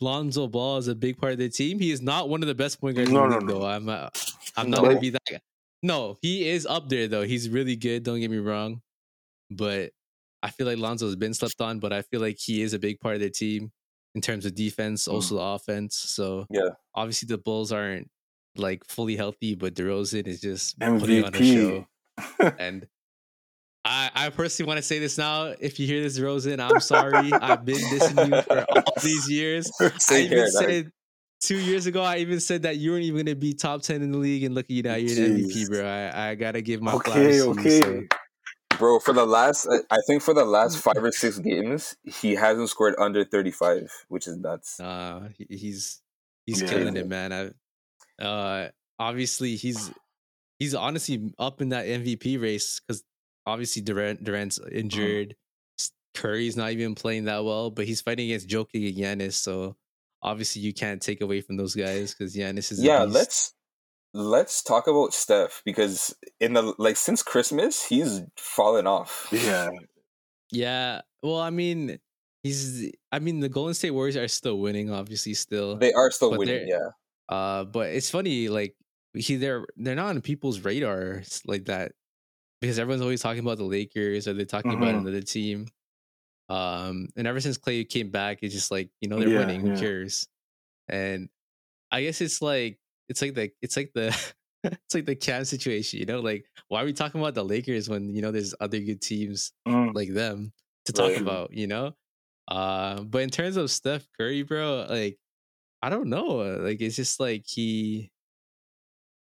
Lonzo 0.00 0.46
Ball 0.46 0.78
is 0.78 0.88
a 0.88 0.94
big 0.94 1.18
part 1.18 1.32
of 1.32 1.38
the 1.38 1.48
team. 1.48 1.78
He 1.78 1.90
is 1.90 2.00
not 2.00 2.28
one 2.28 2.42
of 2.42 2.48
the 2.48 2.54
best 2.54 2.80
point 2.80 2.96
guards 2.96 3.10
No, 3.10 3.22
the 3.22 3.28
no, 3.28 3.36
league, 3.38 3.46
no. 3.48 3.58
though. 3.60 3.66
I'm 3.66 3.88
uh, 3.88 4.08
I'm 4.56 4.70
not 4.70 4.82
No. 4.82 4.88
gonna 4.88 5.00
be 5.00 5.10
that 5.10 5.22
guy. 5.30 5.40
No, 5.82 6.18
he 6.22 6.48
is 6.48 6.66
up 6.66 6.88
there 6.88 7.06
though. 7.06 7.22
He's 7.22 7.48
really 7.48 7.76
good. 7.76 8.02
Don't 8.02 8.18
get 8.20 8.30
me 8.30 8.38
wrong, 8.38 8.82
but 9.50 9.92
I 10.42 10.50
feel 10.50 10.66
like 10.66 10.78
Lonzo's 10.78 11.16
been 11.16 11.34
slept 11.34 11.60
on. 11.60 11.78
But 11.78 11.92
I 11.92 12.02
feel 12.02 12.20
like 12.20 12.38
he 12.40 12.62
is 12.62 12.72
a 12.74 12.78
big 12.78 12.98
part 13.00 13.14
of 13.14 13.20
the 13.20 13.30
team 13.30 13.70
in 14.14 14.20
terms 14.20 14.46
of 14.46 14.54
defense, 14.54 15.06
Mm. 15.06 15.12
also 15.12 15.34
the 15.36 15.42
offense. 15.42 15.96
So 15.96 16.46
Yeah. 16.50 16.70
obviously 16.94 17.26
the 17.26 17.38
Bulls 17.38 17.72
aren't 17.72 18.10
like 18.56 18.84
fully 18.84 19.16
healthy, 19.16 19.54
but 19.54 19.74
DeRozan 19.74 20.26
is 20.26 20.40
just 20.40 20.78
putting 20.78 21.24
on 21.24 21.34
a 21.34 21.38
MVP. 21.38 21.54
show. 21.54 22.52
And 22.58 22.86
I, 23.84 24.10
I 24.14 24.30
personally 24.30 24.66
want 24.68 24.78
to 24.78 24.82
say 24.82 24.98
this 24.98 25.16
now. 25.16 25.54
If 25.60 25.78
you 25.78 25.86
hear 25.86 26.02
this, 26.02 26.18
Rosen, 26.18 26.58
I'm 26.60 26.80
sorry. 26.80 27.32
I've 27.32 27.64
been 27.64 27.76
dissing 27.76 28.34
you 28.36 28.42
for 28.42 28.64
all 28.70 28.92
these 29.02 29.30
years. 29.30 29.70
I 29.80 30.18
even 30.18 30.28
here, 30.28 30.44
dog. 30.52 30.52
said 30.64 30.92
two 31.40 31.58
years 31.58 31.86
ago, 31.86 32.02
I 32.02 32.16
even 32.18 32.40
said 32.40 32.62
that 32.62 32.76
you 32.78 32.90
weren't 32.90 33.04
even 33.04 33.16
going 33.16 33.26
to 33.26 33.34
be 33.36 33.54
top 33.54 33.82
10 33.82 34.02
in 34.02 34.10
the 34.10 34.18
league. 34.18 34.42
And 34.42 34.54
look 34.54 34.66
at 34.66 34.70
you 34.72 34.82
now, 34.82 34.96
you're 34.96 35.24
an 35.24 35.36
MVP, 35.38 35.68
bro. 35.70 35.86
I, 35.86 36.30
I 36.30 36.34
got 36.34 36.52
to 36.52 36.62
give 36.62 36.82
my 36.82 36.94
okay, 36.94 37.12
flowers 37.12 37.36
you, 37.36 37.50
okay. 37.52 37.80
so- 37.80 38.02
Bro, 38.78 39.00
for 39.00 39.12
the 39.12 39.26
last, 39.26 39.66
uh, 39.66 39.78
I 39.90 39.98
think 40.06 40.22
for 40.22 40.34
the 40.34 40.44
last 40.44 40.78
five 40.78 41.02
or 41.02 41.12
six 41.12 41.38
games, 41.38 41.96
he 42.04 42.34
hasn't 42.34 42.68
scored 42.70 42.94
under 42.98 43.24
35, 43.24 43.90
which 44.08 44.26
is 44.26 44.36
nuts. 44.36 44.78
Uh, 44.80 45.28
he's 45.48 46.00
he's 46.46 46.62
Yeah. 46.62 46.68
killing 46.68 46.96
it, 46.96 47.08
man. 47.08 47.32
I, 48.20 48.22
uh, 48.24 48.70
obviously 48.98 49.56
he's 49.56 49.90
he's 50.58 50.74
honestly 50.74 51.32
up 51.38 51.60
in 51.60 51.70
that 51.70 51.86
MVP 51.86 52.40
race 52.40 52.80
because 52.80 53.02
obviously 53.46 53.82
Durant 53.82 54.22
Durant's 54.24 54.58
injured. 54.70 55.34
S- 55.78 55.92
Curry's 56.14 56.56
not 56.56 56.72
even 56.72 56.94
playing 56.94 57.24
that 57.24 57.44
well, 57.44 57.70
but 57.70 57.84
he's 57.86 58.00
fighting 58.00 58.26
against 58.30 58.48
Jokic 58.48 58.88
and 58.88 58.96
Giannis, 59.20 59.34
so 59.34 59.76
obviously 60.22 60.62
you 60.62 60.72
can't 60.74 61.00
take 61.02 61.20
away 61.20 61.40
from 61.40 61.56
those 61.56 61.74
guys 61.74 62.12
because 62.14 62.34
Giannis 62.34 62.72
is 62.72 62.80
a 62.80 62.86
Yeah, 62.86 63.04
beast. 63.04 63.14
let's 63.14 63.54
let's 64.14 64.62
talk 64.62 64.86
about 64.86 65.14
Steph 65.14 65.62
because 65.64 66.14
in 66.40 66.54
the 66.54 66.74
like 66.78 66.96
since 66.96 67.22
Christmas, 67.22 67.84
he's 67.84 68.22
fallen 68.36 68.86
off. 68.86 69.28
Yeah, 69.30 69.68
yeah. 70.52 71.02
Well, 71.22 71.40
I 71.40 71.50
mean, 71.50 71.98
he's 72.42 72.92
I 73.12 73.18
mean 73.20 73.40
the 73.40 73.48
Golden 73.48 73.74
State 73.74 73.92
Warriors 73.92 74.16
are 74.16 74.28
still 74.28 74.58
winning, 74.60 74.90
obviously 74.90 75.34
still. 75.34 75.80
They 75.80 75.92
are 75.92 76.10
still 76.10 76.34
But 76.34 76.38
winning, 76.38 76.66
yeah. 76.66 76.90
Uh, 77.28 77.64
but 77.64 77.90
it's 77.90 78.10
funny, 78.10 78.48
like 78.48 78.76
he 79.14 79.36
they're 79.36 79.66
they're 79.76 79.96
not 79.96 80.10
on 80.16 80.22
people's 80.22 80.60
radars 80.60 81.42
like 81.46 81.66
that 81.66 81.92
because 82.60 82.78
everyone's 82.78 83.02
always 83.02 83.22
talking 83.22 83.40
about 83.42 83.58
the 83.58 83.64
Lakers 83.64 84.28
or 84.28 84.34
they're 84.34 84.46
talking 84.46 84.78
about 84.78 84.94
Mhm. 84.94 84.96
another 84.96 85.22
team. 85.22 85.68
Um, 86.48 87.08
and 87.16 87.26
ever 87.26 87.40
since 87.40 87.58
Klay 87.58 87.88
came 87.88 88.10
back, 88.10 88.38
it's 88.42 88.54
just 88.54 88.70
like 88.70 88.90
you 89.00 89.08
know 89.08 89.20
they're 89.20 89.30
Yeah, 89.30 89.32
winning. 89.32 89.60
Who 89.60 89.72
cares? 89.72 90.28
And 90.88 91.30
I 91.92 92.02
guess 92.02 92.20
it's 92.22 92.42
like 92.42 92.80
it's 93.08 93.22
like 93.22 93.34
the 93.34 93.50
it's 93.62 93.76
like 93.76 93.92
the 93.94 94.08
it's 94.64 94.94
like 94.94 95.06
the 95.06 95.16
Cam 95.16 95.44
situation. 95.44 96.00
You 96.00 96.06
know, 96.06 96.20
like 96.20 96.46
why 96.68 96.82
are 96.82 96.84
we 96.84 96.92
talking 96.92 97.20
about 97.20 97.34
the 97.34 97.44
Lakers 97.44 97.88
when 97.88 98.14
you 98.14 98.22
know 98.22 98.30
there's 98.32 98.54
other 98.60 98.78
good 98.80 99.00
teams 99.00 99.52
Mm. 99.66 99.94
like 99.94 100.12
them 100.12 100.52
to 100.86 100.92
talk 100.92 101.10
Right. 101.10 101.20
about, 101.20 101.52
you 101.52 101.66
know? 101.66 101.94
Uh, 102.48 103.02
but 103.02 103.22
in 103.22 103.30
terms 103.30 103.56
of 103.56 103.70
Steph 103.70 104.06
Curry, 104.18 104.42
bro, 104.42 104.86
like 104.88 105.18
I 105.82 105.90
don't 105.90 106.08
know. 106.08 106.40
uh, 106.40 106.58
Like 106.62 106.80
it's 106.80 106.96
just 106.96 107.20
like 107.20 107.44
he 107.46 108.10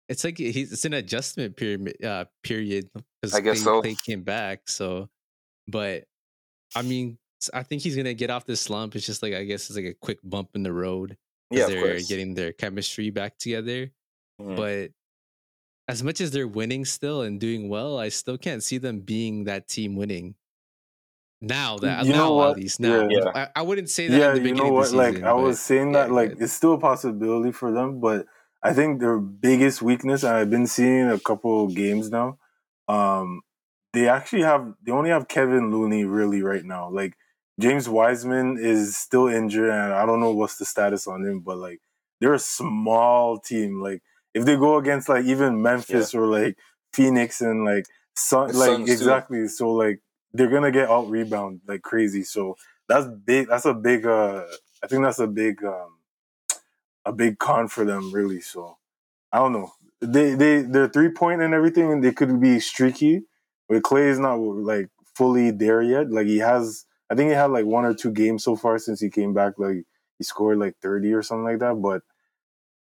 it's 0.08 0.24
like 0.24 0.38
he's 0.38 0.72
it's 0.72 0.84
an 0.84 0.94
adjustment 0.94 1.56
period 1.56 2.04
uh 2.04 2.24
period 2.42 2.90
because 3.22 3.34
I 3.34 3.40
guess 3.40 3.62
so. 3.62 3.82
Klay 3.82 4.00
came 4.04 4.22
back. 4.22 4.68
So 4.68 5.08
but 5.68 6.04
I 6.74 6.82
mean 6.82 7.18
I 7.54 7.62
think 7.62 7.82
he's 7.82 7.96
gonna 7.96 8.14
get 8.14 8.30
off 8.30 8.44
this 8.46 8.60
slump. 8.60 8.96
It's 8.96 9.06
just 9.06 9.22
like 9.22 9.34
I 9.34 9.44
guess 9.44 9.68
it's 9.70 9.76
like 9.76 9.86
a 9.86 9.94
quick 9.94 10.18
bump 10.24 10.50
in 10.54 10.62
the 10.62 10.72
road 10.72 11.16
Yeah, 11.50 11.66
they're 11.66 11.82
course. 11.94 12.08
getting 12.08 12.34
their 12.34 12.52
chemistry 12.52 13.10
back 13.10 13.36
together 13.38 13.90
Mhm. 14.40 14.56
but 14.56 14.90
as 15.88 16.02
much 16.02 16.20
as 16.20 16.30
they're 16.30 16.46
winning 16.48 16.84
still 16.84 17.22
and 17.22 17.40
doing 17.40 17.68
well, 17.68 17.98
I 17.98 18.08
still 18.10 18.38
can't 18.38 18.62
see 18.62 18.78
them 18.78 19.00
being 19.00 19.44
that 19.44 19.66
team 19.68 19.96
winning. 19.96 20.36
Now 21.42 21.78
that 21.78 22.04
You 22.04 22.12
know 22.12 22.38
now 22.38 22.50
at 22.50 22.56
least 22.56 22.80
now, 22.80 23.08
Yeah. 23.08 23.30
I, 23.34 23.48
I 23.56 23.62
wouldn't 23.62 23.88
say 23.90 24.08
that. 24.08 24.16
yeah. 24.18 24.34
You 24.34 24.54
know 24.54 24.68
what? 24.68 24.92
Like 24.92 25.14
season, 25.14 25.26
I 25.26 25.32
was 25.32 25.58
saying 25.58 25.92
yeah, 25.92 26.02
that, 26.06 26.12
like 26.12 26.36
it's 26.38 26.52
still 26.52 26.74
a 26.74 26.78
possibility 26.78 27.50
for 27.50 27.72
them, 27.72 27.98
but 28.00 28.26
I 28.62 28.72
think 28.74 29.00
their 29.00 29.18
biggest 29.18 29.80
weakness, 29.82 30.22
and 30.22 30.34
I've 30.34 30.50
been 30.50 30.66
seeing 30.66 31.08
a 31.10 31.18
couple 31.18 31.66
games 31.68 32.10
now. 32.10 32.38
Um, 32.88 33.40
they 33.94 34.06
actually 34.08 34.42
have 34.42 34.74
they 34.82 34.92
only 34.92 35.10
have 35.10 35.28
Kevin 35.28 35.70
Looney 35.70 36.04
really 36.04 36.42
right 36.42 36.64
now. 36.64 36.90
Like 36.90 37.14
James 37.60 37.88
Wiseman 37.88 38.58
is 38.58 38.96
still 38.96 39.28
injured, 39.28 39.70
and 39.70 39.92
I 39.92 40.06
don't 40.06 40.20
know 40.20 40.32
what's 40.32 40.56
the 40.56 40.64
status 40.64 41.06
on 41.06 41.24
him, 41.24 41.40
but 41.40 41.58
like 41.58 41.80
they're 42.20 42.34
a 42.34 42.38
small 42.38 43.38
team. 43.38 43.80
Like 43.80 44.02
if 44.34 44.44
they 44.44 44.56
go 44.56 44.78
against 44.78 45.08
like 45.08 45.24
even 45.26 45.62
Memphis 45.62 46.14
or 46.14 46.26
like 46.26 46.56
Phoenix 46.92 47.40
and 47.40 47.64
like 47.64 47.86
Sun, 48.14 48.48
like 48.54 48.68
Suns, 48.68 48.86
too. 48.86 48.92
exactly. 48.92 49.48
So 49.48 49.70
like 49.72 50.00
they're 50.32 50.50
gonna 50.50 50.72
get 50.72 50.88
out 50.90 51.08
rebound 51.08 51.60
like 51.66 51.82
crazy. 51.82 52.24
So 52.24 52.56
that's 52.88 53.06
big. 53.06 53.48
That's 53.48 53.66
a 53.66 53.74
big. 53.74 54.06
uh 54.06 54.44
I 54.82 54.86
think 54.86 55.02
that's 55.02 55.18
a 55.18 55.26
big, 55.26 55.62
um 55.64 55.98
a 57.04 57.12
big 57.12 57.38
con 57.38 57.68
for 57.68 57.84
them, 57.84 58.12
really. 58.12 58.40
So 58.40 58.78
I 59.32 59.38
don't 59.38 59.52
know. 59.52 59.72
They 60.00 60.34
they 60.34 60.62
they're 60.62 60.88
three 60.88 61.10
point 61.10 61.42
and 61.42 61.54
everything, 61.54 61.92
and 61.92 62.02
they 62.02 62.12
could 62.12 62.40
be 62.40 62.60
streaky. 62.60 63.22
But 63.68 63.82
Klay 63.82 64.08
is 64.08 64.18
not 64.18 64.36
like 64.36 64.88
fully 65.14 65.50
there 65.50 65.82
yet. 65.82 66.10
Like 66.10 66.26
he 66.26 66.38
has, 66.38 66.86
I 67.10 67.14
think 67.16 67.28
he 67.30 67.34
had 67.34 67.50
like 67.50 67.66
one 67.66 67.84
or 67.84 67.94
two 67.94 68.12
games 68.12 68.44
so 68.44 68.54
far 68.56 68.78
since 68.78 69.00
he 69.00 69.10
came 69.10 69.34
back. 69.34 69.54
Like 69.58 69.84
he 70.18 70.24
scored 70.24 70.58
like 70.58 70.76
thirty 70.80 71.12
or 71.12 71.22
something 71.22 71.44
like 71.44 71.58
that. 71.58 71.74
But 71.74 72.02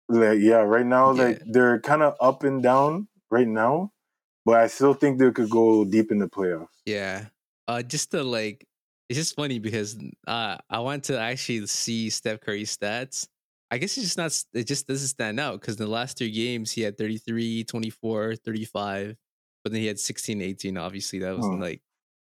like 0.08 0.38
yeah, 0.40 0.58
right 0.60 0.86
now 0.86 1.12
like 1.12 1.40
they're 1.46 1.80
kind 1.80 2.02
of 2.02 2.14
up 2.20 2.42
and 2.44 2.62
down 2.62 3.08
right 3.30 3.46
now. 3.48 3.92
But 4.44 4.56
I 4.60 4.66
still 4.68 4.94
think 4.94 5.18
they 5.18 5.30
could 5.30 5.50
go 5.50 5.84
deep 5.84 6.10
in 6.10 6.18
the 6.18 6.28
playoffs. 6.28 6.68
yeah. 6.86 7.26
Uh, 7.66 7.82
just 7.82 8.10
to 8.12 8.22
like, 8.24 8.64
it's 9.10 9.18
just 9.18 9.36
funny 9.36 9.58
because 9.58 9.94
uh, 10.26 10.56
I 10.70 10.78
want 10.80 11.04
to 11.04 11.18
actually 11.20 11.66
see 11.66 12.08
Steph 12.08 12.40
Curry's 12.40 12.74
stats. 12.74 13.28
I 13.70 13.76
guess 13.76 13.98
it's 13.98 14.06
just 14.06 14.16
not. 14.16 14.58
It 14.58 14.66
just 14.66 14.86
doesn't 14.86 15.08
stand 15.08 15.38
out 15.38 15.60
because 15.60 15.78
in 15.78 15.84
the 15.84 15.92
last 15.92 16.16
three 16.16 16.30
games 16.30 16.70
he 16.72 16.80
had 16.80 16.96
33, 16.96 17.64
24, 17.64 18.36
35, 18.36 19.16
but 19.62 19.72
then 19.72 19.82
he 19.82 19.86
had 19.86 19.98
16, 20.00 20.40
18. 20.40 20.78
Obviously, 20.78 21.18
that 21.18 21.36
was 21.36 21.44
Hmm. 21.44 21.60
like 21.60 21.82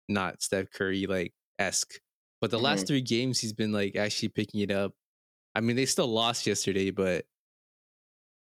not 0.09 0.41
Steph 0.43 0.69
Curry 0.69 1.07
like 1.07 1.33
esque. 1.61 1.99
But 2.41 2.49
the 2.51 2.59
last 2.59 2.83
Mhm. 2.83 2.87
three 2.87 3.01
games 3.01 3.39
he's 3.39 3.53
been 3.53 3.71
like 3.71 3.95
actually 3.95 4.29
picking 4.29 4.61
it 4.61 4.71
up. 4.71 4.93
I 5.55 5.61
mean, 5.61 5.75
they 5.75 5.85
still 5.85 6.07
lost 6.07 6.47
yesterday, 6.47 6.89
but 6.91 7.25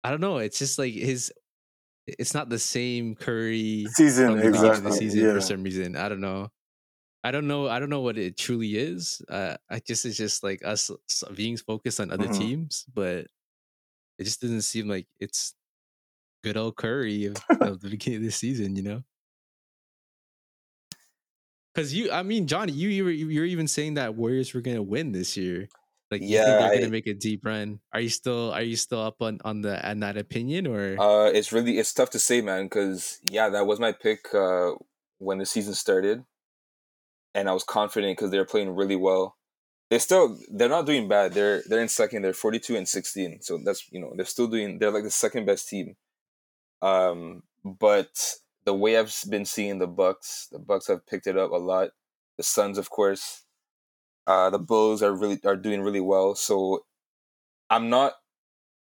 I 0.04 0.12
don't 0.12 0.22
know. 0.22 0.38
It's 0.40 0.60
just 0.60 0.78
like 0.80 0.94
his. 0.94 1.32
It's 2.08 2.34
not 2.34 2.50
the 2.50 2.60
same 2.60 3.16
Curry 3.16 3.86
Season 3.92 4.28
from 4.28 4.38
the 4.38 4.44
beginning 4.46 4.66
of 4.70 4.72
exactly. 4.78 4.92
the 4.92 4.98
season 4.98 5.20
yeah. 5.22 5.34
for 5.34 5.42
some 5.42 5.64
reason. 5.64 5.96
I 5.98 6.08
don't 6.10 6.22
know. 6.22 6.50
I 7.24 7.32
don't 7.32 7.48
know. 7.48 7.68
I 7.68 7.80
don't 7.80 7.90
know 7.90 8.00
what 8.02 8.18
it 8.18 8.38
truly 8.38 8.78
is. 8.78 9.22
Uh, 9.28 9.58
I 9.70 9.80
guess 9.80 10.06
it's 10.06 10.16
just 10.18 10.44
like 10.44 10.64
us 10.64 10.90
being 11.36 11.58
focused 11.58 12.00
on 12.00 12.12
other 12.12 12.28
Mhm. 12.28 12.38
teams, 12.38 12.86
but 12.94 13.28
it 14.18 14.24
just 14.24 14.40
doesn't 14.42 14.62
seem 14.62 14.88
like 14.88 15.08
it's 15.20 15.54
good 16.44 16.56
old 16.58 16.78
Curry 16.78 17.26
of, 17.26 17.36
of 17.62 17.82
the 17.82 17.90
beginning 17.90 18.20
of 18.20 18.24
the 18.24 18.32
season. 18.32 18.76
You 18.78 18.84
know. 18.84 19.04
Because 21.78 21.94
you, 21.94 22.12
I 22.12 22.24
mean, 22.24 22.48
Johnny, 22.48 22.74
you, 22.74 22.90
you 22.90 23.04
were 23.04 23.12
you 23.12 23.40
were 23.40 23.46
even 23.46 23.68
saying 23.68 23.94
that 23.94 24.16
Warriors 24.16 24.52
were 24.52 24.62
gonna 24.62 24.82
win 24.82 25.12
this 25.12 25.38
year. 25.38 25.70
Like, 26.10 26.22
you 26.22 26.30
Yeah, 26.30 26.46
think 26.46 26.60
they're 26.60 26.72
I- 26.72 26.78
gonna 26.80 26.90
make 26.90 27.06
a 27.06 27.14
deep 27.14 27.46
run? 27.46 27.82
Are 27.94 28.00
you 28.00 28.10
still 28.10 28.52
are 28.52 28.64
you 28.64 28.76
still 28.76 29.00
up 29.04 29.22
on 29.22 29.38
on 29.46 29.62
the 29.62 29.88
on 29.88 30.00
that 30.00 30.18
opinion 30.18 30.66
or? 30.66 31.00
Uh, 31.00 31.30
it's 31.30 31.52
really 31.54 31.78
it's 31.78 31.94
tough 31.94 32.10
to 32.12 32.20
say, 32.20 32.42
man, 32.42 32.64
because 32.66 33.20
yeah, 33.30 33.50
that 33.50 33.68
was 33.68 33.80
my 33.80 33.92
pick 33.92 34.34
uh, 34.34 34.72
when 35.20 35.38
the 35.38 35.46
season 35.46 35.76
started, 35.76 36.24
and 37.36 37.48
I 37.48 37.54
was 37.54 37.64
confident 37.64 38.18
because 38.18 38.32
they 38.32 38.40
were 38.40 38.46
playing 38.46 38.76
really 38.76 38.96
well. 38.96 39.36
They 39.92 40.00
still 40.00 40.36
they're 40.52 40.70
not 40.70 40.88
doing 40.88 41.08
bad. 41.08 41.34
They're 41.34 41.62
they're 41.70 41.82
in 41.82 41.90
second. 41.90 42.24
They're 42.24 42.34
forty 42.34 42.58
two 42.58 42.76
and 42.76 42.88
sixteen. 42.88 43.38
So 43.44 43.60
that's 43.64 43.86
you 43.92 44.02
know 44.02 44.14
they're 44.16 44.26
still 44.26 44.48
doing. 44.48 44.80
They're 44.80 44.90
like 44.90 45.04
the 45.04 45.12
second 45.12 45.46
best 45.46 45.70
team. 45.70 45.96
Um, 46.82 47.44
but 47.64 48.10
the 48.68 48.76
way 48.76 48.98
I've 49.00 49.16
been 49.30 49.46
seeing 49.46 49.80
the 49.80 49.88
Bucks, 49.88 50.50
the 50.52 50.60
Bucks 50.60 50.88
have 50.90 51.08
picked 51.08 51.28
it 51.28 51.38
up 51.40 51.52
a 51.52 51.58
lot. 51.58 51.92
The 52.38 52.44
Suns, 52.44 52.78
of 52.80 52.92
course. 52.92 53.46
Uh, 54.28 54.50
the 54.50 54.60
Bulls 54.60 55.04
are 55.04 55.16
really 55.16 55.40
are 55.46 55.58
doing 55.58 55.82
really 55.82 56.02
well. 56.02 56.36
So 56.36 56.86
I'm 57.70 57.90
not 57.90 58.14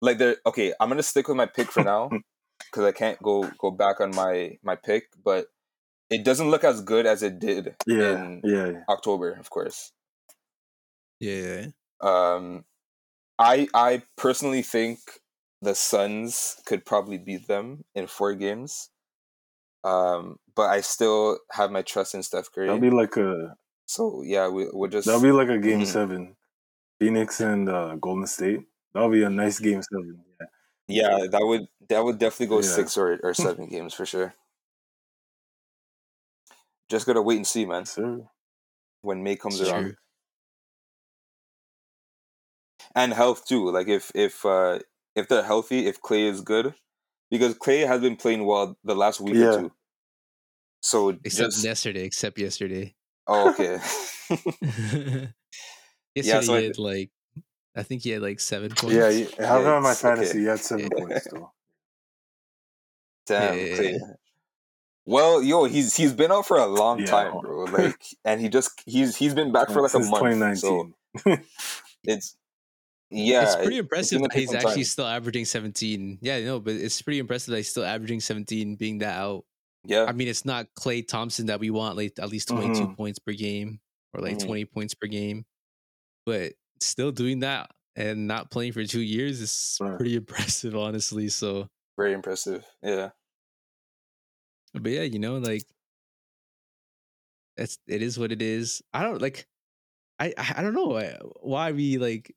like 0.02 0.18
they're 0.18 0.38
okay. 0.46 0.74
I'm 0.80 0.88
gonna 0.90 1.02
stick 1.02 1.28
with 1.28 1.36
my 1.36 1.46
pick 1.46 1.72
for 1.72 1.82
now 1.82 2.18
because 2.72 2.84
I 2.86 2.92
can't 2.92 3.22
go 3.22 3.52
go 3.58 3.70
back 3.72 4.00
on 4.00 4.14
my 4.14 4.58
my 4.62 4.76
pick. 4.76 5.08
But 5.24 5.48
it 6.10 6.24
doesn't 6.24 6.50
look 6.50 6.64
as 6.64 6.82
good 6.82 7.06
as 7.06 7.22
it 7.24 7.40
did 7.40 7.76
Yeah, 7.86 7.98
in 7.98 8.44
yeah, 8.44 8.66
yeah. 8.70 8.84
October, 8.88 9.32
of 9.32 9.50
course. 9.50 9.92
yeah, 11.20 11.70
Um, 12.00 12.64
I 13.38 13.68
I 13.74 14.04
personally 14.16 14.62
think 14.62 15.00
the 15.62 15.76
Suns 15.76 16.62
could 16.66 16.86
probably 16.86 17.18
beat 17.18 17.48
them 17.48 17.86
in 17.96 18.08
four 18.08 18.34
games. 18.36 18.90
Um, 19.84 20.38
but 20.54 20.70
I 20.70 20.80
still 20.80 21.38
have 21.52 21.70
my 21.70 21.82
trust 21.82 22.14
in 22.14 22.22
Steph 22.22 22.52
Curry. 22.52 22.66
That'll 22.66 22.80
be 22.80 22.90
like 22.90 23.16
a 23.16 23.56
so 23.86 24.22
yeah, 24.24 24.48
we 24.48 24.68
we'll 24.72 24.90
just 24.90 25.06
that'll 25.06 25.20
be 25.22 25.32
like 25.32 25.48
a 25.48 25.58
game 25.58 25.80
Mhm. 25.80 25.86
seven, 25.86 26.36
Phoenix 27.00 27.40
and 27.40 27.68
uh, 27.68 27.96
Golden 27.96 28.26
State. 28.26 28.60
That'll 28.94 29.10
be 29.10 29.22
a 29.24 29.30
nice 29.30 29.58
game 29.58 29.82
seven. 29.82 30.24
Yeah. 30.40 30.46
yeah 31.18 31.26
that 31.26 31.40
would 31.42 31.66
that 31.88 32.04
would 32.04 32.18
definitely 32.18 32.46
go 32.46 32.62
Yeah. 32.62 32.68
six 32.74 32.96
or 32.96 33.18
or 33.22 33.34
seven 33.46 33.68
games 33.68 33.92
for 33.94 34.06
sure. 34.06 34.34
Just 36.88 37.06
gotta 37.06 37.22
wait 37.22 37.36
and 37.36 37.46
see, 37.46 37.64
man. 37.66 37.86
Sir. 37.86 38.28
When 39.00 39.22
May 39.24 39.34
comes 39.36 39.60
it's 39.60 39.68
around, 39.70 39.82
true. 39.82 39.94
and 42.94 43.12
health 43.12 43.46
too. 43.46 43.70
Like 43.70 43.88
if 43.88 44.12
if 44.14 44.44
uh 44.44 44.78
if 45.14 45.28
they're 45.28 45.42
healthy, 45.42 45.86
if 45.86 46.00
Klay 46.00 46.28
is 46.30 46.40
good, 46.40 46.74
because 47.32 47.54
Klay 47.58 47.84
has 47.88 48.00
been 48.00 48.14
playing 48.14 48.44
well 48.46 48.76
the 48.84 48.94
last 48.94 49.20
week 49.20 49.34
Yeah. 49.34 49.54
or 49.54 49.60
two. 49.62 49.72
So 50.82 51.08
Except 51.24 51.50
just 51.52 51.64
yesterday. 51.64 52.04
Except 52.04 52.38
yesterday. 52.38 52.94
oh 53.26 53.50
okay. 53.50 53.78
yesterday 56.14 56.42
so 56.46 56.54
I- 56.54 56.60
he 56.60 56.66
had 56.66 56.78
like 56.78 57.10
I 57.74 57.82
think 57.82 58.02
he 58.02 58.10
had 58.10 58.20
like 58.22 58.38
seven 58.38 58.70
points. 58.70 58.94
Yeah, 59.00 59.08
you- 59.08 59.28
I 59.40 59.44
have 59.46 59.64
him 59.64 59.82
my 59.82 59.90
Yikes, 59.90 60.04
okay. 60.04 60.14
fantasy. 60.14 60.38
He 60.40 60.44
had 60.44 60.60
seven 60.60 60.84
Yeah. 60.92 60.98
points 61.04 61.28
though. 61.32 61.52
Damn, 63.26 63.56
Yeah, 63.58 63.64
yeah, 63.64 63.76
Klay. 63.76 63.98
Well, 65.04 65.42
yo, 65.42 65.64
he's 65.64 65.96
he's 65.96 66.12
been 66.12 66.30
out 66.30 66.46
for 66.46 66.58
a 66.58 66.66
long 66.66 67.00
Yeah. 67.00 67.06
time, 67.06 67.40
bro. 67.40 67.64
Like, 67.64 68.00
and 68.24 68.40
he 68.40 68.48
just 68.48 68.70
he's 68.86 69.16
he's 69.16 69.34
been 69.34 69.50
back 69.52 69.68
for 69.70 69.80
like 69.82 69.90
Since 69.90 70.06
a 70.06 70.10
month. 70.10 70.58
So 70.58 70.92
2019. 71.24 71.44
it's 72.04 72.36
yeah, 73.12 73.42
it's 73.44 73.56
pretty 73.56 73.78
impressive 73.78 74.18
gonna 74.18 74.28
that 74.28 74.38
he's 74.38 74.54
actually 74.54 74.74
time. 74.74 74.84
still 74.84 75.06
averaging 75.06 75.44
17. 75.44 76.18
Yeah, 76.22 76.40
no, 76.44 76.60
but 76.60 76.74
it's 76.74 77.00
pretty 77.02 77.18
impressive 77.18 77.52
that 77.52 77.58
he's 77.58 77.68
still 77.70 77.84
averaging 77.84 78.20
17, 78.20 78.76
being 78.76 78.98
that 78.98 79.16
out. 79.18 79.44
yeah, 79.84 80.04
I 80.04 80.12
mean, 80.12 80.28
it's 80.28 80.44
not 80.44 80.68
Klay 80.78 81.06
Thompson 81.06 81.46
that 81.46 81.60
we 81.60 81.70
want, 81.70 81.96
like 81.96 82.14
at 82.18 82.28
least 82.30 82.48
22 82.48 82.88
Mhm. 82.88 82.96
points 82.96 83.18
per 83.18 83.32
game 83.32 83.80
or 84.14 84.20
like 84.22 84.38
Mhm. 84.38 84.46
20 84.46 84.64
points 84.64 84.94
per 84.94 85.06
game, 85.08 85.44
but 86.26 86.54
still 86.80 87.12
doing 87.12 87.40
that 87.40 87.70
and 87.96 88.26
not 88.26 88.50
playing 88.50 88.72
for 88.72 88.84
two 88.86 89.00
years 89.02 89.40
is 89.40 89.76
Right. 89.80 89.96
pretty 89.98 90.16
impressive, 90.56 90.74
honestly. 90.76 91.28
So, 91.28 91.68
very 91.98 92.12
impressive. 92.14 92.64
Yeah, 92.82 93.10
but 94.74 94.90
yeah, 94.92 95.02
you 95.02 95.18
know, 95.18 95.38
like 95.38 95.62
it's 97.56 97.78
it 97.86 98.02
is 98.02 98.18
what 98.18 98.32
it 98.32 98.42
is. 98.42 98.82
I 98.94 99.02
don't 99.02 99.20
like, 99.20 99.46
I 100.18 100.32
I 100.38 100.54
I 100.58 100.62
don't 100.62 100.74
know 100.74 100.86
why- 100.86 101.18
why 101.40 101.72
we 101.72 101.98
like 101.98 102.34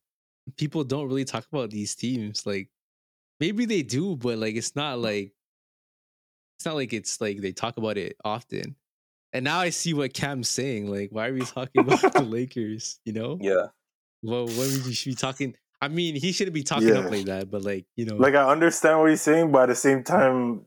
people 0.56 0.84
don't 0.84 1.08
really 1.08 1.24
talk 1.24 1.46
about 1.52 1.70
these 1.70 1.94
teams. 1.94 2.46
Like 2.46 2.68
maybe 3.40 3.66
they 3.66 3.82
do, 3.82 4.16
but 4.16 4.38
like 4.38 4.54
it's 4.54 4.76
not 4.76 4.98
mm. 4.98 5.02
like 5.02 5.32
it's 6.58 6.66
not 6.66 6.76
like 6.76 6.92
it's 6.92 7.20
like 7.20 7.40
they 7.40 7.52
talk 7.52 7.76
about 7.76 7.98
it 7.98 8.16
often. 8.24 8.76
And 9.32 9.44
now 9.44 9.58
I 9.58 9.70
see 9.70 9.92
what 9.92 10.14
Cam's 10.14 10.48
saying. 10.48 10.90
Like, 10.90 11.10
why 11.10 11.28
are 11.28 11.34
we 11.34 11.40
talking 11.40 11.82
about 11.82 12.12
the 12.12 12.22
Lakers? 12.26 13.00
You 13.04 13.12
know, 13.12 13.38
yeah, 13.40 13.66
well, 14.22 14.46
when 14.46 14.84
we 14.84 14.92
should 14.92 15.10
be 15.10 15.14
talking. 15.14 15.54
I 15.78 15.88
mean, 15.88 16.14
he 16.14 16.32
shouldn't 16.32 16.54
be 16.54 16.62
talking 16.62 16.88
Yeah. 16.88 17.00
up 17.00 17.10
like 17.10 17.26
that, 17.26 17.50
but 17.50 17.62
like 17.62 17.84
you 17.96 18.06
know, 18.06 18.16
like 18.16 18.34
I 18.34 18.50
understand 18.50 18.98
what 19.00 19.10
he's 19.10 19.20
saying, 19.20 19.52
but 19.52 19.64
at 19.64 19.68
the 19.68 19.74
same 19.74 20.02
time, 20.02 20.66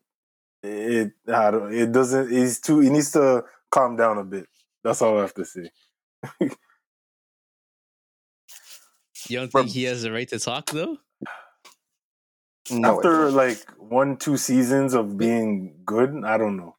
it 0.61 1.13
I 1.27 1.51
don't, 1.51 1.73
it 1.73 1.91
doesn't. 1.91 2.29
He's 2.29 2.59
too. 2.59 2.79
He 2.79 2.89
needs 2.91 3.11
to 3.13 3.43
calm 3.71 3.95
down 3.95 4.19
a 4.19 4.23
bit. 4.23 4.47
That's 4.83 5.01
all 5.01 5.17
I 5.17 5.21
have 5.21 5.33
to 5.33 5.45
say. 5.45 5.71
you 9.27 9.37
don't 9.39 9.51
Bro- 9.51 9.63
think 9.63 9.73
he 9.73 9.83
has 9.83 10.03
the 10.03 10.11
right 10.11 10.27
to 10.29 10.39
talk 10.39 10.69
though? 10.71 10.97
no, 12.71 12.97
After 12.97 13.09
don't. 13.25 13.33
like 13.33 13.57
one, 13.77 14.17
two 14.17 14.37
seasons 14.37 14.93
of 14.93 15.17
being 15.17 15.75
good, 15.85 16.23
I 16.23 16.37
don't 16.37 16.57
know. 16.57 16.75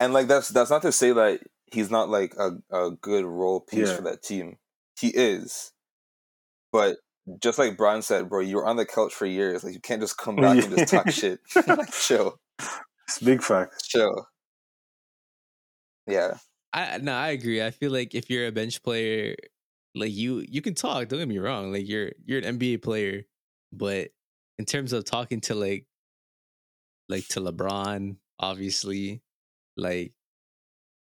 and 0.00 0.12
like 0.12 0.28
that's 0.28 0.48
that's 0.50 0.70
not 0.70 0.82
to 0.82 0.92
say 0.92 1.12
that 1.12 1.40
he's 1.72 1.90
not 1.90 2.08
like 2.08 2.34
a 2.38 2.52
a 2.70 2.90
good 2.92 3.24
role 3.24 3.60
piece 3.60 3.88
Yeah. 3.88 3.96
for 3.96 4.02
that 4.02 4.22
team. 4.22 4.56
He 5.00 5.08
is, 5.08 5.72
but 6.72 6.98
just 7.42 7.58
like 7.58 7.76
Brian 7.76 8.02
said, 8.02 8.28
bro, 8.28 8.40
you 8.40 8.56
were 8.56 8.66
on 8.66 8.76
the 8.76 8.86
couch 8.86 9.12
for 9.14 9.26
years. 9.26 9.64
Like 9.64 9.74
you 9.74 9.80
can't 9.80 10.00
just 10.00 10.16
come 10.18 10.36
back 10.36 10.62
and 10.62 10.76
just 10.76 10.92
talk 10.92 11.10
shit. 11.10 11.40
like 11.66 11.90
chill, 12.00 12.38
It's 13.08 13.18
big 13.18 13.42
facts. 13.42 13.86
chill. 13.88 14.28
Yeah, 16.06 16.36
I 16.72 16.98
no, 16.98 17.12
I 17.14 17.28
agree. 17.30 17.62
I 17.62 17.70
feel 17.70 17.90
like 17.90 18.14
if 18.14 18.28
you're 18.30 18.46
a 18.46 18.52
bench 18.52 18.82
player, 18.82 19.34
like 19.94 20.12
you 20.12 20.40
you 20.48 20.62
can 20.62 20.74
talk, 20.74 21.08
don't 21.08 21.18
get 21.20 21.28
me 21.28 21.38
wrong. 21.38 21.72
Like 21.72 21.88
you're 21.88 22.12
you're 22.24 22.38
an 22.38 22.44
NBA 22.44 22.78
player, 22.78 23.24
but 23.72 24.10
in 24.58 24.64
terms 24.64 24.92
of 24.92 25.04
talking 25.04 25.40
to 25.42 25.54
like 25.54 25.86
like 27.08 27.26
to 27.28 27.40
LeBron, 27.40 28.16
obviously, 28.38 29.22
like 29.76 30.14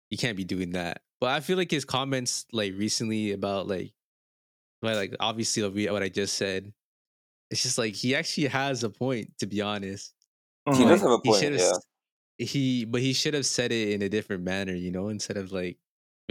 you 0.10 0.18
can't 0.18 0.38
be 0.38 0.44
doing 0.44 0.72
that. 0.72 1.04
But 1.20 1.32
I 1.32 1.40
feel 1.40 1.58
like 1.58 1.72
his 1.72 1.86
comments 1.86 2.46
like 2.52 2.74
recently 2.76 3.32
about 3.32 3.68
like 3.68 3.94
well, 4.82 4.96
like 4.98 5.16
obviously 5.20 5.64
what 5.90 6.04
I 6.04 6.10
just 6.10 6.36
said, 6.38 6.74
it's 7.52 7.64
just 7.64 7.78
like 7.80 7.96
he 7.96 8.16
actually 8.16 8.48
has 8.48 8.84
a 8.84 8.90
point, 8.92 9.38
to 9.40 9.48
be 9.48 9.62
honest. 9.62 10.14
he 10.74 10.86
Mhm. 10.86 10.86
does 10.86 11.02
have 11.02 11.12
a 11.12 11.20
point. 11.20 11.50
should 11.50 11.54
Yeah, 11.54 11.74
he 12.40 12.86
but 12.86 13.02
he 13.02 13.14
should 13.14 13.36
have 13.36 13.48
said 13.48 13.72
it 13.74 13.92
in 13.92 14.04
a 14.04 14.10
different 14.10 14.44
manner, 14.44 14.76
you 14.76 14.92
know, 14.92 15.10
instead 15.10 15.38
of 15.38 15.54
like 15.54 15.80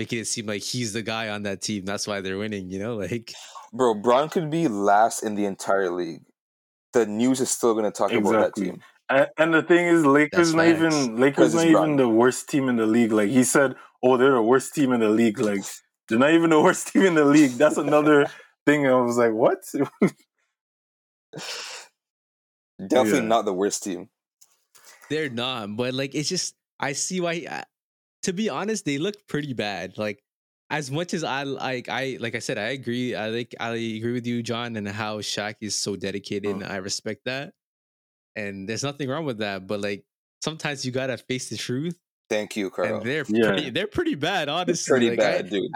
making 0.01 0.18
it 0.20 0.26
seem 0.26 0.46
like 0.46 0.62
he's 0.62 0.92
the 0.94 1.03
guy 1.03 1.28
on 1.28 1.42
that 1.42 1.61
team. 1.61 1.84
That's 1.84 2.07
why 2.07 2.22
they're 2.22 2.38
winning, 2.38 2.70
you 2.70 2.78
know? 2.78 2.96
Like 3.05 3.34
bro, 3.72 3.94
Bron 3.94 4.28
could 4.30 4.48
be 4.51 4.66
last 4.66 5.22
in 5.22 5.34
the 5.34 5.44
entire 5.44 5.90
league. 5.90 6.22
The 6.92 7.05
news 7.07 7.40
is 7.40 7.51
still 7.51 7.74
gonna 7.74 7.90
talk 7.92 8.11
about 8.12 8.32
that 8.32 8.55
team. 8.57 8.80
And, 9.11 9.26
and 9.38 9.55
the 9.55 9.62
thing 9.62 9.86
is, 9.86 10.07
Lakers 10.07 10.53
That's 10.53 10.55
not 10.55 10.66
facts. 10.66 10.78
even 10.78 10.90
'Cause 10.90 11.20
Lakers 11.20 11.55
it's 11.55 11.64
not 11.64 11.66
even 11.66 11.96
the 11.96 12.09
worst 12.09 12.48
team 12.48 12.68
in 12.68 12.76
the 12.76 12.86
league. 12.86 13.12
Like 13.12 13.28
he 13.30 13.44
said, 13.44 13.74
oh, 14.03 14.16
they're 14.16 14.32
the 14.32 14.42
worst 14.42 14.74
team 14.74 14.92
in 14.92 15.01
the 15.01 15.11
league. 15.11 15.38
Like 15.38 15.62
they're 16.09 16.18
not 16.18 16.32
even 16.32 16.51
the 16.51 16.61
worst 16.66 16.88
team 16.88 17.03
in 17.05 17.14
the 17.14 17.24
league. 17.24 17.53
That's 17.61 17.76
another 17.76 18.26
thing. 18.66 18.86
I 18.86 18.94
was 18.94 19.16
like, 19.18 19.32
what? 19.32 19.59
Definitely 22.78 23.20
Yeah. 23.20 23.26
not 23.34 23.44
the 23.44 23.53
worst 23.55 23.82
team. 23.84 24.09
they're 25.11 25.28
not, 25.28 25.76
but 25.76 25.92
like 25.92 26.14
it's 26.14 26.28
just 26.28 26.55
I 26.78 26.92
see 26.94 27.20
why 27.20 27.44
I, 27.51 27.64
to 28.22 28.32
be 28.32 28.48
honest, 28.48 28.84
they 28.84 28.98
look 28.98 29.26
pretty 29.26 29.52
bad. 29.52 29.98
Like 29.98 30.22
as 30.70 30.90
much 30.90 31.14
as 31.14 31.24
I 31.24 31.42
like 31.42 31.88
I 31.88 32.16
like 32.20 32.34
I 32.34 32.38
said, 32.38 32.58
I 32.58 32.70
agree. 32.70 33.14
I 33.14 33.28
like 33.28 33.54
I 33.58 33.70
agree 33.70 34.12
with 34.12 34.26
you, 34.26 34.42
John, 34.42 34.76
and 34.76 34.88
how 34.88 35.18
Shaq 35.18 35.56
is 35.60 35.78
so 35.78 35.96
dedicated 35.96 36.50
oh. 36.50 36.54
and 36.54 36.64
I 36.64 36.76
respect 36.76 37.24
that. 37.24 37.52
And 38.36 38.68
there's 38.68 38.84
nothing 38.84 39.08
wrong 39.08 39.24
with 39.24 39.38
that, 39.38 39.66
but 39.66 39.80
like 39.80 40.04
sometimes 40.42 40.86
you 40.86 40.92
gotta 40.92 41.18
face 41.18 41.48
the 41.48 41.56
truth. 41.56 41.98
Thank 42.28 42.56
you, 42.56 42.70
Carl. 42.70 42.96
And 42.96 43.06
they're 43.06 43.24
Yeah. 43.28 43.48
pretty 43.48 43.70
they're 43.70 43.86
pretty 43.88 44.14
bad, 44.14 44.48
honestly. 44.48 44.90
Pretty 44.90 45.10
Like, 45.10 45.20
I- 45.20 45.22
bad, 45.42 45.50
dude. 45.50 45.70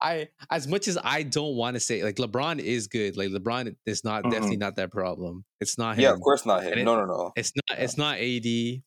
I 0.00 0.28
as 0.48 0.68
much 0.68 0.86
as 0.86 0.96
I 1.02 1.24
don't 1.24 1.56
want 1.56 1.74
to 1.74 1.80
say 1.80 2.04
like 2.04 2.16
LeBron 2.16 2.60
is 2.60 2.86
good. 2.86 3.16
Like 3.16 3.30
LeBron 3.30 3.74
is 3.84 4.04
not 4.04 4.22
definitely 4.22 4.50
mm-hmm. 4.50 4.60
not 4.60 4.76
that 4.76 4.92
problem. 4.92 5.44
It's 5.60 5.76
not 5.76 5.96
him. 5.96 6.04
Yeah, 6.04 6.12
of 6.12 6.20
course 6.20 6.46
not 6.46 6.62
him. 6.62 6.78
It- 6.78 6.84
no, 6.84 6.96
no, 6.96 7.04
no. 7.04 7.32
It's 7.36 7.52
not 7.54 7.78
it's 7.78 7.98
not 7.98 8.18
AD. 8.18 8.82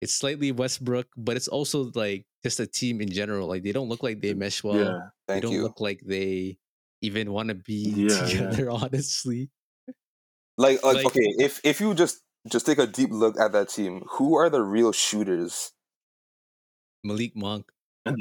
It's 0.00 0.14
slightly 0.14 0.50
Westbrook, 0.52 1.06
but 1.16 1.36
it's 1.36 1.48
also 1.48 1.90
like 1.94 2.24
just 2.42 2.58
a 2.60 2.66
team 2.66 3.00
in 3.00 3.10
general. 3.10 3.48
Like 3.48 3.62
they 3.62 3.72
don't 3.72 3.88
look 3.88 4.02
like 4.02 4.20
they 4.20 4.32
mesh 4.34 4.64
well. 4.64 4.76
yeah, 4.76 5.00
they 5.28 5.40
don't 5.40 5.52
you. 5.52 5.62
look 5.62 5.80
like 5.80 6.00
they 6.06 6.58
even 7.02 7.32
want 7.32 7.48
to 7.50 7.54
be 7.54 7.74
Yeah, 7.96 8.14
yeah. 8.14 8.26
together, 8.26 8.70
honestly. 8.70 9.50
Like, 10.56 10.82
like, 10.82 10.96
like- 10.96 11.06
okay, 11.06 11.34
if 11.38 11.60
if 11.64 11.80
you 11.80 11.94
just 11.94 12.20
just 12.48 12.64
take 12.66 12.78
a 12.78 12.86
deep 12.86 13.10
look 13.12 13.38
at 13.38 13.52
that 13.52 13.68
team, 13.68 14.02
who 14.12 14.36
are 14.36 14.48
the 14.48 14.62
real 14.62 14.92
shooters? 14.92 15.72
Malik 17.04 17.36
Monk. 17.36 17.66
and 18.06 18.16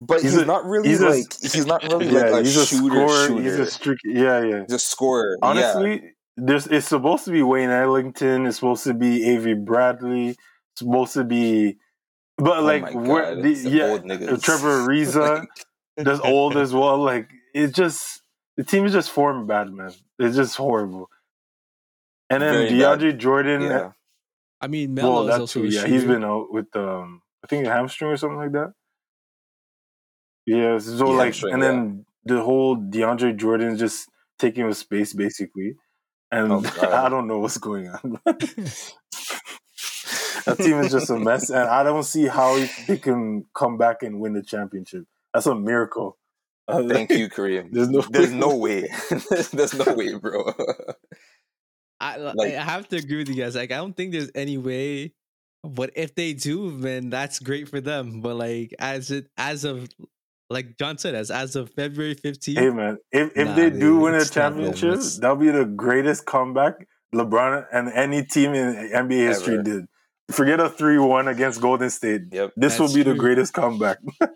but 0.00 0.22
he's, 0.22 0.32
He's 0.32 0.42
a- 0.42 0.46
not 0.46 0.64
really 0.64 0.88
he's 0.90 1.00
a- 1.00 1.08
like 1.08 1.32
he's 1.40 1.66
not 1.66 1.82
really 1.90 2.08
like 2.10 2.32
a 2.32 2.38
he's 2.38 2.56
a 2.56 2.66
shooter. 2.66 2.94
scorer. 3.08 3.26
shooter. 3.26 3.42
He's 3.42 3.58
a 3.58 3.66
streak. 3.66 3.98
Yeah, 4.04 4.42
yeah. 4.44 4.60
He's 4.62 4.74
a 4.74 4.78
scorer. 4.78 5.36
yeah. 5.42 5.48
Honestly, 5.48 6.02
there's 6.36 6.66
it's 6.68 6.86
supposed 6.86 7.24
to 7.24 7.32
be 7.32 7.42
Wayne 7.42 7.70
Ellington. 7.70 8.46
It's 8.46 8.56
supposed 8.56 8.84
to 8.84 8.94
be 8.94 9.24
Avery 9.28 9.54
Bradley. 9.54 10.36
It's 10.78 10.86
supposed 10.86 11.14
to 11.14 11.24
be, 11.24 11.78
but 12.36 12.58
Oh 12.58 12.62
like 12.62 12.82
my 12.82 12.92
where 12.92 13.34
God, 13.34 13.44
the, 13.44 13.52
yeah, 13.52 13.84
old 13.84 14.04
niggas. 14.04 14.42
Trevor 14.42 14.86
Ariza, 14.86 15.46
that's 15.96 16.20
old 16.20 16.56
as 16.56 16.72
well. 16.72 16.98
Like 16.98 17.28
it's 17.54 17.72
just 17.72 18.22
the 18.56 18.64
team 18.64 18.84
is 18.84 18.92
just 18.92 19.10
formed 19.10 19.48
bad, 19.48 19.72
man. 19.72 19.92
It's 20.18 20.36
just 20.36 20.56
horrible. 20.56 21.08
And 22.30 22.42
then 22.42 22.54
Very 22.54 22.78
bad. 22.78 23.00
DeAndre 23.00 23.18
Jordan, 23.18 23.62
yeah. 23.62 23.92
I 24.60 24.66
mean, 24.66 24.94
Melo 24.94 25.12
well, 25.12 25.22
is 25.22 25.34
that 25.34 25.40
also 25.40 25.60
too. 25.60 25.66
a 25.66 25.70
Yeah, 25.70 25.86
he's 25.86 26.04
been 26.04 26.24
out 26.24 26.52
with 26.52 26.74
um, 26.76 27.22
I 27.42 27.46
think 27.46 27.66
a 27.66 27.70
hamstring 27.70 28.10
or 28.10 28.16
something 28.16 28.38
like 28.38 28.52
that. 28.52 28.72
Yeah, 30.46 30.78
so 30.78 31.10
Yeah, 31.10 31.16
like, 31.16 31.42
and 31.42 31.62
then 31.62 32.06
the 32.24 32.42
whole 32.42 32.76
DeAndre 32.76 33.36
Jordan 33.36 33.76
just 33.76 34.08
taking 34.38 34.64
up 34.64 34.74
space 34.74 35.12
basically, 35.12 35.76
and 36.30 36.52
Oh, 36.52 36.80
I 36.92 37.08
don't 37.08 37.26
know 37.26 37.38
what's 37.38 37.58
going 37.58 37.88
on. 37.88 38.18
that 40.48 40.58
team 40.58 40.78
is 40.80 40.90
just 40.92 41.10
a 41.10 41.18
mess, 41.18 41.50
and 41.50 41.68
I 41.68 41.82
don't 41.82 42.02
see 42.04 42.26
how 42.26 42.58
they 42.86 42.96
can 42.98 43.44
come 43.54 43.76
back 43.78 44.02
and 44.02 44.20
win 44.20 44.32
the 44.32 44.42
championship. 44.42 45.04
That's 45.34 45.46
a 45.46 45.54
miracle. 45.54 46.16
Uh, 46.66 46.82
Thank 46.88 47.10
you, 47.10 47.28
Kareem. 47.28 47.68
There's 47.72 47.88
no, 47.88 48.00
There's 48.02 48.32
no 48.32 48.56
way. 48.56 48.88
There's 49.52 49.74
no 49.74 49.94
way, 49.94 50.14
bro. 50.14 50.52
I, 52.00 52.16
Like- 52.18 52.54
I 52.54 52.62
have 52.62 52.88
to 52.88 52.96
agree 52.96 53.18
with 53.18 53.28
you 53.28 53.34
guys. 53.34 53.56
Like, 53.56 53.72
I 53.72 53.76
don't 53.76 53.96
think 53.96 54.12
there's 54.12 54.30
any 54.34 54.58
way. 54.58 55.12
But 55.64 55.90
if 55.96 56.14
they 56.14 56.34
do, 56.34 56.70
man, 56.70 57.10
that's 57.10 57.40
great 57.40 57.68
for 57.68 57.80
them. 57.80 58.20
But 58.20 58.36
like, 58.36 58.72
as 58.78 59.10
it 59.10 59.26
as 59.36 59.64
of 59.64 59.88
like 60.48 60.78
John 60.78 60.98
said, 60.98 61.16
as 61.16 61.32
as 61.32 61.56
of 61.56 61.70
February 61.70 62.14
fifteenth, 62.14 62.58
Hey 62.60 62.70
man, 62.70 62.98
if 63.10 63.32
if 63.36 63.48
Nah, 63.48 63.54
they 63.56 63.68
dude, 63.70 63.80
do 63.80 63.96
win 63.98 64.14
a 64.14 64.18
it's 64.18 64.34
not 64.36 64.54
them. 64.54 64.72
championship, 64.72 65.00
that'll 65.20 65.36
be 65.36 65.50
the 65.50 65.64
greatest 65.64 66.26
comeback 66.26 66.86
LeBron 67.12 67.66
and 67.72 67.88
any 67.92 68.22
team 68.24 68.54
in 68.54 68.72
NBA 68.92 69.26
history 69.26 69.54
Ever. 69.54 69.62
did. 69.64 69.84
Forget 70.30 70.60
a 70.60 70.68
three-one 70.68 71.28
against 71.28 71.60
Golden 71.60 71.90
State. 71.90 72.22
yep. 72.30 72.52
This 72.56 72.78
will 72.78 72.86
That's 72.86 72.96
be 72.96 73.02
the 73.02 73.14
greatest 73.14 73.54
comeback. 73.54 73.98
All 74.20 74.28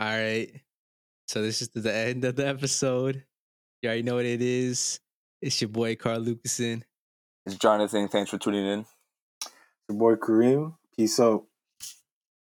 right. 0.00 0.50
So 1.28 1.42
this 1.42 1.62
is 1.62 1.68
the 1.70 1.94
end 1.94 2.24
of 2.24 2.36
the 2.36 2.46
episode. 2.46 3.24
You 3.82 3.88
already 3.88 4.02
know 4.02 4.16
what 4.16 4.26
it 4.26 4.42
is. 4.42 5.00
It's 5.40 5.60
your 5.60 5.68
boy 5.68 5.96
Carl 5.96 6.20
Lucasen. 6.20 6.82
It's 7.46 7.56
Jonathan. 7.56 8.08
Thanks 8.08 8.30
for 8.30 8.38
tuning 8.38 8.66
in. 8.66 8.86
Your 9.88 9.98
boy 9.98 10.14
Kareem. 10.16 10.74
Peace 10.96 11.18
out. 11.20 11.44